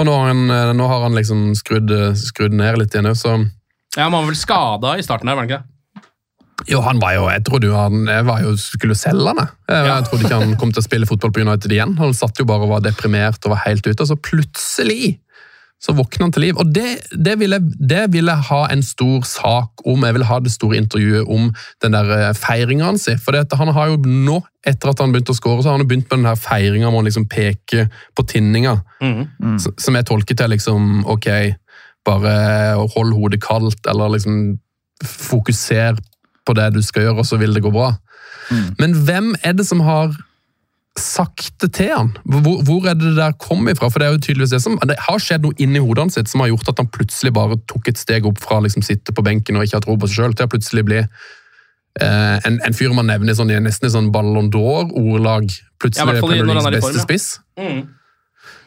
Og 0.01 0.07
nå 0.09 0.13
har 0.17 0.31
han, 0.33 0.47
eh, 0.51 0.73
nå 0.79 0.87
har 0.89 1.03
han 1.05 1.15
liksom 1.19 1.51
skrudd, 1.59 1.91
skrudd 2.17 2.55
ned 2.57 2.79
litt 2.81 2.95
igjen. 2.97 3.13
Så 3.19 3.35
ja, 3.97 4.09
Man 4.09 4.23
var 4.23 4.31
vel 4.31 4.41
skada 4.41 4.95
i 4.99 5.05
starten 5.05 5.29
her, 5.29 5.37
var 5.37 5.47
han 5.47 5.51
ikke 5.53 5.65
jo, 6.71 6.79
han 6.85 7.01
var 7.03 7.15
jo 7.17 7.25
Jeg 7.27 7.43
trodde 7.49 7.67
jo 7.67 7.75
han 7.75 8.05
jo, 8.45 8.53
skulle 8.61 8.95
selge 8.95 9.27
han. 9.33 9.37
jeg. 9.41 9.49
Jeg, 9.69 9.87
Ja. 9.87 9.95
jeg 9.97 10.05
trodde 10.07 10.25
ikke 10.29 10.41
han 10.45 10.57
kom 10.61 10.71
til 10.71 10.83
å 10.83 10.85
spille 10.85 11.09
fotball 11.09 11.33
på 11.35 11.41
United 11.43 11.73
igjen. 11.75 11.97
Han 11.99 12.13
satt 12.15 12.39
jo 12.39 12.45
bare 12.47 12.63
og 12.63 12.71
var 12.71 12.85
deprimert 12.85 13.43
og 13.45 13.51
var 13.57 13.65
helt 13.67 13.83
ute. 13.87 13.99
Og 14.01 14.07
så 14.07 14.15
plutselig 14.15 15.19
så 15.83 15.92
våkner 15.99 16.29
han 16.29 16.33
til 16.35 16.45
liv. 16.47 16.59
Og 16.62 16.68
det, 16.71 17.01
det, 17.11 17.35
vil 17.40 17.57
jeg, 17.57 17.73
det 17.90 18.05
vil 18.14 18.31
jeg 18.31 18.47
ha 18.49 18.61
en 18.71 18.85
stor 18.87 19.25
sak 19.27 19.83
om. 19.88 20.05
Jeg 20.07 20.14
vil 20.14 20.27
ha 20.29 20.38
det 20.38 20.53
store 20.55 20.79
intervjuet 20.79 21.27
om 21.27 21.49
den 21.83 21.97
der 21.97 22.12
eh, 22.18 22.29
feiringa 22.38 22.87
hans. 22.87 23.09
For 23.25 23.35
han 23.59 23.73
har 23.75 23.90
jo 23.90 23.99
nå, 24.07 24.38
etter 24.66 24.92
at 24.92 25.03
han 25.03 25.14
begynte 25.14 25.35
å 25.35 25.40
score, 25.40 25.59
så 25.62 25.73
har 25.73 25.81
han 25.81 25.88
begynt 25.90 26.07
med 26.07 26.23
den 26.23 26.31
her 26.31 26.38
feiringa 26.38 26.92
med 26.92 27.03
å 27.03 27.09
liksom 27.09 27.27
peke 27.31 27.88
på 28.14 28.27
tinninga. 28.31 28.77
Mm, 29.03 29.27
mm. 29.42 29.59
Som 29.59 29.99
jeg 29.99 30.07
tolker 30.07 30.38
til 30.38 30.55
liksom 30.55 31.03
Ok, 31.11 31.27
bare 32.07 32.33
hold 32.95 33.14
hodet 33.18 33.42
kaldt, 33.42 33.83
eller 33.90 34.14
liksom 34.14 34.38
fokuser 35.03 35.99
på 36.47 36.55
det 36.59 36.73
du 36.77 36.83
skal 36.83 37.09
gjøre, 37.09 37.23
og 37.23 37.27
så 37.27 37.38
vil 37.42 37.55
det 37.55 37.64
gå 37.64 37.75
bra. 37.75 37.90
Men 38.79 38.95
hvem 39.07 39.33
er 39.42 39.55
det 39.59 39.66
som 39.66 39.83
har 39.83 40.14
sagt 40.99 41.55
det 41.63 41.71
til 41.79 41.93
han? 41.93 42.11
Hvor, 42.25 42.61
hvor 42.67 42.89
er 42.89 42.97
det 42.99 43.13
det 43.13 43.17
der 43.17 43.37
kom 43.41 43.69
ifra? 43.71 43.89
For 43.89 44.03
Det 44.03 44.09
er 44.09 44.17
jo 44.17 44.25
tydeligvis 44.27 44.55
det 44.55 44.63
som, 44.65 44.77
det 44.89 44.99
har 45.07 45.23
skjedd 45.23 45.47
noe 45.47 45.57
inni 45.63 45.81
hodet 45.81 46.05
hans 46.05 46.19
som 46.31 46.45
har 46.45 46.53
gjort 46.53 46.69
at 46.73 46.83
han 46.83 46.91
plutselig 46.93 47.33
bare 47.37 47.57
tok 47.71 47.89
et 47.89 48.01
steg 48.01 48.29
opp 48.29 48.43
fra 48.43 48.61
å 48.61 48.67
liksom 48.67 48.85
sitte 48.85 49.15
på 49.15 49.25
benken 49.25 49.57
og 49.57 49.65
ikke 49.65 49.81
ha 49.81 49.87
tro 49.87 49.97
på 49.97 50.11
seg 50.11 50.21
sjøl, 50.21 50.37
til 50.37 50.49
å 50.49 50.53
plutselig 50.53 50.85
bli 50.89 51.01
eh, 51.01 52.37
en, 52.45 52.61
en 52.61 52.77
fyr 52.77 52.93
man 52.97 53.09
nevner 53.09 53.39
sånn, 53.39 53.55
nesten 53.65 53.89
i 53.89 53.95
sånn 53.95 54.13
Ballon 54.13 54.53
d'Or-ordlag. 54.53 55.49
Plutselig 55.81 56.19
ja, 56.19 56.21
Premier 56.21 56.47
når 56.47 56.61
han 56.61 56.71
er 56.71 56.77
i 56.77 56.79
Leagues 56.79 56.87
form, 56.87 57.01
beste 57.01 57.03
ja. 57.03 57.09
spiss. 57.09 57.29
Mm. 57.57 57.83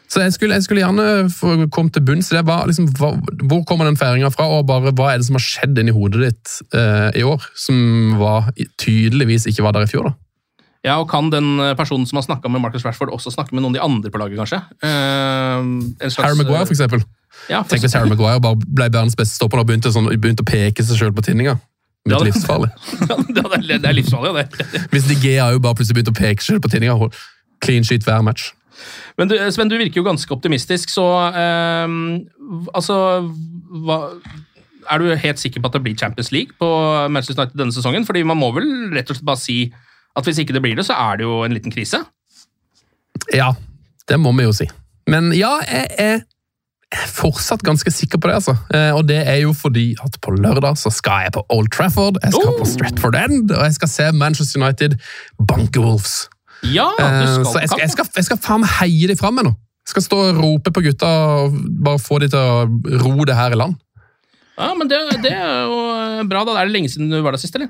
Så 0.06 0.22
jeg 0.22 0.36
skulle, 0.36 0.54
jeg 0.54 0.66
skulle 0.66 0.82
gjerne 0.84 1.30
få 1.34 1.54
komme 1.74 1.90
til 1.90 2.04
bunns 2.06 2.30
i 2.30 2.36
det. 2.36 2.44
Hva, 2.46 2.60
liksom, 2.68 2.90
hva, 2.98 3.14
hvor 3.50 3.64
kommer 3.66 3.88
den 3.88 3.98
feiringa 3.98 4.30
fra, 4.34 4.46
og 4.54 4.66
bare 4.68 4.94
hva 4.94 5.12
er 5.12 5.22
det 5.22 5.26
som 5.26 5.38
har 5.38 5.46
skjedd 5.46 5.78
inni 5.82 5.94
hodet 5.94 6.28
ditt 6.28 6.60
eh, 6.78 7.22
i 7.22 7.24
år, 7.26 7.42
som 7.58 8.14
var, 8.20 8.52
tydeligvis 8.82 9.48
ikke 9.50 9.66
var 9.66 9.74
der 9.78 9.86
i 9.86 9.90
fjor? 9.90 10.10
da? 10.10 10.25
Ja, 10.86 11.00
og 11.02 11.08
Kan 11.10 11.30
den 11.34 11.56
eh, 11.58 11.74
personen 11.78 12.06
som 12.06 12.20
har 12.20 12.26
snakka 12.28 12.50
med 12.52 12.62
Marcus 12.62 12.84
Rashford, 12.86 13.10
også 13.14 13.32
snakke 13.34 13.56
med 13.56 13.64
noen 13.64 13.74
av 13.74 13.80
de 13.80 13.84
andre 13.84 14.12
på 14.14 14.20
laget, 14.22 14.38
kanskje? 14.38 14.60
Uh, 14.78 15.82
slags, 16.06 16.20
Harry 16.22 16.38
Maguire, 16.38 16.66
for 16.66 16.76
eksempel. 16.76 17.02
Ja, 17.50 17.62
for 17.62 17.74
Tenk 17.74 17.84
hvis 17.84 17.96
Harry 17.98 18.10
Maguire 18.10 18.40
bare 18.42 18.58
ble 18.62 18.86
verdens 18.86 19.16
beste 19.18 19.34
stopper 19.34 19.60
og 19.60 19.66
begynte, 19.68 19.90
sånn, 19.92 20.06
begynte 20.14 20.46
å 20.46 20.48
peke 20.48 20.86
seg 20.86 21.00
sjøl 21.00 21.14
på 21.16 21.24
tinninga. 21.26 21.56
Det 22.06 22.14
er 22.14 22.28
livsfarlig. 22.28 22.70
Det 23.34 23.42
er- 23.82 23.96
livsfarlig, 23.96 24.30
det. 24.38 24.66
Hvis 24.92 25.08
De 25.10 25.16
Gea 25.18 25.48
jo 25.52 25.58
bare 25.62 25.74
plutselig 25.74 25.98
begynte 25.98 26.14
å 26.14 26.18
peke 26.20 26.42
seg 26.42 26.54
selv 26.54 26.62
på 26.62 26.70
tinninga. 26.70 27.10
Clean 27.64 27.86
sheet 27.86 28.06
hver 28.06 28.22
match. 28.22 28.52
Men 29.18 29.30
du, 29.30 29.34
Sven, 29.50 29.70
du 29.72 29.74
virker 29.80 29.98
jo 30.02 30.06
ganske 30.06 30.30
optimistisk, 30.34 30.92
så 30.92 31.06
eh, 31.32 31.94
altså 32.76 32.98
hva, 33.86 33.96
Er 34.92 35.02
du 35.02 35.08
helt 35.16 35.40
sikker 35.42 35.64
på 35.64 35.70
at 35.70 35.78
det 35.78 35.82
blir 35.82 35.96
Champions 35.98 36.30
League 36.30 36.54
på 36.60 36.68
Manchester 37.10 37.40
United 37.40 37.58
denne 37.58 37.74
sesongen? 37.74 38.06
Fordi 38.06 38.22
man 38.28 38.38
må 38.38 38.52
vel 38.54 38.68
rett 38.94 39.10
og 39.10 39.18
slett 39.18 39.26
bare 39.26 39.42
si 39.42 39.58
at 40.16 40.24
hvis 40.24 40.38
ikke 40.42 40.54
det 40.56 40.62
blir 40.64 40.76
det, 40.78 40.86
så 40.88 40.94
er 40.96 41.18
det 41.20 41.26
jo 41.28 41.42
en 41.44 41.52
liten 41.56 41.72
krise? 41.74 42.00
Ja, 43.34 43.50
det 44.08 44.18
må 44.22 44.32
vi 44.36 44.46
jo 44.46 44.52
si. 44.56 44.66
Men 45.10 45.30
ja, 45.36 45.52
jeg 45.66 45.90
er 45.98 46.24
fortsatt 47.10 47.62
ganske 47.66 47.90
sikker 47.90 48.20
på 48.22 48.28
det, 48.30 48.36
altså. 48.38 48.54
Eh, 48.74 48.92
Og 48.94 49.04
det 49.08 49.18
er 49.28 49.40
jo 49.42 49.52
fordi 49.56 49.94
at 50.04 50.16
på 50.22 50.30
lørdag 50.36 50.76
så 50.78 50.90
skal 50.94 51.26
jeg 51.26 51.32
på 51.36 51.42
Old 51.52 51.68
Trafford, 51.74 52.18
jeg 52.22 52.32
skal 52.32 52.52
Oh! 52.52 52.58
på 52.60 52.66
Stratford 52.70 53.16
End, 53.18 53.50
og 53.50 53.64
jeg 53.66 53.74
skal 53.74 53.88
se 53.92 54.06
Manchester 54.14 54.62
United 54.62 54.96
banke 55.48 55.80
Wolves. 55.82 56.28
Ja, 56.62 56.88
du 56.98 57.04
Eh, 57.04 57.26
skal 57.34 57.44
Så 57.44 57.58
jeg 57.60 57.68
skal, 57.68 57.80
jeg 57.80 57.90
skal, 57.90 58.06
jeg 58.16 58.24
skal 58.30 58.38
faen 58.38 58.60
meg 58.64 58.70
heie 58.80 59.08
de 59.10 59.16
fram 59.18 59.34
nå. 59.42 59.52
Jeg 59.86 59.92
skal 59.94 60.02
stå 60.02 60.16
og 60.30 60.38
rope 60.42 60.70
på 60.74 60.82
gutta 60.82 61.06
og 61.46 61.58
bare 61.84 61.98
få 62.02 62.18
de 62.22 62.28
til 62.32 62.38
å 62.38 62.64
ro 63.04 63.24
det 63.28 63.36
her 63.38 63.52
i 63.54 63.58
land. 63.60 63.76
Ja, 64.58 64.72
men 64.74 64.88
det, 64.88 64.98
det 65.22 65.30
er 65.36 65.66
jo 65.68 66.24
bra. 66.26 66.40
da. 66.48 66.56
Er 66.58 66.66
det 66.66 66.72
lenge 66.74 66.88
siden 66.90 67.10
du 67.12 67.20
var 67.22 67.36
der 67.36 67.38
sist, 67.42 67.54
eller? 67.54 67.68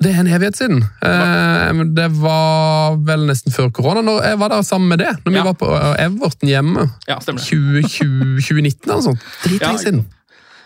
Det 0.00 0.14
er 0.14 0.20
en 0.22 0.30
evighet 0.32 0.56
siden. 0.56 0.78
Eh, 1.04 1.80
det 1.96 2.06
var 2.22 2.94
vel 3.04 3.26
nesten 3.28 3.52
før 3.52 3.68
korona. 3.76 4.00
Når 4.06 4.22
jeg 4.30 4.38
var 4.40 4.48
der 4.54 4.62
sammen 4.64 4.88
med 4.88 4.98
det, 5.02 5.10
når 5.26 5.32
Ja. 5.34 5.42
vi 5.42 5.48
var 5.50 5.58
på 5.60 5.68
eh, 5.76 6.04
Everton 6.06 6.48
hjemme. 6.48 6.86
Ja, 7.08 7.18
stemmer 7.20 7.42
det. 7.42 7.48
2020, 7.50 8.40
2019 8.40 8.88
eller 8.88 8.94
noe 8.96 9.02
sånt. 9.10 9.26
Dritlenge 9.44 9.76
Ja, 9.76 9.82
siden. 9.84 10.06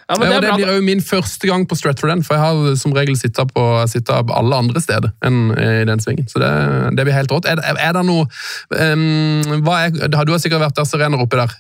Ja, 0.05 0.18
men 0.20 0.29
det 0.29 0.37
er 0.37 0.40
det 0.44 0.53
blir 0.59 0.75
jo 0.77 0.83
min 0.85 1.01
første 1.01 1.49
gang 1.49 1.62
på 1.66 1.75
Stratford 1.81 2.11
End, 2.12 2.25
for 2.27 2.37
jeg 2.37 2.42
har 2.44 2.75
som 2.77 2.92
regel 2.92 3.16
sittet 3.16 3.49
på, 3.57 3.62
sittet 3.88 4.27
på 4.29 4.35
alle 4.37 4.55
andre 4.61 4.81
steder 4.85 5.11
enn 5.25 5.38
i 5.57 5.85
den 5.88 5.99
svingen. 6.05 6.29
Så 6.29 6.38
det, 6.42 6.51
det 6.94 7.07
blir 7.09 7.16
helt 7.16 7.33
rått. 7.33 7.47
Er, 7.49 7.57
er, 7.64 7.79
er 7.81 7.92
det 7.97 8.03
noe 8.05 8.27
um, 8.29 9.62
hva 9.64 9.79
er, 9.87 9.97
Du 10.12 10.18
har 10.20 10.38
sikkert 10.44 10.61
vært 10.61 10.77
der 10.77 10.85
Serena, 10.85 11.16
oppi 11.25 11.40
der. 11.40 11.57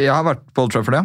Jeg 0.00 0.14
har 0.14 0.24
vært 0.24 0.40
på 0.56 0.64
Old 0.64 0.72
Trafford, 0.72 0.96
ja. 0.96 1.04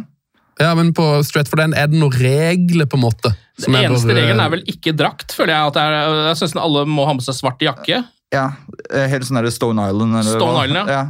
Ja, 0.61 0.73
men 0.77 0.91
på 0.93 1.05
Stretford 1.25 1.63
End, 1.63 1.77
er 1.77 1.89
det 1.89 1.97
noen 1.97 2.13
regler, 2.13 2.85
på 2.89 2.99
en 2.99 3.05
måte? 3.05 3.33
Den 3.61 3.77
eneste 3.77 4.13
regelen 4.13 4.41
er 4.41 4.51
vel 4.53 4.63
ikke 4.69 4.93
drakt, 4.97 5.33
føler 5.33 5.53
jeg. 5.55 5.71
at 5.71 5.77
det 5.77 5.85
er, 5.85 6.19
Jeg 6.29 6.39
synes 6.41 6.55
alle 6.61 6.85
må 6.89 7.05
ha 7.09 7.15
med 7.17 7.25
seg 7.25 7.37
svart 7.37 7.61
jakke. 7.63 8.03
Ja, 8.33 8.47
hele 8.89 9.09
Helt 9.11 9.27
sånn 9.27 9.39
der 9.41 9.53
Stone 9.53 9.89
Island. 9.89 10.17
Eller 10.19 10.39
Stone? 10.39 10.65
Island, 10.65 10.89
ja. 10.89 11.03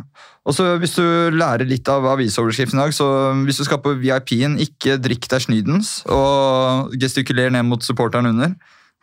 Og 0.44 0.56
så 0.58 0.74
Hvis 0.82 0.98
du 0.98 1.06
lærer 1.32 1.64
litt 1.68 1.88
av 1.88 2.06
avisoverskriften 2.14 2.80
i 2.80 2.84
dag, 2.84 2.96
så 2.96 3.08
hvis 3.46 3.62
du 3.62 3.68
skal 3.68 3.80
på 3.84 3.96
VIP-en, 4.02 4.58
ikke 4.60 4.98
drikk 5.00 5.30
deg 5.32 5.46
snydens 5.46 6.02
og 6.12 6.92
gestikuler 7.00 7.54
ned 7.54 7.64
mot 7.70 7.84
supporteren 7.84 8.28
under. 8.34 8.52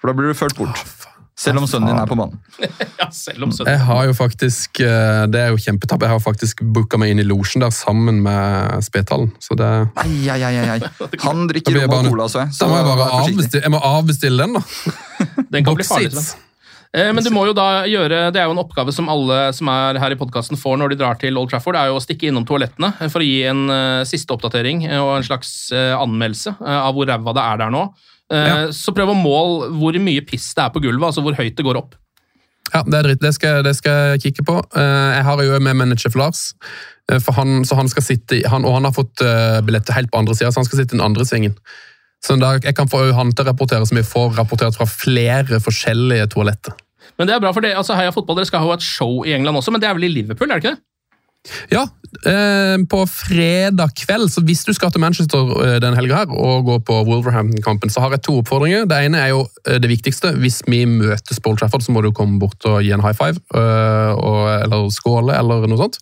For 0.00 0.11
da 0.11 0.16
blir 0.16 0.33
du 0.33 0.37
ført 0.37 0.57
bort. 0.57 0.85
Selv 1.38 1.61
om 1.62 1.66
sønnen 1.71 1.88
din 1.93 2.01
er 2.01 2.09
på 2.11 2.16
banen. 2.19 2.37
Ja, 3.01 3.07
selv 3.14 3.47
om 3.47 3.53
sønnen. 3.55 3.71
Jeg 3.73 3.81
har 3.87 4.03
jo 4.11 4.12
faktisk 4.16 4.81
eh, 4.85 5.23
Det 5.33 5.40
er 5.40 5.55
jo 5.55 5.61
kjempetapp. 5.62 6.03
Jeg 6.05 6.12
har 6.12 6.21
faktisk 6.21 6.61
booka 6.75 6.99
meg 7.01 7.14
inn 7.14 7.23
i 7.23 7.25
losjen 7.25 7.64
der 7.64 7.73
sammen 7.73 8.21
med 8.27 8.85
Spetalen. 8.85 9.31
Så 9.40 9.57
det 9.57 9.71
Ai, 10.03 10.29
ai, 10.29 10.43
ai, 10.51 10.66
ai. 10.77 10.79
Han 11.27 11.47
drikker 11.49 11.79
rom 11.79 11.97
og 11.97 12.11
cola, 12.12 12.29
så 12.29 12.43
jeg. 12.45 12.53
Da 12.59 12.69
må 12.69 12.77
jeg 12.81 12.88
bare 12.90 13.09
avbestille, 13.23 13.64
jeg 13.64 13.75
må 13.77 13.81
avbestille 13.95 14.47
den, 14.47 14.61
da. 14.61 14.95
Den 15.57 15.66
kan 15.66 15.79
bli 15.79 15.87
farlig. 15.88 16.12
Sven. 16.12 16.47
Eh, 16.93 17.09
Men 17.14 17.25
du 17.25 17.31
må 17.33 17.47
jo 17.49 17.55
da 17.57 17.87
gjøre, 17.88 18.21
det 18.35 18.43
er 18.43 18.51
jo 18.51 18.55
en 18.57 18.62
oppgave 18.64 18.93
som 18.93 19.09
alle 19.12 19.40
som 19.57 19.69
er 19.73 19.99
her 20.03 20.12
i 20.12 20.19
podkasten 20.21 20.59
får 20.61 20.77
når 20.81 20.93
de 20.93 21.01
drar 21.01 21.19
til 21.23 21.38
Old 21.40 21.53
Trafford, 21.53 21.79
det 21.79 21.87
er 21.87 21.93
jo 21.93 22.01
å 22.01 22.05
stikke 22.05 22.29
innom 22.29 22.45
toalettene 22.49 22.93
for 23.09 23.23
å 23.23 23.27
gi 23.27 23.45
en 23.49 23.64
eh, 23.71 24.05
siste 24.11 24.35
oppdatering 24.35 24.85
og 24.99 25.16
en 25.21 25.27
slags 25.31 25.53
anmeldelse 25.73 26.57
av 26.61 26.93
hvor 26.97 27.07
ræva 27.09 27.37
det 27.38 27.47
er 27.47 27.62
der 27.64 27.73
nå. 27.79 27.85
Eh, 28.31 28.47
Ja. 28.47 28.57
Så 28.73 28.95
prøv 28.95 29.11
å 29.12 29.16
måle 29.19 29.71
hvor 29.75 29.97
mye 29.99 30.23
piss 30.27 30.53
det 30.55 30.64
er 30.64 30.71
på 30.75 30.83
gulvet, 30.83 31.11
altså 31.11 31.23
hvor 31.25 31.35
høyt 31.38 31.57
det 31.57 31.66
går 31.66 31.77
opp. 31.81 31.97
Ja, 32.73 32.85
det 32.87 32.95
er 32.95 33.03
dritt. 33.09 33.21
Det 33.21 33.33
skal, 33.35 33.64
det 33.66 33.75
skal 33.77 34.12
jeg 34.14 34.23
kikke 34.29 34.45
på. 34.47 34.57
Eh, 34.79 35.11
Jeg 35.19 35.25
har 35.27 35.43
jo 35.43 35.59
med 35.59 35.77
manager 35.77 36.11
for 36.11 36.23
Lars, 36.23 36.55
eh, 37.11 37.19
for 37.19 37.33
han, 37.33 37.64
så 37.64 37.75
han 37.77 37.88
skal 37.90 38.03
sitte 38.07 38.43
han, 38.49 38.64
og 38.64 38.75
han 38.79 38.85
har 38.87 38.93
fått 38.95 39.25
billett 39.66 39.90
helt 39.90 40.11
på 40.12 40.19
andre 40.19 40.35
sida, 40.35 40.53
så 40.53 40.62
han 40.62 40.69
skal 40.69 40.79
sitte 40.79 40.95
i 40.95 40.99
den 40.99 41.05
andre 41.07 41.25
svingen. 41.27 41.57
Så 42.23 42.37
da, 42.38 42.59
jeg 42.61 42.77
kan 42.77 42.88
få 42.88 43.12
han 43.16 43.33
til 43.33 43.47
å 43.47 43.49
rapportere 43.49 43.87
som 43.88 43.97
vi 43.97 44.05
får 44.05 44.37
rapportert 44.37 44.77
fra 44.77 44.87
flere 44.87 45.59
forskjellige 45.59 46.29
toaletter. 46.35 46.77
Men 47.19 47.27
det 47.27 47.35
er 47.35 47.40
bra, 47.40 47.51
for 47.53 47.64
det, 47.64 47.75
altså, 47.77 47.97
Heia 47.97 48.12
Fotball 48.12 48.37
dere 48.37 48.47
skal 48.49 48.62
ha 48.64 48.75
et 48.77 48.85
show 48.85 49.25
i 49.25 49.33
England 49.33 49.57
også, 49.57 49.73
men 49.73 49.81
det 49.81 49.88
er 49.88 49.97
vel 49.97 50.05
i 50.05 50.12
Liverpool? 50.12 50.51
er 50.51 50.61
det 50.61 50.64
ikke 50.64 50.77
det? 50.77 50.83
Ja, 51.72 51.87
eh, 52.29 52.76
på 52.90 52.98
fredag 53.09 53.94
kveld, 53.96 54.29
så 54.29 54.42
hvis 54.44 54.64
du 54.66 54.74
skal 54.76 54.92
til 54.92 55.00
Manchester 55.00 55.55
eh, 55.64 55.79
den 55.81 55.96
helga 55.96 56.26
og 56.29 56.66
gå 56.66 56.76
på 56.85 56.98
Wolverhampton-kampen, 57.09 57.92
så 57.92 58.05
har 58.05 58.12
jeg 58.12 58.24
to 58.26 58.37
oppfordringer. 58.42 58.85
Det 58.90 58.98
ene 59.07 59.22
er 59.22 59.33
jo 59.33 59.46
eh, 59.64 59.79
det 59.81 59.88
viktigste. 59.88 60.35
Hvis 60.42 60.61
vi 60.68 60.83
møtes 60.85 61.40
Old 61.46 61.59
Trafford, 61.59 61.85
så 61.87 61.94
må 61.96 62.05
du 62.05 62.11
komme 62.12 62.38
bort 62.42 62.64
og 62.68 62.83
gi 62.85 62.92
en 62.92 63.05
high 63.05 63.16
five. 63.16 63.40
eller 63.50 64.90
skåle, 64.92 65.35
eller 65.38 65.66
noe 65.68 65.81
sånt. 65.81 65.96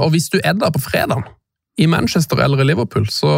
Og 0.00 0.10
hvis 0.12 0.28
du 0.30 0.38
er 0.42 0.54
der 0.58 0.72
på 0.74 0.82
fredag 0.82 1.24
i 1.80 1.86
Manchester 1.88 2.36
eller 2.44 2.60
i 2.60 2.66
Liverpool, 2.68 3.06
så 3.08 3.30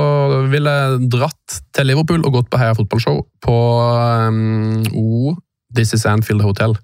ville 0.50 0.70
jeg 0.70 1.08
dratt 1.14 1.60
til 1.74 1.86
Liverpool 1.86 2.24
og 2.26 2.40
gått 2.40 2.50
på 2.50 2.58
Heia 2.58 2.74
fotballshow 2.74 3.22
på 3.44 3.56
um, 4.26 4.82
oh, 4.98 5.36
This 5.74 5.94
is 5.94 6.06
Anfield 6.06 6.42
Hotel. 6.42 6.74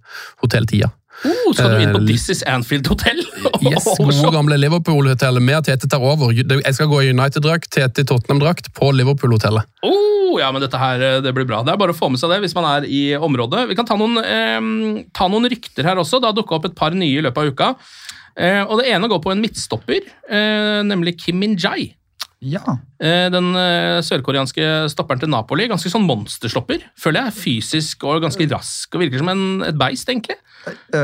Hotell 0.42 0.66
Tia. 0.66 0.92
Oh, 1.26 1.52
skal 1.54 1.72
du 1.74 1.82
inn 1.82 1.92
på 1.96 2.00
Eh, 2.02 2.06
This 2.06 2.28
is 2.30 2.42
Anfield 2.46 2.86
Hotel? 2.86 3.18
Yes, 3.64 3.84
gode 3.98 4.30
gamle 4.34 4.58
Liverpool-hotellet 4.60 5.42
med 5.42 5.56
at 5.58 5.66
Tete 5.66 5.88
tar 5.90 6.02
over. 6.04 6.30
Jeg 6.36 6.74
skal 6.76 6.90
gå 6.90 7.00
i 7.02 7.10
United-drakt, 7.10 7.70
Tete 7.74 8.04
i 8.04 8.06
Tottenham-drakt 8.06 8.70
på 8.76 8.92
Liverpool-hotellet. 8.94 9.66
Oh, 9.82 10.36
ja, 10.38 10.50
men 10.54 10.62
dette 10.62 10.78
her, 10.78 11.02
eh, 11.02 11.20
det 11.24 11.32
blir 11.34 11.48
bra. 11.48 11.62
Det 11.66 11.72
er 11.74 11.80
bare 11.80 11.94
å 11.94 11.98
få 11.98 12.10
med 12.12 12.20
seg 12.22 12.30
det 12.34 12.42
hvis 12.44 12.54
man 12.58 12.68
er 12.70 12.86
i 12.86 13.02
området. 13.18 13.66
Vi 13.70 13.78
kan 13.78 13.88
ta 13.88 13.96
noen, 13.98 14.18
eh, 14.22 15.04
ta 15.16 15.26
noen 15.32 15.48
rykter 15.50 15.88
her 15.88 15.98
også. 15.98 16.20
Det 16.22 16.30
har 16.30 16.36
dukka 16.38 16.58
opp 16.60 16.70
et 16.70 16.78
par 16.78 16.94
nye 16.94 17.18
i 17.18 17.24
løpet 17.24 17.42
av 17.42 17.52
uka. 17.52 17.70
Eh, 18.38 18.62
og 18.62 18.78
Det 18.78 18.86
ene 18.92 19.08
går 19.10 19.18
på 19.24 19.32
en 19.34 19.42
midtstopper, 19.42 20.00
eh, 20.30 20.82
nemlig 20.86 21.18
Kim 21.18 21.40
Min-jai. 21.42 21.94
Ja. 22.44 22.76
Eh, 23.02 23.26
den 23.34 23.50
eh, 23.58 23.98
sørkoreanske 24.06 24.66
stopperen 24.92 25.22
til 25.22 25.30
Napoli. 25.32 25.66
Ganske 25.70 25.90
sånn 25.90 26.06
monsterstopper, 26.06 26.84
føler 26.98 27.26
jeg. 27.26 27.36
Fysisk 27.38 28.06
og 28.06 28.22
ganske 28.22 28.46
rask 28.52 28.94
og 28.94 29.02
virker 29.02 29.22
som 29.22 29.32
en, 29.32 29.44
et 29.66 29.78
beist, 29.78 30.08
egentlig. 30.10 30.38
Det 30.68 31.02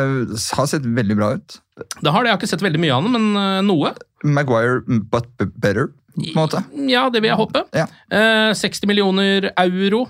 har 0.58 0.70
sett 0.70 0.86
veldig 0.86 1.18
bra 1.18 1.34
ut. 1.34 1.58
Det 1.74 2.12
har 2.12 2.22
det, 2.22 2.30
Jeg 2.30 2.36
har 2.36 2.40
ikke 2.40 2.52
sett 2.52 2.64
veldig 2.64 2.82
mye 2.82 2.96
av 2.96 3.06
den, 3.06 3.16
men 3.18 3.42
eh, 3.42 3.60
noe. 3.66 3.94
Maguire, 4.24 4.82
but 4.86 5.30
better, 5.40 5.90
på 6.14 6.28
en 6.30 6.38
måte. 6.38 6.62
Ja, 6.90 7.08
det 7.10 7.24
vil 7.24 7.32
jeg 7.32 7.40
håpe. 7.40 7.64
Ja. 7.74 7.88
Eh, 8.14 8.52
60 8.54 8.86
millioner 8.90 9.50
euro. 9.58 10.06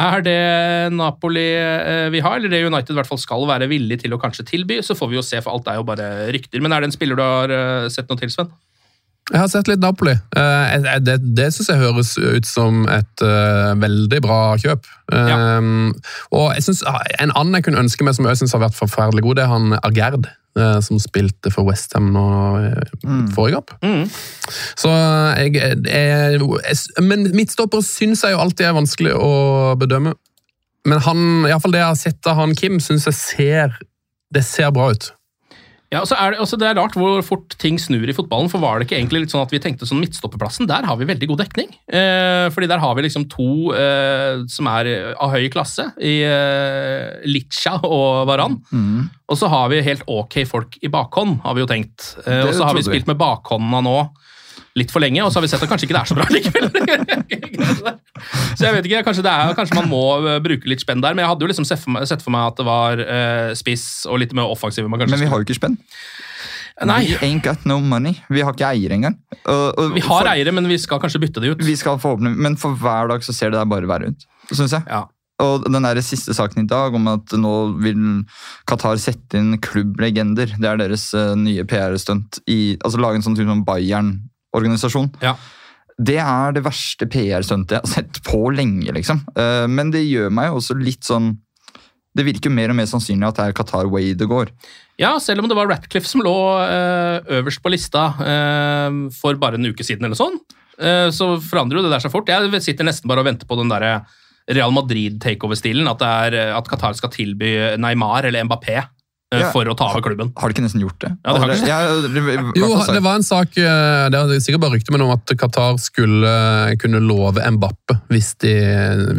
Er 0.00 0.24
det 0.26 0.38
Napoli 0.90 1.44
eh, 1.54 2.08
vi 2.10 2.22
har, 2.24 2.40
eller 2.40 2.50
det 2.50 2.64
United 2.66 2.96
i 2.96 2.98
hvert 2.98 3.06
fall 3.06 3.20
skal 3.22 3.44
være 3.46 3.68
villig 3.70 4.00
til 4.02 4.16
å 4.16 4.18
kanskje 4.18 4.46
tilby? 4.48 4.80
Så 4.82 4.96
får 4.98 5.12
vi 5.12 5.20
jo 5.20 5.22
se, 5.22 5.38
for 5.44 5.54
alt 5.54 5.68
er 5.70 5.78
jo 5.78 5.86
bare 5.86 6.08
rykter. 6.34 6.62
Men 6.64 6.74
er 6.74 6.82
det 6.82 6.90
en 6.90 6.96
spiller 6.96 7.20
du 7.20 7.22
har 7.22 7.52
eh, 7.54 7.90
sett 7.94 8.10
noe 8.10 8.18
til, 8.18 8.32
Sven? 8.32 8.50
Jeg 9.32 9.40
har 9.40 9.48
sett 9.48 9.68
litt 9.70 9.80
Napoli. 9.80 10.12
Eh, 10.36 10.98
Det, 11.00 11.14
det 11.36 11.46
syns 11.54 11.70
jeg 11.72 11.80
høres 11.80 12.10
ut 12.20 12.44
som 12.46 12.82
et 12.92 13.22
eh, 13.24 13.72
veldig 13.80 14.20
bra 14.24 14.40
kjøp. 14.60 14.84
Ja. 15.12 15.38
Og 16.34 16.50
jeg 16.54 16.62
synes, 16.66 16.82
En 17.20 17.32
annen 17.32 17.54
jeg 17.56 17.64
kunne 17.64 17.80
ønske 17.86 18.04
meg, 18.04 18.14
som 18.18 18.26
jeg 18.28 18.36
syns 18.42 18.52
har 18.52 18.60
vært 18.66 18.76
forferdelig 18.76 19.22
god, 19.24 19.36
det 19.36 19.44
er 19.46 19.52
han 19.54 19.78
Agerd. 19.82 20.28
eh, 20.58 20.80
Som 20.84 21.00
spilte 21.00 21.50
for 21.50 21.64
Westham 21.64 22.12
nå 22.12 22.26
eh, 22.60 23.24
forrige 23.34 23.62
kamp. 23.62 23.72
Mm. 23.82 24.04
Så 24.76 24.92
jeg, 24.92 25.54
jeg, 25.56 25.80
jeg 25.88 27.02
Men 27.02 27.24
midtstopper 27.34 27.80
syns 27.80 28.22
jeg 28.24 28.36
jo 28.36 28.44
alltid 28.44 28.66
er 28.68 28.76
vanskelig 28.76 29.16
å 29.16 29.74
bedømme. 29.80 30.14
Men 30.84 31.00
han, 31.00 31.18
i 31.48 31.50
alle 31.50 31.60
fall 31.64 31.72
det 31.72 31.80
jeg 31.80 31.88
har 31.94 31.96
sett 31.96 32.26
av 32.28 32.36
han 32.42 32.52
Kim, 32.54 32.76
syns 32.76 33.06
jeg 33.08 33.16
ser 33.16 33.78
Det 34.34 34.44
ser 34.44 34.68
bra 34.76 34.90
ut. 34.92 35.14
Ja, 35.94 36.02
så 36.08 36.16
er 36.18 36.34
det, 36.34 36.40
også 36.42 36.58
det 36.60 36.66
er 36.68 36.78
rart 36.78 36.96
hvor 36.98 37.20
fort 37.26 37.54
ting 37.62 37.78
snur 37.80 38.08
i 38.08 38.16
fotballen. 38.16 38.50
for 38.52 38.62
Var 38.62 38.80
det 38.80 38.88
ikke 38.88 38.98
egentlig 38.98 39.24
litt 39.24 39.34
sånn 39.34 39.44
at 39.44 39.54
vi 39.54 39.60
tenkte 39.62 39.88
sånn 39.88 40.02
midtstopperplassen, 40.02 40.68
der 40.70 40.88
har 40.88 40.98
vi 40.98 41.08
veldig 41.08 41.30
god 41.30 41.44
dekning. 41.44 41.70
Eh, 41.86 42.48
fordi 42.54 42.70
der 42.70 42.82
har 42.82 42.96
vi 42.98 43.06
liksom 43.06 43.28
to 43.32 43.48
eh, 43.78 44.42
som 44.50 44.70
er 44.72 44.90
av 45.14 45.34
høy 45.34 45.46
klasse, 45.54 45.88
i 46.02 46.16
eh, 46.26 47.22
Litcha 47.30 47.78
og 47.86 48.26
Varan. 48.30 48.58
Mm. 48.74 49.06
Og 49.30 49.40
så 49.40 49.48
har 49.52 49.70
vi 49.72 49.84
helt 49.86 50.04
ok 50.10 50.42
folk 50.50 50.78
i 50.82 50.90
bakhånd, 50.92 51.38
har 51.46 51.56
vi 51.56 51.64
jo 51.64 51.70
tenkt. 51.70 52.14
Eh, 52.26 52.42
og 52.44 52.52
så 52.56 52.68
har 52.68 52.76
vi 52.76 52.84
vi. 52.84 52.90
spilt 52.90 53.10
med 53.10 53.20
bakhånda 53.20 53.84
nå 53.84 53.98
litt 54.78 54.90
for 54.94 55.04
lenge, 55.04 55.22
og 55.22 55.30
så 55.30 55.38
har 55.38 55.46
vi 55.46 55.50
sett 55.52 55.62
at 55.62 55.70
kanskje 55.70 55.88
ikke 55.88 55.96
det 55.96 56.02
er 56.02 56.10
så 56.10 56.18
bra 56.18 56.26
likevel. 56.34 56.66
så 58.58 58.66
jeg 58.66 58.76
vet 58.76 58.88
ikke, 58.88 59.02
kanskje, 59.06 59.24
det 59.26 59.32
er, 59.32 59.54
kanskje 59.58 59.78
man 59.78 59.90
må 59.90 60.02
eh, 60.24 60.40
bruke 60.44 60.70
litt 60.70 60.82
spenn 60.82 61.04
der, 61.04 61.14
men 61.14 61.24
jeg 61.24 61.32
hadde 61.32 61.46
jo 61.46 61.50
liksom 61.52 61.68
sett 61.68 61.82
for 61.82 61.94
meg, 61.94 62.08
sett 62.10 62.24
for 62.24 62.34
meg 62.34 62.52
at 62.52 62.60
det 62.60 62.66
var 62.68 63.02
uh, 63.04 63.50
spiss 63.58 63.86
og 64.10 64.22
litt 64.22 64.34
mer 64.36 64.50
offensive. 64.50 64.90
Men 64.90 65.06
vi 65.14 65.30
har 65.30 65.40
jo 65.40 65.46
ikke 65.46 65.58
spenn. 65.58 65.78
Nei. 66.82 67.04
We 67.06 67.18
ain't 67.22 67.44
got 67.44 67.62
no 67.70 67.78
money. 67.78 68.16
Vi 68.34 68.42
har 68.42 68.54
ikke 68.56 68.66
eiere 68.66 68.96
engang. 68.96 69.18
Og- 69.46 69.78
og 69.78 69.94
Vi 69.94 70.00
har 70.00 70.24
for- 70.24 70.28
eiere, 70.32 70.52
men 70.52 70.66
vi 70.66 70.78
skal 70.78 70.98
kanskje 70.98 71.20
bytte 71.22 71.40
de 71.40 71.52
ut. 71.54 71.62
Vi 71.62 71.76
skal 71.76 71.98
forhåpne, 71.98 72.34
Men 72.36 72.56
for 72.56 72.74
hver 72.74 73.08
dag 73.08 73.20
så 73.22 73.32
ser 73.32 73.50
det 73.50 73.60
der 73.60 73.64
bare 73.64 73.86
verre 73.86 74.08
ut, 74.10 74.26
syns 74.50 74.72
jeg. 74.72 74.82
Ja. 74.88 75.04
Og 75.40 75.64
den 75.70 75.82
der 75.82 76.00
siste 76.00 76.34
saken 76.34 76.62
i 76.62 76.66
dag 76.66 76.94
om 76.94 77.08
at 77.08 77.26
nå 77.32 77.80
vil 77.82 78.24
Qatar 78.66 78.96
sette 78.98 79.34
inn 79.34 79.58
klubblegender. 79.58 80.46
Det 80.58 80.64
er 80.64 80.76
deres 80.76 81.12
uh, 81.14 81.34
nye 81.34 81.64
PR-stunt. 81.64 82.38
Altså 82.46 83.00
Lage 83.00 83.16
en 83.16 83.22
sånn 83.22 83.36
type 83.36 83.50
sånn 83.50 83.64
Bayern-organisasjon. 84.54 85.10
Ja. 85.22 85.34
Det 85.98 86.18
er 86.18 86.54
det 86.56 86.64
verste 86.64 87.06
PR-stuntet 87.06 87.76
jeg 87.76 87.82
har 87.84 87.90
sett 87.92 88.22
på 88.26 88.48
lenge, 88.54 88.90
liksom. 88.94 89.20
Eh, 89.36 89.66
Men 89.68 89.90
det 89.90 90.02
gjør 90.06 90.30
meg 90.30 90.50
også 90.52 90.74
litt 90.74 91.04
sånn 91.04 91.36
Det 92.16 92.24
virker 92.24 92.50
mer 92.50 92.70
og 92.70 92.76
mer 92.76 92.86
sannsynlig 92.86 93.26
at 93.26 93.36
det 93.36 93.44
er 93.48 93.52
Qatar 93.52 93.88
Way 93.90 94.14
det 94.14 94.28
går. 94.30 94.50
Ja, 94.98 95.18
selv 95.18 95.42
om 95.42 95.48
det 95.48 95.56
var 95.56 95.66
Ratcliffe 95.66 96.06
som 96.06 96.22
lå 96.22 96.34
eh, 96.62 97.20
øverst 97.40 97.62
på 97.62 97.72
lista 97.74 98.14
eh, 98.22 99.10
for 99.10 99.34
bare 99.34 99.58
en 99.58 99.66
uke 99.66 99.82
siden, 99.82 100.04
eller 100.06 100.14
sånn, 100.18 100.38
så 100.74 101.26
forandrer 101.38 101.78
jo 101.78 101.82
det 101.84 101.90
der 101.92 102.02
seg 102.02 102.10
fort. 102.10 102.26
Jeg 102.26 102.62
sitter 102.62 102.86
nesten 102.86 103.06
bare 103.06 103.22
og 103.22 103.26
venter 103.28 103.46
på 103.46 103.54
den 103.54 103.68
derre 103.70 104.04
Real 104.50 104.72
Madrid-takeover-stilen. 104.74 105.86
At, 105.86 106.02
er, 106.02 106.34
at 106.50 106.66
Qatar 106.66 106.96
skal 106.98 107.12
tilby 107.14 107.52
Neymar 107.78 108.26
eller 108.26 108.42
Mbappé 108.42 108.80
Ja. 109.34 109.48
for 109.50 109.66
å 109.66 109.74
ta 109.74 109.88
over 109.90 110.04
klubben. 110.04 110.30
Har 110.38 110.50
de 110.50 110.54
ikke 110.54 110.62
nesten 110.66 110.82
gjort 110.84 111.00
det? 111.02 111.10
Ja, 111.24 111.32
det 111.32 111.40
har 111.42 111.52
ikke. 111.54 111.66
Ja, 111.66 111.78
det, 112.04 112.60
Jo, 112.60 112.68
det 112.86 113.00
var 113.02 113.18
en 113.18 113.26
sak 113.26 113.56
eh, 113.58 114.04
Det 114.12 114.20
er 114.20 114.42
sikkert 114.44 114.62
bare 114.62 114.76
rykte, 114.76 114.94
men 114.94 115.02
om 115.02 115.10
at 115.14 115.34
Qatar 115.40 115.80
skulle 115.82 116.30
eh, 116.70 116.76
kunne 116.78 117.02
love 117.02 117.42
Mbappe 117.56 117.98
hvis 118.12 118.34
de, 118.44 118.54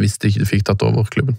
hvis 0.00 0.16
de 0.22 0.32
ikke 0.32 0.48
fikk 0.54 0.66
tatt 0.70 0.84
over 0.86 1.04
klubben. 1.12 1.36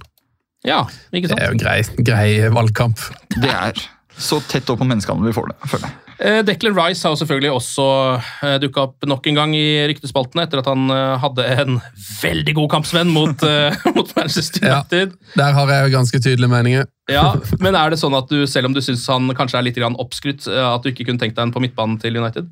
Ja, 0.68 0.84
ikke 1.16 1.32
sant? 1.32 1.40
Det 1.40 1.48
er 1.48 1.54
jo 1.56 1.62
grei, 1.62 1.80
grei 2.06 2.30
valgkamp. 2.54 3.02
Det 3.38 3.50
er 3.50 3.82
så 4.18 4.40
tett 4.50 4.70
opp 4.70 4.82
på 4.82 4.88
menneskehandel 4.90 5.30
vi 5.30 5.36
får 5.36 5.52
det. 5.52 5.56
føler 5.72 5.88
jeg. 5.88 6.04
Eh, 6.18 6.40
Declan 6.42 6.74
Rice 6.74 7.06
har 7.06 7.14
jo 7.14 7.20
selvfølgelig 7.20 7.52
også 7.54 7.84
uh, 8.18 8.56
dukka 8.62 8.88
opp 8.88 9.06
nok 9.06 9.28
en 9.30 9.38
gang 9.38 9.52
i 9.54 9.86
ryktespaltene 9.92 10.48
etter 10.48 10.64
at 10.64 10.70
han 10.72 10.90
eh, 10.90 11.14
hadde 11.22 11.46
en 11.62 11.76
veldig 12.24 12.56
god 12.58 12.72
kampsvenn 12.74 13.12
mot, 13.14 13.44
eh, 13.52 13.78
mot 13.94 14.14
Manchester 14.18 14.66
Ja. 14.66 14.80
Der 14.90 15.58
har 15.60 15.74
jeg 15.74 15.86
jo 15.86 15.98
ganske 16.00 16.22
tydelige 16.24 16.50
meninger. 16.50 16.88
Ja, 17.12 17.36
Men 17.64 17.78
er 17.78 17.94
det 17.94 18.02
sånn 18.02 18.18
at 18.18 18.32
du, 18.34 18.42
selv 18.50 18.72
om 18.72 18.78
du 18.78 18.82
syns 18.82 19.06
han 19.12 19.30
kanskje 19.38 19.62
er 19.62 19.70
litt 19.70 19.78
oppskrytt, 19.78 20.50
eh, 20.50 20.64
at 20.74 20.82
du 20.82 20.90
ikke 20.90 21.06
kunne 21.12 21.22
tenkt 21.22 21.38
deg 21.38 21.46
en 21.46 21.54
på 21.54 21.62
midtbanen 21.62 22.02
til 22.02 22.18
United? 22.18 22.50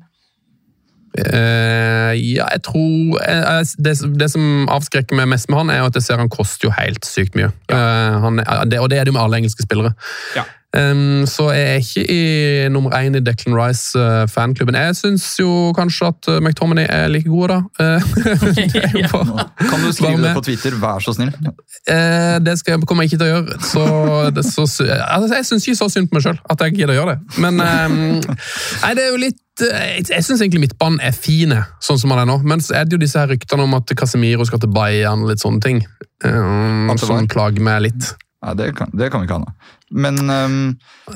Uh, 1.16 2.12
ja, 2.12 2.44
jeg 2.52 2.60
tror 2.66 3.16
uh, 3.24 3.62
det, 3.80 3.94
det 4.20 4.26
som 4.28 4.66
avskrekker 4.68 5.16
meg 5.16 5.30
mest 5.32 5.48
med 5.48 5.62
han, 5.62 5.70
er 5.72 5.80
jo 5.80 5.88
at 5.88 5.96
jeg 5.96 6.04
ser 6.04 6.20
han 6.20 6.32
koster 6.32 6.68
jo 6.68 6.74
helt 6.76 7.08
sykt 7.08 7.38
mye. 7.38 7.48
Eh, 7.72 8.16
han, 8.26 8.42
er- 8.42 8.66
det, 8.68 8.82
og 8.82 8.90
det 8.92 8.98
er 9.00 9.06
det 9.06 9.14
jo 9.14 9.16
med 9.16 9.24
alle 9.24 9.40
engelske 9.40 9.64
spillere. 9.64 9.94
Ja. 10.36 10.44
Um, 10.76 11.22
så 11.26 11.46
jeg 11.54 11.66
er 11.72 11.78
ikke 11.80 12.02
i 12.12 12.68
nummer 12.68 12.92
én 12.98 13.14
i 13.16 13.20
Declan 13.24 13.54
Rice-fanklubben. 13.56 14.74
jeg 14.76 14.96
syns 14.98 15.24
jo 15.40 15.72
kanskje 15.76 16.10
at 16.10 16.28
uh, 16.28 16.36
McTominay 16.42 16.84
er 16.90 17.08
like 17.08 17.28
god, 17.28 17.48
da. 17.48 17.58
Eh, 17.80 18.02
bare- 19.12 19.46
Kan 19.70 19.80
du 19.86 19.92
skrive 19.92 20.20
det 20.26 20.34
på 20.36 20.42
Twitter, 20.44 20.76
vær 20.82 20.98
så 21.00 21.14
snill? 21.16 21.32
Eh, 21.88 22.36
det 22.44 22.58
skal 22.58 22.74
jeg, 22.76 22.86
kommer 22.86 23.06
jeg 23.06 23.12
ikke 23.14 23.22
til 23.22 23.26
å 23.26 23.32
gjøre. 23.36 23.58
Så, 23.62 23.86
det, 24.36 24.44
så, 24.44 24.66
altså, 25.08 25.34
jeg 25.38 25.46
syns 25.48 25.66
ikke 25.68 25.80
så 25.80 25.88
synd 25.96 26.10
på 26.10 26.18
meg 26.18 26.26
sjøl 26.26 26.38
at 26.52 26.66
jeg 26.66 26.76
gidder 26.76 26.92
å 26.92 26.98
gjøre 27.00 27.14
det. 27.16 27.40
Men 27.46 27.56
nei, 27.62 28.92
det 28.98 29.06
er 29.06 29.10
jo 29.14 29.20
litt 29.22 29.42
Jeg, 29.56 30.02
jeg 30.12 30.24
syns 30.26 30.42
egentlig 30.44 30.66
midtbanen 30.66 31.00
er 31.00 31.14
fin, 31.16 31.54
sånn 31.80 31.96
som 32.02 32.10
han 32.12 32.20
er 32.26 32.28
nå. 32.28 32.34
Men 32.44 32.60
så 32.60 32.74
er 32.76 32.84
det 32.84 32.98
jo 32.98 33.00
disse 33.00 33.16
her 33.22 33.30
ryktene 33.32 33.64
om 33.64 33.72
at 33.78 33.88
Casemiro 33.96 34.44
skal 34.44 34.60
til 34.60 34.68
Bayern 34.74 35.24
litt 35.30 35.40
sånne 35.40 35.62
ting. 35.64 35.80
Um, 36.26 36.90
som 37.00 37.14
var- 37.14 37.30
plager 37.32 37.64
meg 37.64 37.86
litt. 37.88 38.10
Ja, 38.44 38.52
det 38.58 38.72
kan, 38.76 38.92
det 38.92 39.08
kan 39.12 39.22
vi 39.22 39.28
ikke 39.28 39.38
ha 39.38 39.44
nå. 39.46 39.54
Men 39.96 40.20
um, 40.28 40.60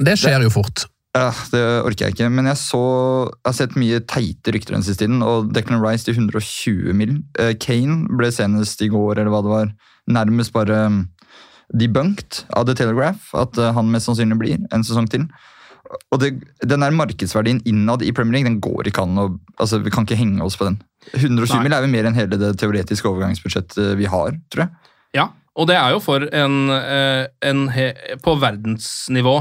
Det 0.01 0.17
skjer 0.19 0.47
jo 0.47 0.51
fort. 0.55 0.87
ja, 1.17 1.29
det 1.53 1.63
orker 1.85 2.07
jeg 2.07 2.17
ikke. 2.17 2.31
Men 2.33 2.49
jeg, 2.51 2.59
så, 2.63 2.81
jeg 3.35 3.49
har 3.51 3.57
sett 3.59 3.79
mye 3.79 4.01
teite 4.09 4.55
rykter 4.55 4.77
den 4.77 4.87
siste 4.87 5.05
tiden, 5.05 5.23
og 5.27 5.53
Declan 5.55 5.83
Rice 5.85 6.07
til 6.07 6.17
120 6.17 6.97
mil. 6.97 7.17
Eh, 7.39 7.55
Kane 7.61 8.05
ble 8.19 8.31
senest 8.35 8.83
i 8.83 8.91
går, 8.93 9.19
eller 9.19 9.33
hva 9.35 9.43
det 9.45 9.53
var, 9.53 9.73
nærmest 10.11 10.55
bare 10.55 10.85
um, 10.89 11.01
debunked 11.77 12.45
av 12.57 12.67
The 12.67 12.75
Telegraph 12.79 13.35
at 13.39 13.59
eh, 13.61 13.73
han 13.77 13.91
mest 13.93 14.09
sannsynlig 14.09 14.39
blir 14.41 14.63
en 14.75 14.87
sesong 14.87 15.09
til. 15.11 15.27
Og 16.15 16.21
det, 16.23 16.33
den 16.63 16.85
der 16.85 16.95
markedsverdien 16.95 17.61
innad 17.67 18.05
i 18.07 18.13
Premier 18.15 18.39
League, 18.39 18.51
den 18.51 18.61
går 18.63 18.91
ikke 18.91 19.03
an 19.03 19.19
å 19.19 19.27
altså, 19.59 19.81
Vi 19.83 19.91
kan 19.91 20.07
ikke 20.07 20.19
henge 20.19 20.45
oss 20.47 20.55
på 20.59 20.69
den. 20.69 20.79
120 21.17 21.57
Nei. 21.57 21.63
mil 21.67 21.75
er 21.75 21.83
jo 21.83 21.91
mer 21.91 22.07
enn 22.07 22.19
hele 22.19 22.39
det 22.39 22.53
teoretiske 22.61 23.09
overgangsbudsjettet 23.11 23.97
vi 23.99 24.07
har, 24.11 24.37
tror 24.53 24.67
jeg. 24.67 24.93
Ja, 25.19 25.27
og 25.61 25.69
det 25.69 25.77
er 25.77 25.95
jo 25.95 26.01
for 26.03 26.25
en, 26.25 26.55
eh, 26.73 27.27
en 27.51 27.67
på 28.25 28.37
verdensnivå 28.41 29.37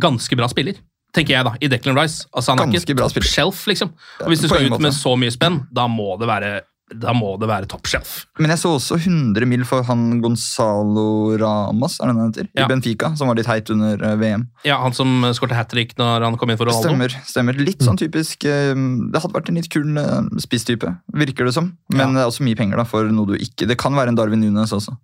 ganske 0.00 0.36
bra 0.38 0.48
spiller. 0.50 0.78
Tenker 1.14 1.36
jeg, 1.36 1.46
da, 1.46 1.54
i 1.62 1.70
Declan 1.70 1.98
Rice. 1.98 2.24
Altså, 2.34 2.54
han 2.54 2.64
er 2.64 2.72
Ganske 2.72 2.90
ikke 2.90 2.98
bra 2.98 3.08
top 3.10 3.26
shelf, 3.28 3.66
liksom. 3.70 3.92
Og 4.24 4.30
hvis 4.32 4.42
du 4.42 4.48
skal 4.50 4.66
ut 4.66 4.80
med 4.82 4.94
så 4.96 5.12
mye 5.18 5.30
spenn, 5.34 5.60
da 5.74 5.86
må 5.90 6.14
det 6.18 6.30
være 6.30 6.54
da 7.00 7.14
må 7.16 7.30
det 7.40 7.48
være 7.48 7.66
top 7.66 7.88
shelf. 7.88 8.26
Men 8.38 8.52
jeg 8.52 8.60
så 8.60 8.74
også 8.76 8.98
100 9.00 9.46
mil 9.48 9.62
for 9.66 9.82
han 9.88 10.20
Gonzalo 10.22 11.32
Ramas 11.40 11.96
er 11.98 12.10
det 12.10 12.14
han 12.14 12.28
heter, 12.28 12.48
Ja. 12.54 12.66
i 12.66 12.68
Benfica, 12.68 13.16
som 13.16 13.26
var 13.30 13.38
litt 13.38 13.48
heit 13.48 13.70
under 13.72 13.94
eh, 14.04 14.16
VM. 14.20 14.44
Ja, 14.68 14.76
Han 14.82 14.92
som 14.92 15.24
skåret 15.32 15.56
hat 15.56 15.70
trick 15.72 15.96
når 15.96 16.22
han 16.22 16.36
kom 16.36 16.50
inn 16.50 16.58
for 16.60 16.66
Ronaldo. 16.68 16.92
Stemmer. 16.92 17.16
stemmer. 17.24 17.54
Litt 17.58 17.80
sånn 17.82 17.96
typisk 17.98 18.44
eh, 18.44 18.74
Det 18.74 19.22
hadde 19.22 19.32
vært 19.34 19.48
en 19.48 19.58
litt 19.58 19.70
kul 19.72 19.96
eh, 19.96 20.28
spisstype, 20.44 20.92
virker 21.14 21.48
det 21.48 21.54
som. 21.56 21.72
Men 21.90 22.14
det 22.14 22.22
er 22.22 22.28
også 22.28 22.44
mye 22.44 22.56
penger 22.60 22.76
da, 22.76 22.84
for 22.84 23.08
noe 23.10 23.32
du 23.32 23.34
ikke 23.38 23.66
Det 23.66 23.78
kan 23.80 23.96
være 23.96 24.12
en 24.12 24.20
Darwin 24.20 24.44
Nunes 24.44 24.70
også. 24.76 24.94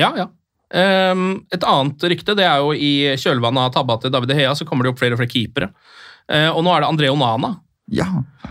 Ja, 0.00 0.12
ja. 0.18 0.28
Um, 0.74 1.44
et 1.54 1.62
annet 1.62 2.02
rykte 2.10 2.34
det 2.34 2.46
er 2.48 2.58
jo 2.64 2.72
i 2.74 3.14
kjølvannet 3.20 3.68
av 3.68 3.74
tabba 3.76 3.94
til 4.02 4.10
David 4.10 4.32
Heia 4.34 4.54
så 4.58 4.64
kommer 4.66 4.82
det 4.86 4.94
opp 4.94 4.98
flere 4.98 5.14
og 5.14 5.20
flere 5.20 5.30
keepere. 5.30 5.68
Uh, 6.26 6.50
og 6.56 6.64
nå 6.66 6.72
er 6.74 6.82
det 6.82 6.88
André 6.90 7.10
Onana 7.12 7.52
Ja. 7.92 8.06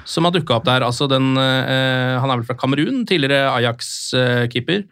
som 0.05 0.23
har 0.27 0.31
dukka 0.31 0.55
opp 0.59 0.65
der. 0.69 0.85
altså 0.85 1.07
den, 1.09 1.33
uh, 1.35 2.19
Han 2.21 2.29
er 2.29 2.37
vel 2.37 2.45
fra 2.47 2.55
Kamerun, 2.55 3.03
tidligere 3.09 3.49
Ajax-keeper. 3.57 4.85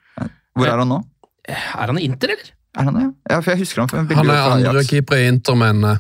Hvor 0.58 0.68
er 0.68 0.82
han 0.84 0.90
nå? 0.92 1.00
Er 1.48 1.88
han 1.88 2.00
i 2.02 2.04
Inter, 2.10 2.34
eller? 2.36 2.52
Er 2.78 2.88
han 2.90 2.98
det? 3.00 3.06
Ja, 3.30 3.40
for 3.42 3.52
jeg 3.54 3.64
husker 3.64 3.82
han 3.84 3.90
for 3.92 3.98
Han 4.02 4.10
er 4.12 4.16
godt 4.28 4.68
andre 4.68 4.84
keeper 4.88 5.22
i 5.22 5.28
Inter, 5.32 5.56
men 5.60 5.84
eh, 5.88 5.98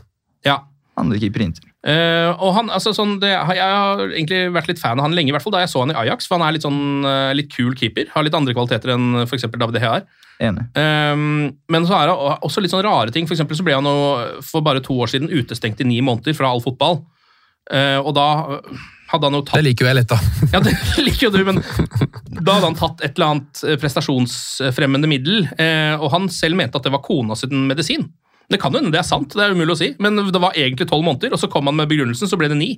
Ja. 0.47 0.57
Andre 0.99 1.19
keeper 1.21 1.41
i 1.45 1.47
Inter. 1.51 1.70
Eh, 1.81 2.29
og 2.37 2.51
han, 2.53 2.67
altså 2.69 2.91
sånn, 2.93 3.15
det, 3.23 3.31
Jeg 3.33 3.57
har 3.57 4.03
egentlig 4.05 4.51
vært 4.53 4.67
litt 4.69 4.81
fan 4.81 4.99
av 5.01 5.07
han 5.07 5.15
lenge, 5.17 5.31
i 5.31 5.33
hvert 5.33 5.41
fall 5.41 5.55
da 5.55 5.63
jeg 5.63 5.71
så 5.71 5.81
han 5.81 5.93
i 5.93 5.97
Ajax. 6.03 6.29
For 6.29 6.37
han 6.37 6.45
er 6.47 6.57
litt 6.57 6.65
sånn 6.67 7.07
uh, 7.07 7.31
litt 7.37 7.51
kul 7.53 7.73
keeper. 7.77 8.11
Har 8.13 8.27
litt 8.27 8.37
andre 8.37 8.55
kvaliteter 8.57 8.93
enn 8.95 9.23
f.eks. 9.25 9.49
David 9.49 9.77
De 9.77 9.83
Hea 9.83 9.95
har. 9.97 10.05
Enig. 10.41 10.63
Ehm, 10.79 11.51
men 11.69 11.83
så 11.85 11.99
er 11.99 12.09
det 12.09 12.15
også 12.47 12.63
litt 12.63 12.73
sånn 12.73 12.85
rare 12.85 13.13
ting. 13.13 13.27
For 13.29 13.37
eksempel 13.37 13.57
så 13.57 13.65
ble 13.65 13.75
han 13.77 13.85
nå, 13.85 13.95
for 14.45 14.65
bare 14.65 14.81
to 14.81 14.95
år 15.03 15.11
siden 15.11 15.29
utestengt 15.29 15.83
i 15.83 15.85
ni 15.89 15.99
måneder 16.05 16.37
fra 16.37 16.49
all 16.49 16.63
fotball. 16.65 17.03
Uh, 17.69 17.99
og 18.01 18.15
da 18.17 18.27
hadde 19.11 19.27
han 19.27 19.37
jo 19.37 19.41
tatt 19.45 19.59
det 19.59 19.67
liker 19.67 19.85
jo 19.85 19.91
jeg 19.91 19.97
litt, 19.99 20.11
da. 20.11 20.17
Ja, 20.53 20.61
det 20.63 20.73
liker 21.05 21.27
jo 21.27 21.31
du, 21.35 21.41
men 21.47 21.59
da 21.61 22.55
hadde 22.55 22.69
han 22.69 22.79
tatt 22.79 23.03
et 23.03 23.17
eller 23.17 23.35
annet 23.35 23.63
prestasjonsfremmende 23.81 25.09
middel, 25.11 25.45
eh, 25.59 25.93
og 25.99 26.13
han 26.13 26.29
selv 26.31 26.57
mente 26.59 26.79
at 26.79 26.87
det 26.87 26.93
var 26.93 27.03
kona 27.05 27.35
sin 27.37 27.67
medisin. 27.69 28.07
Det 28.51 28.59
kan 28.61 28.75
hende 28.75 28.91
det 28.93 29.01
er 29.01 29.07
sant, 29.07 29.33
det 29.33 29.43
er 29.45 29.55
umulig 29.55 29.75
å 29.75 29.79
si, 29.79 29.93
men 30.03 30.19
det 30.19 30.41
var 30.41 30.57
egentlig 30.57 30.89
tolv 30.89 31.05
måneder, 31.07 31.35
og 31.35 31.41
så 31.41 31.49
kom 31.51 31.69
han 31.71 31.77
med 31.79 31.89
begrunnelsen, 31.91 32.29
så 32.29 32.39
ble 32.39 32.51
det 32.51 32.59
ni. 32.59 32.73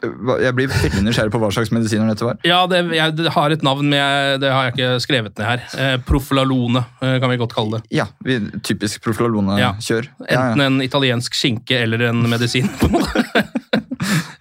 Jeg 0.00 0.54
blir 0.56 0.70
veldig 0.70 1.02
nysgjerrig 1.04 1.32
på 1.32 1.38
hva 1.42 1.50
slags 1.52 1.70
medisiner 1.74 2.08
dette 2.08 2.24
var. 2.24 2.38
Ja, 2.46 2.62
det, 2.70 2.80
jeg, 2.96 3.14
det 3.18 3.32
har 3.34 3.52
et 3.52 3.64
navn, 3.66 3.90
men 3.90 3.98
jeg, 3.98 4.38
det 4.40 4.52
har 4.52 4.68
jeg 4.68 4.74
ikke 4.76 5.02
skrevet 5.04 5.34
ned 5.36 5.44
her. 5.44 5.64
Eh, 5.76 5.96
Profilalone, 6.08 6.82
eh, 7.04 7.18
kan 7.20 7.32
vi 7.32 7.38
godt 7.40 7.56
kalle 7.56 7.78
det. 7.80 7.92
Ja, 8.00 8.06
vi, 8.24 8.38
typisk 8.64 9.04
Profilalone-kjør. 9.04 10.08
Ja. 10.24 10.38
Enten 10.38 10.64
en 10.64 10.80
italiensk 10.84 11.36
skinke 11.36 11.82
eller 11.84 12.06
en 12.08 12.24
medisin. 12.32 12.70
på 12.80 12.90
en 12.90 13.00
måte. 13.00 13.24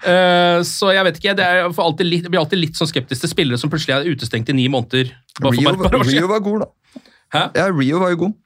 Eh, 0.10 0.62
så 0.66 0.93
jeg 0.95 1.03
vet 1.05 1.18
ikke, 1.20 1.34
det 1.38 1.43
er, 1.43 1.57
jeg 1.60 1.74
alltid 1.84 2.07
litt, 2.07 2.28
blir 2.32 2.39
alltid 2.39 2.62
litt 2.62 2.78
sånn 2.80 2.88
skeptisk 2.89 3.22
til 3.22 3.30
spillere 3.30 3.60
som 3.62 3.70
plutselig 3.70 3.97
er 3.97 4.07
utestengt 4.07 4.47
i 4.49 4.55
ni 4.55 4.64
måneder. 4.72 5.12
Rio, 5.43 5.74
Rio 6.07 6.30
var 6.32 6.39
god, 6.45 6.64
da. 6.64 7.01
Hæ? 7.36 7.41
Ja, 7.60 7.66
Rio 7.68 7.99
var 8.01 8.14
jo 8.16 8.22
god. 8.24 8.38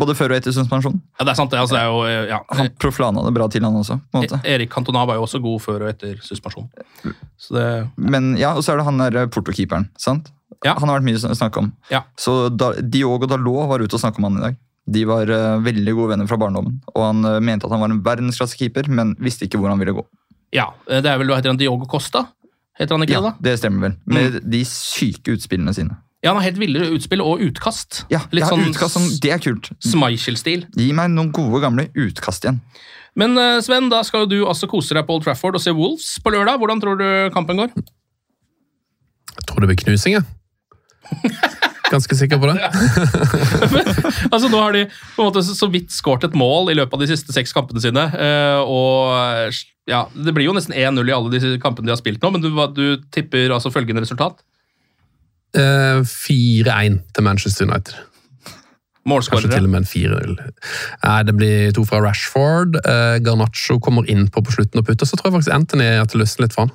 Både 0.00 0.14
før 0.16 0.32
og 0.32 0.38
etter 0.40 0.54
suspensjon. 0.56 0.94
Ja, 1.18 1.24
det 1.26 1.32
er 1.34 1.38
sant, 1.38 1.50
det. 1.52 1.58
Altså, 1.60 1.76
det 1.76 1.82
er 1.82 1.90
jo, 1.92 2.02
eh, 2.08 2.28
ja. 2.30 2.38
Han 2.56 2.70
proflana 2.80 3.20
hadde 3.20 3.34
bra 3.36 3.48
til, 3.52 3.64
han 3.66 3.74
også. 3.76 3.98
på 4.10 4.18
en 4.18 4.24
måte. 4.24 4.38
E- 4.42 4.54
Erik 4.54 4.70
Cantona 4.72 5.04
var 5.08 5.18
jo 5.18 5.26
også 5.26 5.40
god 5.44 5.60
før 5.60 5.84
og 5.84 5.90
etter 5.92 6.16
suspensjon. 6.24 6.68
Så 7.36 7.54
det, 7.56 7.66
Men 7.96 8.36
ja, 8.40 8.54
Og 8.56 8.64
så 8.64 8.72
er 8.72 8.80
det 8.80 8.84
han 8.88 8.98
der 8.98 9.26
portokeeperen. 9.28 9.88
Sant? 9.98 10.30
Ja. 10.64 10.74
Han 10.78 10.88
har 10.88 11.00
vært 11.00 11.08
mye 11.10 11.18
å 11.18 11.34
snakke 11.36 11.58
om. 11.58 11.72
Ja. 11.90 12.04
Så 12.16 12.48
da, 12.54 12.72
Diogo 12.80 13.26
Dalot 13.26 13.68
var 13.68 13.82
ute 13.82 13.96
og 13.98 14.00
snakka 14.00 14.18
om 14.22 14.28
han 14.30 14.38
i 14.38 14.44
dag. 14.46 14.56
De 14.92 15.04
var 15.06 15.30
uh, 15.30 15.60
veldig 15.62 15.92
gode 15.94 16.10
venner 16.14 16.26
fra 16.26 16.36
barndommen. 16.38 16.80
Og 16.94 17.02
han 17.04 17.24
uh, 17.24 17.38
mente 17.40 17.66
at 17.66 17.72
han 17.74 17.80
var 17.82 17.90
en 17.90 18.02
verdensklassekeeper, 18.02 18.88
men 18.90 19.14
visste 19.22 19.46
ikke 19.46 19.58
hvor 19.62 19.70
han 19.70 19.78
ville 19.78 19.94
gå. 19.94 20.04
ja, 20.52 20.66
det 20.88 21.06
er 21.06 21.18
vel 21.18 21.28
hva 21.30 21.38
heter 21.38 21.52
han, 21.54 21.58
Diogo 21.60 21.86
Costa? 21.86 22.26
Heter 22.78 22.96
han 22.96 23.04
ikke 23.04 23.12
Ja, 23.14 23.20
det, 23.20 23.30
da? 23.38 23.50
Det 23.50 23.58
stemmer 23.60 23.80
vel. 23.88 23.94
Med 24.06 24.40
de 24.50 24.62
syke 24.68 25.34
utspillene 25.36 25.74
sine. 25.76 25.96
Ja, 26.22 26.30
han 26.30 26.38
har 26.38 26.46
helt 26.46 26.60
ville 26.60 26.84
utspill 26.94 27.22
og 27.24 27.40
utkast. 27.42 28.04
Ja, 28.12 28.20
Litt 28.30 28.44
ja 28.44 28.50
sånn 28.52 28.68
utkast 28.68 28.94
som, 28.94 29.08
Det 29.22 29.32
er 29.34 29.40
kult. 29.42 29.72
Smeichel-stil. 29.82 30.68
Gi 30.78 30.92
meg 30.94 31.10
noen 31.10 31.32
gode, 31.34 31.58
gamle 31.64 31.88
utkast 31.98 32.46
igjen. 32.46 32.60
Men 33.18 33.34
eh, 33.36 33.58
Sven, 33.64 33.90
da 33.92 34.04
skal 34.06 34.24
jo 34.24 34.30
du 34.30 34.38
altså 34.46 34.68
kose 34.70 34.94
deg 34.94 35.02
på 35.08 35.16
Old 35.18 35.26
Trafford 35.26 35.58
og 35.58 35.64
se 35.64 35.74
Wolves 35.74 36.14
på 36.22 36.32
lørdag. 36.32 36.60
Hvordan 36.62 36.82
tror 36.84 37.00
du 37.00 37.08
kampen 37.34 37.58
går? 37.58 37.74
Jeg 39.32 39.48
tror 39.48 39.64
det 39.64 39.72
blir 39.72 39.82
knusing, 39.82 40.20
jeg. 40.20 40.22
Ganske 41.92 42.16
sikker 42.16 42.38
på 42.40 42.48
det. 42.48 42.54
altså 44.32 44.48
Nå 44.48 44.62
har 44.62 44.72
de 44.78 44.86
på 44.86 45.24
en 45.24 45.28
måte 45.28 45.42
så 45.44 45.68
vidt 45.74 45.92
skåret 45.92 46.24
et 46.30 46.38
mål 46.38 46.70
i 46.72 46.78
løpet 46.78 46.96
av 46.96 47.02
de 47.02 47.10
siste 47.10 47.34
seks 47.34 47.52
kampene 47.52 47.82
sine. 47.84 48.06
eh, 48.14 48.62
og 48.62 49.58
ja, 49.90 50.06
Det 50.14 50.32
blir 50.32 50.46
jo 50.46 50.54
nesten 50.56 50.72
1-0 50.78 51.02
i 51.10 51.16
alle 51.18 51.34
disse 51.34 51.58
kampene 51.60 51.90
de 51.90 51.96
har 51.96 52.00
spilt 52.00 52.22
nå, 52.22 52.30
men 52.32 52.46
du, 52.46 52.48
du 52.78 53.02
tipper 53.12 53.52
altså 53.52 53.74
følgende 53.74 54.06
resultat? 54.06 54.40
Eh, 55.56 56.00
4-1 56.08 57.00
til 57.12 57.24
Manchester 57.26 57.68
United. 57.68 57.94
Kanskje 59.02 59.50
til 59.50 59.66
og 59.66 59.70
med 59.72 59.82
en 59.82 59.88
4-0. 59.88 60.36
Nei, 61.02 61.22
Det 61.26 61.34
blir 61.34 61.72
to 61.74 61.84
fra 61.84 61.98
Rashford. 62.00 62.78
Eh, 62.86 63.18
Garnaccio 63.24 63.78
kommer 63.82 64.06
inn 64.08 64.28
på 64.30 64.42
på 64.46 64.54
slutten 64.54 64.78
og 64.78 64.86
putter. 64.86 65.06
Så 65.06 65.18
tror 65.18 65.30
jeg 65.30 65.40
faktisk 65.40 65.54
Anthony 65.54 65.88
at 65.98 66.12
det 66.12 66.22
løsner 66.22 66.46
litt 66.46 66.54
for 66.54 66.66
han. 66.66 66.74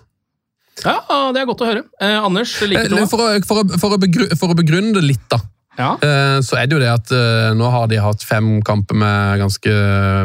Ja, 0.84 1.32
det 1.34 1.41
er 1.41 1.47
godt 1.49 1.63
å 1.63 1.69
høre. 1.71 1.84
Eh, 2.01 2.19
Anders, 2.21 2.51
liker 2.61 2.89
du 2.89 2.97
det? 2.99 3.07
For 3.09 3.23
å, 3.23 3.30
for, 3.47 3.63
å, 3.63 3.80
for, 3.80 3.95
å 3.95 4.01
begru, 4.01 4.28
for 4.38 4.53
å 4.53 4.57
begrunne 4.57 4.93
det 4.93 5.05
litt, 5.07 5.23
da. 5.32 5.39
Ja. 5.78 5.91
Eh, 6.01 6.39
Så 6.45 6.57
er 6.57 6.67
det 6.67 6.75
jo 6.75 6.82
det 6.82 6.91
at 6.91 7.11
eh, 7.13 7.53
nå 7.57 7.69
har 7.73 7.88
de 7.89 8.01
hatt 8.01 8.23
fem 8.25 8.57
kamper 8.65 8.97
med 8.97 9.39
ganske 9.41 9.73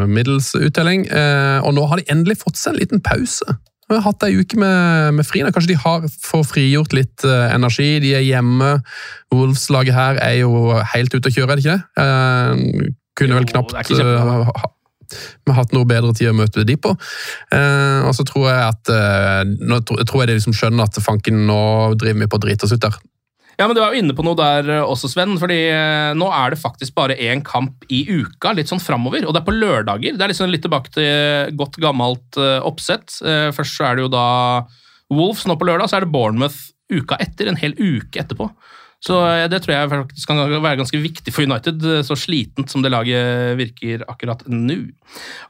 middels 0.09 0.53
uttelling, 0.59 1.07
eh, 1.09 1.59
og 1.63 1.77
nå 1.77 1.87
har 1.89 2.01
de 2.01 2.09
endelig 2.13 2.41
fått 2.43 2.61
seg 2.61 2.75
en 2.75 2.81
liten 2.83 3.05
pause. 3.05 3.47
De 3.93 4.01
har 4.01 4.09
hatt 4.09 4.27
ei 4.27 4.39
uke 4.41 4.59
med, 4.61 5.13
med 5.19 5.29
fri. 5.29 5.45
da. 5.45 5.53
Kanskje 5.55 5.75
de 5.75 5.81
har 5.85 6.09
får 6.25 6.45
frigjort 6.49 6.97
litt 6.97 7.27
uh, 7.29 7.53
energi. 7.53 7.95
De 8.03 8.17
er 8.19 8.27
hjemme. 8.27 8.75
Wolves-laget 9.33 9.97
her 9.97 10.21
er 10.25 10.41
jo 10.43 10.81
helt 10.95 11.15
ute 11.15 11.31
å 11.31 11.35
kjøre, 11.35 11.53
er 11.53 11.61
det 11.61 11.67
ikke 11.67 11.79
det? 11.79 11.85
Uh, 12.01 12.93
kunne 13.19 13.37
vel 13.37 13.49
knapt 13.49 13.75
eh, 13.77 14.01
ha, 14.01 14.71
vi 15.45 15.53
har 15.53 15.59
hatt 15.59 15.75
noe 15.77 15.89
bedre 15.89 16.15
tid 16.17 16.31
å 16.31 16.37
møte 16.37 16.65
de 16.67 16.77
på. 16.81 16.95
Eh, 17.53 18.01
og 18.07 18.15
så 18.17 18.25
tror 18.29 18.49
jeg 18.49 18.61
at 18.71 18.93
eh, 18.95 19.41
nå 19.61 19.83
tror 19.85 20.23
jeg 20.23 20.31
de 20.31 20.39
liksom 20.39 20.57
skjønner 20.57 20.89
at 20.89 21.01
fanken, 21.05 21.45
nå 21.49 21.63
driver 22.01 22.25
vi 22.25 22.31
på 22.33 22.41
å 22.41 22.45
drite 22.47 22.69
oss 22.69 22.75
ut 22.77 22.85
der. 22.85 22.97
Ja, 23.59 23.67
men 23.69 23.77
Du 23.77 23.83
er 23.83 23.93
jo 23.93 24.01
inne 24.01 24.17
på 24.17 24.25
noe 24.27 24.39
der 24.39 24.69
eh, 24.79 24.83
også, 24.87 25.11
Sven. 25.13 25.37
fordi 25.41 25.61
eh, 25.69 26.13
Nå 26.19 26.29
er 26.33 26.55
det 26.55 26.61
faktisk 26.63 26.97
bare 26.97 27.19
én 27.21 27.45
kamp 27.45 27.87
i 27.93 28.05
uka, 28.09 28.55
litt 28.57 28.73
sånn 28.73 28.83
framover. 28.83 29.27
Og 29.27 29.35
det 29.35 29.43
er 29.43 29.49
på 29.49 29.57
lørdager. 29.57 30.17
Det 30.17 30.25
er 30.25 30.33
liksom 30.33 30.53
litt 30.53 30.65
tilbake 30.65 30.93
til 30.95 31.57
godt 31.59 31.81
gammelt 31.83 32.41
eh, 32.41 32.59
oppsett. 32.65 33.19
Først 33.57 33.79
så 33.79 33.91
er 33.91 33.99
det 33.99 34.07
jo 34.07 34.13
da 34.13 34.27
Wolves 35.13 35.45
nå 35.49 35.59
på 35.61 35.69
lørdag, 35.69 35.91
så 35.91 35.99
er 35.99 36.07
det 36.07 36.15
Bournemouth 36.15 36.71
uka 36.93 37.19
etter. 37.21 37.51
En 37.51 37.61
hel 37.61 37.77
uke 37.77 38.23
etterpå. 38.23 38.49
Så 39.03 39.17
det 39.51 39.59
tror 39.65 39.73
jeg 39.75 39.91
faktisk 39.91 40.31
kan 40.31 40.39
være 40.63 40.79
ganske 40.79 40.99
viktig 41.03 41.33
for 41.35 41.43
United, 41.43 41.83
så 42.07 42.15
slitent 42.15 42.71
som 42.71 42.85
det 42.85 42.93
laget 42.95 43.57
virker 43.59 44.05
akkurat 44.07 44.45
nå. 44.47 44.77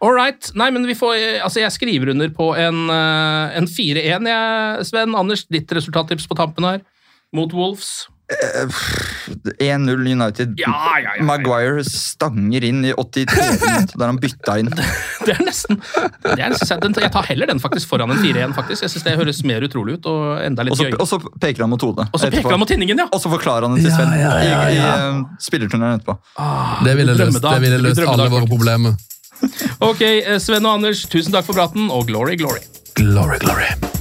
All 0.00 0.14
right. 0.16 0.48
Nei, 0.57 0.70
men 0.72 0.88
vi 0.88 0.96
får 0.96 1.18
Altså, 1.44 1.61
jeg 1.61 1.74
skriver 1.74 2.14
under 2.14 2.32
på 2.32 2.48
en, 2.57 2.86
en 2.88 3.68
4-1, 3.68 4.30
jeg, 4.32 4.86
Sven. 4.88 5.12
Anders, 5.20 5.44
ditt 5.53 5.76
resultattips 5.76 6.24
på 6.30 6.38
tampen 6.40 6.64
her 6.70 6.80
mot 7.32 7.52
Wolves? 7.56 8.08
1-0 9.60 10.12
United. 10.12 10.54
Ja, 10.56 10.68
ja, 10.68 11.00
ja, 11.00 11.10
ja. 11.16 11.24
Maguire 11.24 11.84
stanger 11.84 12.64
inn 12.64 12.84
i 12.84 12.92
83 12.92 13.60
minutter 13.60 13.98
der 13.98 14.06
han 14.06 14.20
bytta 14.22 14.58
inn. 14.62 14.70
Det 15.26 15.36
er 15.36 15.42
nesten 15.46 15.78
det 15.78 16.32
er 16.42 17.02
Jeg 17.04 17.12
tar 17.14 17.28
heller 17.28 17.46
den 17.46 17.60
faktisk 17.62 17.86
foran 17.92 18.10
en 18.10 18.18
4-1, 18.18 18.56
faktisk. 18.56 18.82
Jeg 18.82 18.90
synes 18.90 19.04
det 19.06 19.14
høres 19.20 19.42
mer 19.46 19.62
utrolig 19.62 20.00
ut 20.00 20.08
og 20.10 20.24
enda 20.42 20.66
litt 20.66 20.74
også, 20.74 20.88
gøy. 20.90 20.96
og 20.98 21.06
så 21.06 21.20
peker 21.38 21.62
han 21.62 21.70
mot 21.70 21.84
hodet. 21.86 22.08
Og 22.10 22.18
så 22.18 22.32
peker 22.32 22.50
han 22.50 22.62
mot 22.62 22.72
tinningen, 22.72 23.04
ja! 23.04 23.06
Og 23.12 23.22
så 23.22 23.30
forklarer 23.30 23.68
han 23.68 23.78
det 23.78 23.84
til 23.84 23.92
Ja, 23.92 24.00
Sven 24.00 24.18
ja, 24.18 24.34
ja, 24.42 24.60
i, 24.66 24.74
i 24.74 24.82
uh, 24.82 24.90
eh, 24.90 25.38
spillerturneren 25.46 26.02
etterpå. 26.02 26.18
Det 26.82 26.98
ville 26.98 27.16
løst, 27.22 27.38
det 27.46 27.56
ville 27.68 27.80
løst 27.86 28.02
alle 28.02 28.28
våre 28.34 28.50
problemer. 28.50 28.98
Ok, 29.78 30.02
eh, 30.02 30.38
Sven 30.42 30.66
og 30.66 30.80
Anders, 30.80 31.06
tusen 31.06 31.34
takk 31.34 31.46
for 31.46 31.58
praten, 31.58 31.90
og 31.90 32.08
glory, 32.10 32.38
glory. 32.40 32.66
Glory, 32.98 33.38
glory. 33.46 34.00